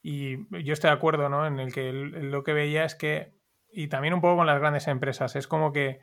[0.00, 1.46] y yo estoy de acuerdo, ¿no?
[1.46, 3.34] En el que lo que veía es que,
[3.70, 5.98] y también un poco con las grandes empresas, es como que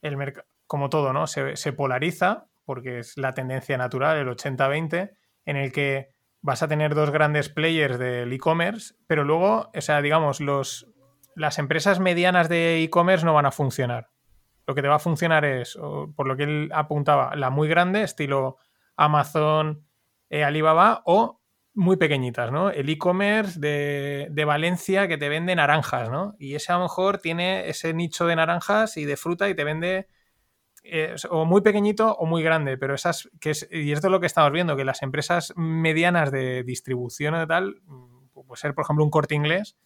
[0.00, 1.26] el mercado, como todo, ¿no?
[1.26, 6.10] Se, polariza, porque es la tendencia natural, el 80-20, en el que
[6.40, 10.88] vas a tener dos grandes players del e-commerce, pero luego, o sea, digamos, los,
[11.34, 14.10] las empresas medianas de e-commerce no van a funcionar.
[14.66, 15.76] Lo que te va a funcionar es,
[16.16, 18.56] por lo que él apuntaba, la muy grande, estilo
[18.96, 19.86] Amazon,
[20.30, 21.40] eh, Alibaba o
[21.74, 22.70] muy pequeñitas, ¿no?
[22.70, 26.36] El e-commerce de, Valencia que te vende naranjas, ¿no?
[26.38, 29.64] Y ese a lo mejor tiene ese nicho de naranjas y de fruta y te
[29.64, 30.08] vende
[30.84, 34.20] eh, o muy pequeñito o muy grande, pero esas, que es, y esto es lo
[34.20, 38.84] que estamos viendo, que las empresas medianas de distribución o tal, mm, puede ser por
[38.84, 39.76] ejemplo un corte inglés,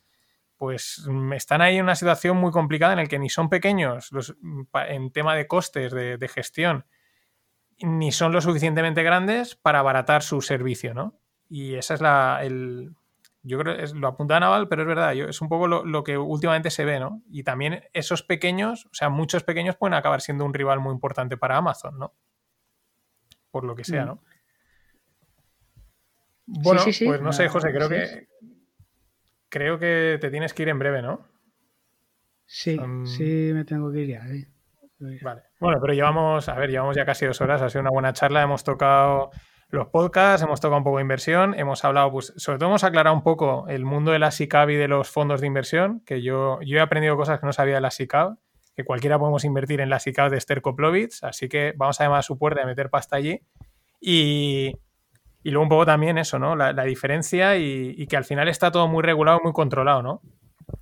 [0.59, 4.13] pues mm, están ahí en una situación muy complicada en el que ni son pequeños
[4.13, 4.37] los,
[4.89, 6.85] en tema de costes de gestión,
[7.81, 11.19] ni son lo suficientemente grandes para abaratar su servicio, ¿no?
[11.49, 12.41] Y esa es la.
[12.43, 12.95] El,
[13.43, 16.71] yo creo que lo apunta Naval, pero es verdad, es un poco lo, que últimamente
[16.71, 17.23] se ve, ¿no?
[17.31, 21.37] Y también esos pequeños, o sea, muchos pequeños pueden acabar siendo un rival muy importante
[21.37, 22.15] para Amazon, ¿no?
[23.51, 24.23] Por lo que sea, ¿no?
[26.47, 28.29] Bueno, pues no sé, José, creo que
[29.49, 31.27] creo que te tienes que ir en breve, ¿no?
[32.45, 34.27] Sí, sí me tengo que ir ya.
[34.99, 35.43] Vale.
[35.61, 38.43] Bueno, pero llevamos, a ver, llevamos ya casi dos horas, ha sido una buena charla,
[38.43, 39.31] hemos tocado
[39.71, 43.15] los podcasts, hemos tocado un poco de inversión, hemos hablado, pues, sobre todo hemos aclarado
[43.15, 46.59] un poco el mundo de la SICAV y de los fondos de inversión, que yo,
[46.63, 48.37] yo he aprendido cosas que no sabía de la SICAV,
[48.75, 52.21] que cualquiera podemos invertir en la SICAV de Esther Koplovitz, así que vamos a llamar
[52.21, 53.41] a su puerta y meter pasta allí.
[54.01, 54.73] Y,
[55.43, 56.57] y luego un poco también eso, ¿no?
[56.57, 60.23] La, diferencia y, que al final está todo muy regulado, muy controlado, ¿no?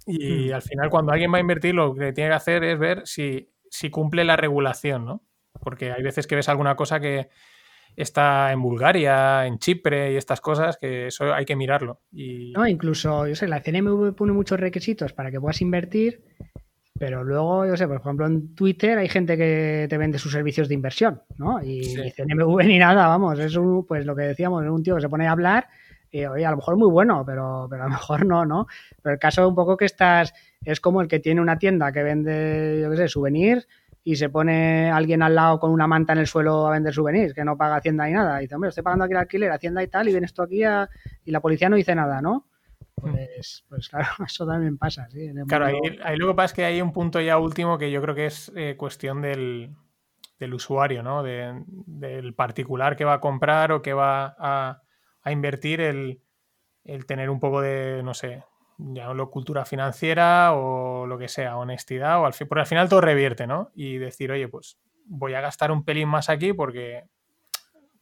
[0.06, 0.54] Y hmm.
[0.54, 3.48] al final cuando alguien va a invertir lo que tiene que hacer es ver si,
[3.76, 5.22] si cumple la regulación, ¿no?
[5.60, 7.28] Porque hay veces que ves alguna cosa que
[7.94, 12.00] está en Bulgaria, en Chipre y estas cosas, que eso hay que mirarlo.
[12.12, 12.52] Y...
[12.52, 16.24] No, incluso, yo sé, la CNMV pone muchos requisitos para que puedas invertir,
[16.98, 20.68] pero luego, yo sé, por ejemplo, en Twitter hay gente que te vende sus servicios
[20.68, 21.62] de inversión, ¿no?
[21.62, 24.96] Y ni CNMV ni nada, vamos, es un, pues lo que decíamos, es un tío
[24.96, 25.68] que se pone a hablar
[26.16, 28.66] y, oye, a lo mejor muy bueno, pero, pero a lo mejor no, ¿no?
[29.02, 30.34] Pero el caso un poco que estás,
[30.64, 33.68] es como el que tiene una tienda que vende, yo qué sé, souvenirs
[34.02, 37.34] y se pone alguien al lado con una manta en el suelo a vender souvenirs,
[37.34, 38.38] que no paga Hacienda ni nada.
[38.38, 40.62] Y dice, hombre, estoy pagando aquí el alquiler, Hacienda y tal, y vienes tú aquí
[41.24, 42.46] y la policía no dice nada, ¿no?
[42.94, 45.32] Pues, pues claro, eso también pasa, sí.
[45.48, 48.14] Claro, ahí, lo que pasa es que hay un punto ya último que yo creo
[48.14, 49.74] que es eh, cuestión del,
[50.52, 51.24] usuario, ¿no?
[51.24, 54.82] del particular que va a comprar o que va a,
[55.32, 56.20] invertir el,
[57.06, 58.44] tener un poco de, no sé,
[58.78, 62.88] ya lo cultura financiera o lo que sea, honestidad, o al fin, porque al final
[62.88, 63.70] todo revierte, ¿no?
[63.74, 67.04] Y decir, oye, pues voy a gastar un pelín más aquí porque,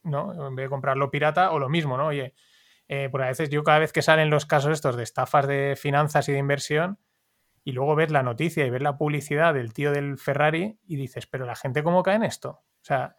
[0.03, 0.47] ¿no?
[0.47, 2.07] En vez de comprarlo pirata, o lo mismo, ¿no?
[2.07, 2.33] Oye,
[2.87, 5.75] eh, porque a veces yo cada vez que salen los casos estos de estafas de
[5.77, 6.99] finanzas y de inversión,
[7.63, 11.25] y luego ves la noticia y ves la publicidad del tío del Ferrari y dices,
[11.25, 12.49] pero la gente cómo cae en esto?
[12.49, 13.17] O sea,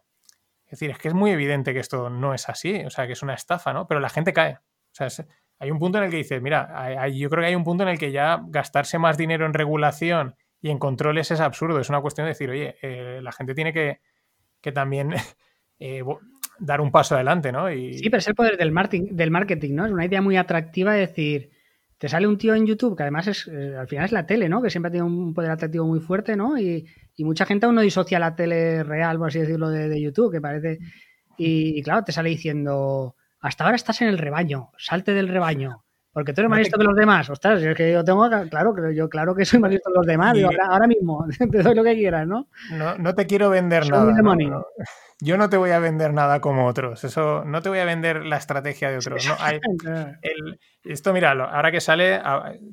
[0.67, 3.13] es decir, es que es muy evidente que esto no es así, o sea, que
[3.13, 3.87] es una estafa, ¿no?
[3.87, 4.55] Pero la gente cae.
[4.55, 5.25] O sea, es,
[5.59, 7.89] hay un punto en el que dices, mira, yo creo que hay un punto en
[7.89, 11.79] el que ya gastarse más dinero en regulación y en controles es absurdo.
[11.79, 14.01] Es una cuestión de decir, oye, eh, la gente tiene que,
[14.73, 15.13] también
[15.79, 16.03] eh,
[16.59, 17.71] dar un paso adelante, ¿no?
[17.71, 17.93] Y...
[17.99, 19.85] Sí, pero es el poder del marketing, del marketing, ¿no?
[19.85, 21.51] Es una idea muy atractiva de decir,
[21.97, 24.49] te sale un tío en YouTube, que además es, eh, al final es la tele,
[24.49, 24.61] ¿no?
[24.61, 26.57] Que siempre ha tenido un poder atractivo muy fuerte, ¿no?
[27.23, 30.79] Mucha gente aún no disocia la tele real, por así decirlo, de, YouTube, que parece...
[31.37, 35.83] y, claro, te sale diciendo hasta ahora estás en el rebaño, salte del rebaño.
[36.17, 37.29] Porque tú eres más listo que los demás.
[37.29, 40.35] Ostras, es que yo tengo, claro, yo claro que soy más listo que los demás.
[40.67, 42.47] ahora, mismo, te doy lo que quieras, ¿no?
[42.97, 44.15] No, te quiero vender nada.
[45.19, 47.03] Yo no te voy a vender nada como otros.
[47.03, 49.27] Eso, no te voy a vender la estrategia de otros.
[50.83, 52.19] esto, mira, ahora que sale,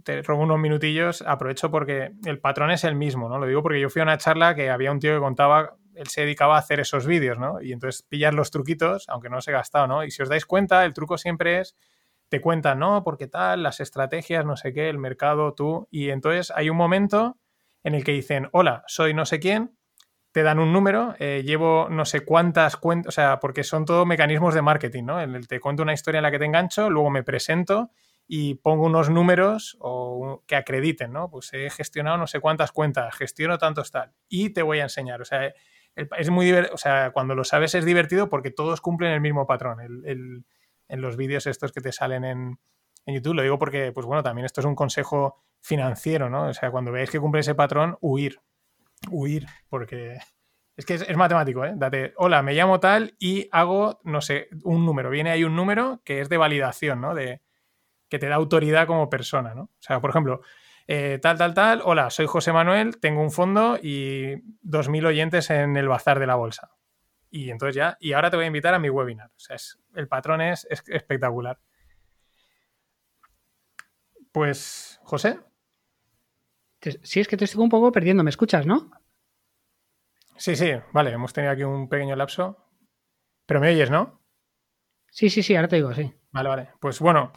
[0.04, 3.38] te robo unos minutillos, aprovecho porque el patrón es el mismo, ¿no?
[3.38, 6.08] Lo digo porque yo fui a una charla que había un tío que contaba él
[6.08, 7.60] se dedicaba a hacer esos vídeos, ¿no?
[7.60, 10.02] Y entonces pillar los truquitos, aunque no se he gastado, ¿no?
[10.02, 11.76] Y si os dais cuenta, el truco siempre es,
[12.28, 13.04] te cuentan, ¿no?
[13.04, 15.88] Porque tal, las estrategias, no sé qué, el mercado, tú.
[15.90, 17.38] Y entonces hay un momento
[17.82, 19.76] en el que dicen, hola, soy no sé quién,
[20.32, 24.04] te dan un número, eh, llevo no sé cuántas cuentas, o sea, porque son todo
[24.04, 25.20] mecanismos de marketing, ¿no?
[25.20, 27.92] En el te cuento una historia en la que te engancho, luego me presento
[28.26, 31.30] y pongo unos números o que acrediten, ¿no?
[31.30, 35.20] Pues he gestionado no sé cuántas cuentas, gestiono tantos tal, y te voy a enseñar.
[35.20, 35.52] O sea,
[35.94, 39.46] es muy divertido, o sea, cuando lo sabes es divertido porque todos cumplen el mismo
[39.46, 39.78] patrón.
[40.88, 42.58] En los vídeos estos que te salen en,
[43.06, 46.48] YouTube, lo digo porque, pues bueno, también esto es un consejo financiero, ¿no?
[46.48, 48.40] O sea, cuando veáis que cumple ese patrón, huir,
[49.10, 50.18] huir, porque
[50.76, 51.74] es que es, matemático, ¿eh?
[51.76, 55.10] Date, hola, me llamo tal y hago, no sé, un número.
[55.10, 57.14] Viene ahí un número que es de validación, ¿no?
[57.14, 57.42] De,
[58.08, 59.62] que te da autoridad como persona, ¿no?
[59.62, 60.40] O sea, por ejemplo,
[60.86, 65.76] eh, tal, tal, tal, hola, soy José Manuel, tengo un fondo y 2.000 oyentes en
[65.76, 66.73] el bazar de la bolsa.
[67.34, 69.26] Y entonces ya, y ahora te voy a invitar a mi webinar.
[69.26, 69.56] O sea,
[69.96, 71.58] el patrón es, espectacular.
[74.30, 75.40] Pues, José.
[77.02, 78.88] Sí, es que te estoy un poco perdiendo, ¿me escuchas, no?
[80.36, 82.56] Sí, sí, vale, hemos tenido aquí un pequeño lapso.
[83.46, 84.22] Pero me oyes, ¿no?
[85.10, 86.14] Sí, sí, sí, ahora te digo, sí.
[86.30, 86.70] Vale, vale.
[86.78, 87.32] Pues bueno,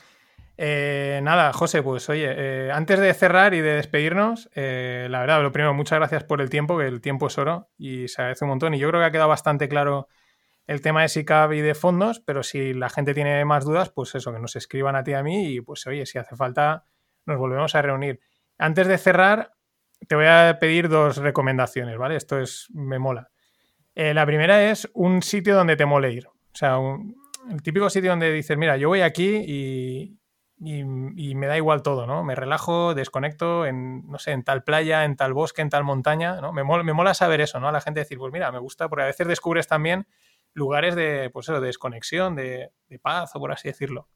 [0.60, 5.44] eh, nada, José, pues oye, eh, antes de cerrar y de despedirnos, eh, la verdad,
[5.44, 8.44] lo primero, muchas gracias por el tiempo, que el tiempo es oro y se agradece
[8.46, 8.74] un montón.
[8.74, 10.08] Y yo creo que ha quedado bastante claro
[10.66, 14.16] el tema de SICAV y de fondos, pero si la gente tiene más dudas, pues
[14.16, 16.86] eso, que nos escriban a ti y a mí y pues oye, si hace falta,
[17.26, 18.20] nos volvemos a reunir.
[18.58, 19.54] Antes de cerrar,
[20.08, 22.16] te voy a pedir dos recomendaciones, ¿vale?
[22.16, 23.30] Esto es, me mola.
[23.94, 26.28] la primera es un sitio donde te mole ir.
[26.28, 26.80] O sea,
[27.52, 30.18] el típico sitio donde dices, mira, yo voy aquí y,
[30.60, 30.84] y,
[31.36, 32.24] me da igual todo, ¿no?
[32.24, 36.42] Me relajo, desconecto en, no sé, en tal playa, en tal bosque, en tal montaña,
[36.42, 36.52] ¿no?
[36.52, 37.68] Me mola, me mola saber eso, ¿no?
[37.68, 40.08] A la gente decir, pues mira, me gusta, porque a veces descubres también
[40.54, 42.72] lugares de, pues eso, de desconexión, de,
[43.02, 44.08] paz, o por así decirlo.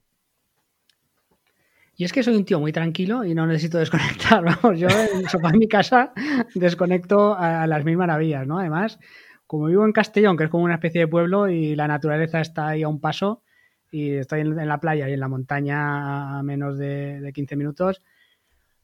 [1.95, 4.43] Y es que soy un tío muy tranquilo y no necesito desconectar.
[4.43, 6.13] Vamos, yo en, en mi casa
[6.55, 8.57] desconecto a, las mil maravillas, ¿no?
[8.57, 8.99] Además,
[9.45, 12.69] como vivo en Castellón, que es como una especie de pueblo y la naturaleza está
[12.69, 13.43] ahí a un paso,
[13.91, 18.01] y estoy en, la playa y en la montaña a menos de, de 15 minutos,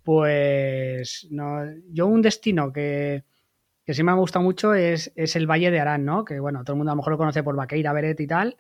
[0.04, 3.24] pues no, yo un destino que,
[3.86, 6.26] que sí me ha gustado mucho es, es, el Valle de Arán, ¿no?
[6.26, 8.58] Que bueno, todo el mundo a lo mejor lo conoce por Vaqueira, Beret y tal,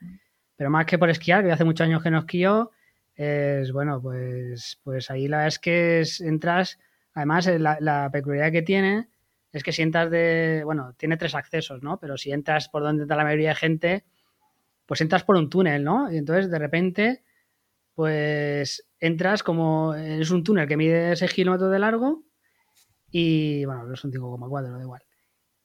[0.55, 2.71] pero más que por esquiar, que hace muchos años que no esquío,
[3.15, 6.79] es bueno, pues, pues ahí la verdad es que entras,
[7.13, 9.07] además eh, la, la, peculiaridad que tiene
[9.51, 11.99] es que si entras de, bueno, tiene tres accesos, ¿no?
[11.99, 14.05] Pero si entras por donde está la mayoría de gente,
[14.87, 16.11] pues entras por un túnel, ¿no?
[16.11, 17.23] Y entonces de repente,
[17.93, 22.23] pues entras como, es un túnel que mide 6 kilómetros de largo
[23.11, 25.03] y, bueno, no son 5,4, da igual.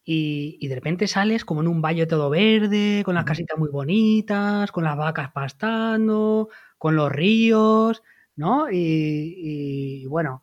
[0.05, 3.69] Y, y, de repente sales como en un valle todo verde, con las casitas muy
[3.71, 8.03] bonitas, con las vacas pastando, con los ríos,
[8.35, 8.69] ¿no?
[8.71, 10.43] Y, y bueno,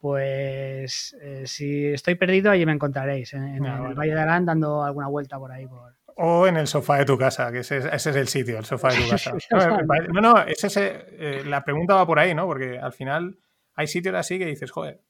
[0.00, 4.82] pues eh, si estoy perdido, allí me encontraréis, en, en el Valle de Arán dando
[4.82, 5.66] alguna vuelta por ahí.
[5.66, 8.64] Por, o en el sofá de tu casa, que ese, ese, es el sitio, el
[8.64, 9.32] sofá de tu casa.
[10.12, 12.46] No, no, es ese, eh, la pregunta va por ahí, ¿no?
[12.46, 13.38] Porque al final
[13.74, 15.00] hay sitios así que dices, joder,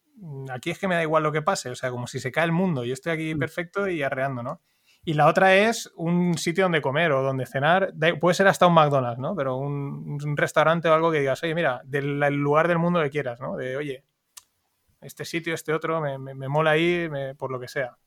[0.51, 2.45] aquí es que me da igual lo que pase, o sea, como si se cae
[2.45, 3.39] el mundo, yo estoy aquí mm.
[3.39, 4.63] perfecto y arreando, ¿no?
[5.07, 8.73] Y la otra es un sitio donde comer o donde cenar, puede ser hasta un
[8.73, 9.37] McDonald's, ¿no?
[9.37, 13.11] Pero un, un restaurante o algo que digas, oye, mira, del lugar del mundo que
[13.11, 13.57] quieras, ¿no?
[13.57, 14.05] De, oye,
[15.03, 17.07] este sitio, este otro, me, me, me mola ahí
[17.37, 17.99] por lo que sea.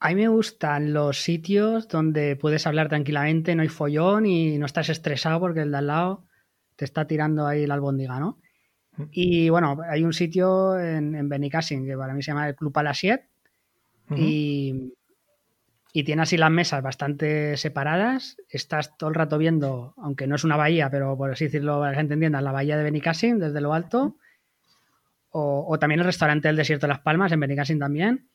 [0.00, 4.66] A mí me gustan los sitios donde puedes hablar tranquilamente, no hay follón y no
[4.66, 6.24] estás estresado porque el de al lado
[6.76, 8.38] te está tirando ahí la albóndiga, ¿no?
[9.10, 12.72] Y bueno, hay un sitio en, en Benicassin que para mí se llama el Club
[12.72, 13.28] Palasiet
[14.16, 14.94] y,
[15.92, 18.36] y, tiene así las mesas bastante separadas.
[18.48, 21.92] Estás todo el rato viendo, aunque no es una bahía, pero por así decirlo, para
[21.92, 24.16] que gente entienda, la bahía de Benicassin desde lo alto.
[25.30, 28.28] O, o, también el restaurante del Desierto de las Palmas en Benicassin también.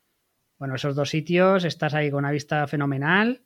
[0.63, 3.41] Bueno, esos dos sitios, estás ahí con una vista fenomenal,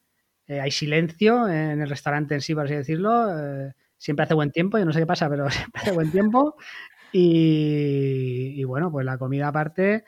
[0.45, 4.51] eh, hay silencio en el restaurante en sí, por así decirlo, eh, siempre hace buen
[4.51, 6.57] tiempo, yo no sé qué pasa, pero siempre hace buen tiempo.
[7.11, 10.05] Y, y, bueno, pues la comida aparte,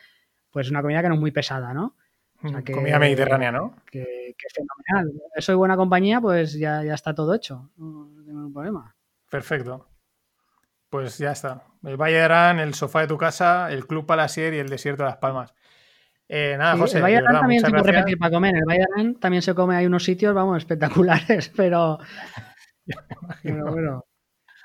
[0.52, 1.96] pues una comida que no es muy pesada, ¿no?
[2.44, 3.76] O sea que, comida mediterránea, ¿no?
[3.90, 5.20] Que, que, es fenomenal.
[5.36, 7.72] Eso y buena compañía, pues ya, ya está todo hecho.
[7.76, 8.96] No tengo ningún problema.
[9.32, 9.88] Perfecto.
[10.92, 11.64] Pues ya está.
[11.82, 15.02] El Valle de Arán, el sofá de tu casa, el Club Palasier y el Desierto
[15.02, 15.56] de las Palmas.
[16.32, 18.56] Eh, nada, sí, José, el Valle también se puede repetir para comer.
[18.56, 18.86] El Valle
[19.20, 21.98] también se come, hay unos sitios, vamos, espectaculares, pero.
[23.42, 24.06] pero bueno.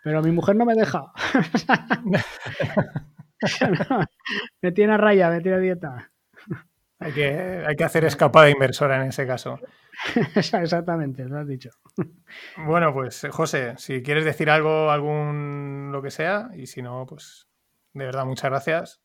[0.03, 1.11] Pero mi mujer no me deja.
[4.61, 6.11] me tiene a raya, me tiene a dieta.
[6.99, 9.59] Hay que, hay que hacer escapada inversora en ese caso.
[10.35, 11.71] Exactamente, lo has dicho.
[12.59, 17.49] Bueno, pues José, si quieres decir algo, algún lo que sea, y si no, pues
[17.95, 19.04] de verdad, muchas gracias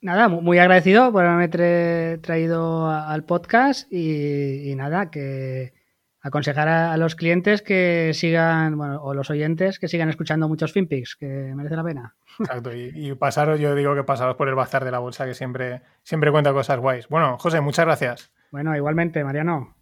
[0.00, 5.72] nada, muy agradecido por haberme traído al podcast y, nada, que
[6.20, 11.16] aconsejar a, los clientes que sigan, bueno, o los oyentes que sigan escuchando muchos FinPix,
[11.16, 12.16] que merece la pena.
[12.38, 15.82] Exacto, y, pasaros, yo digo que pasaros por el bazar de la bolsa, que siempre,
[16.02, 17.08] siempre cuenta cosas guays.
[17.08, 18.32] Bueno, José, muchas gracias.
[18.50, 19.76] Bueno, igualmente, Mariano.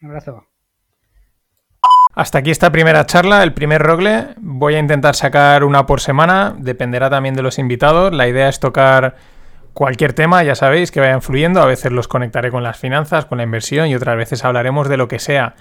[0.00, 0.46] Un abrazo.
[2.14, 4.34] Hasta aquí esta primera charla, el primer rogle.
[4.36, 8.12] Voy a intentar sacar una por semana, dependerá también de los invitados.
[8.12, 9.16] La idea es tocar
[9.72, 11.60] cualquier tema, ya sabéis, que vayan fluyendo.
[11.62, 14.96] A veces los conectaré con las finanzas, con la inversión y otras veces hablaremos de
[14.96, 15.54] lo que sea.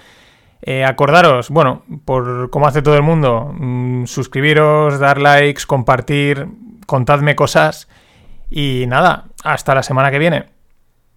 [0.61, 6.47] Eh, acordaros, bueno, por como hace todo el mundo, mmm, suscribiros, dar likes, compartir,
[6.85, 7.88] contadme cosas
[8.49, 10.60] y nada, hasta la semana que viene.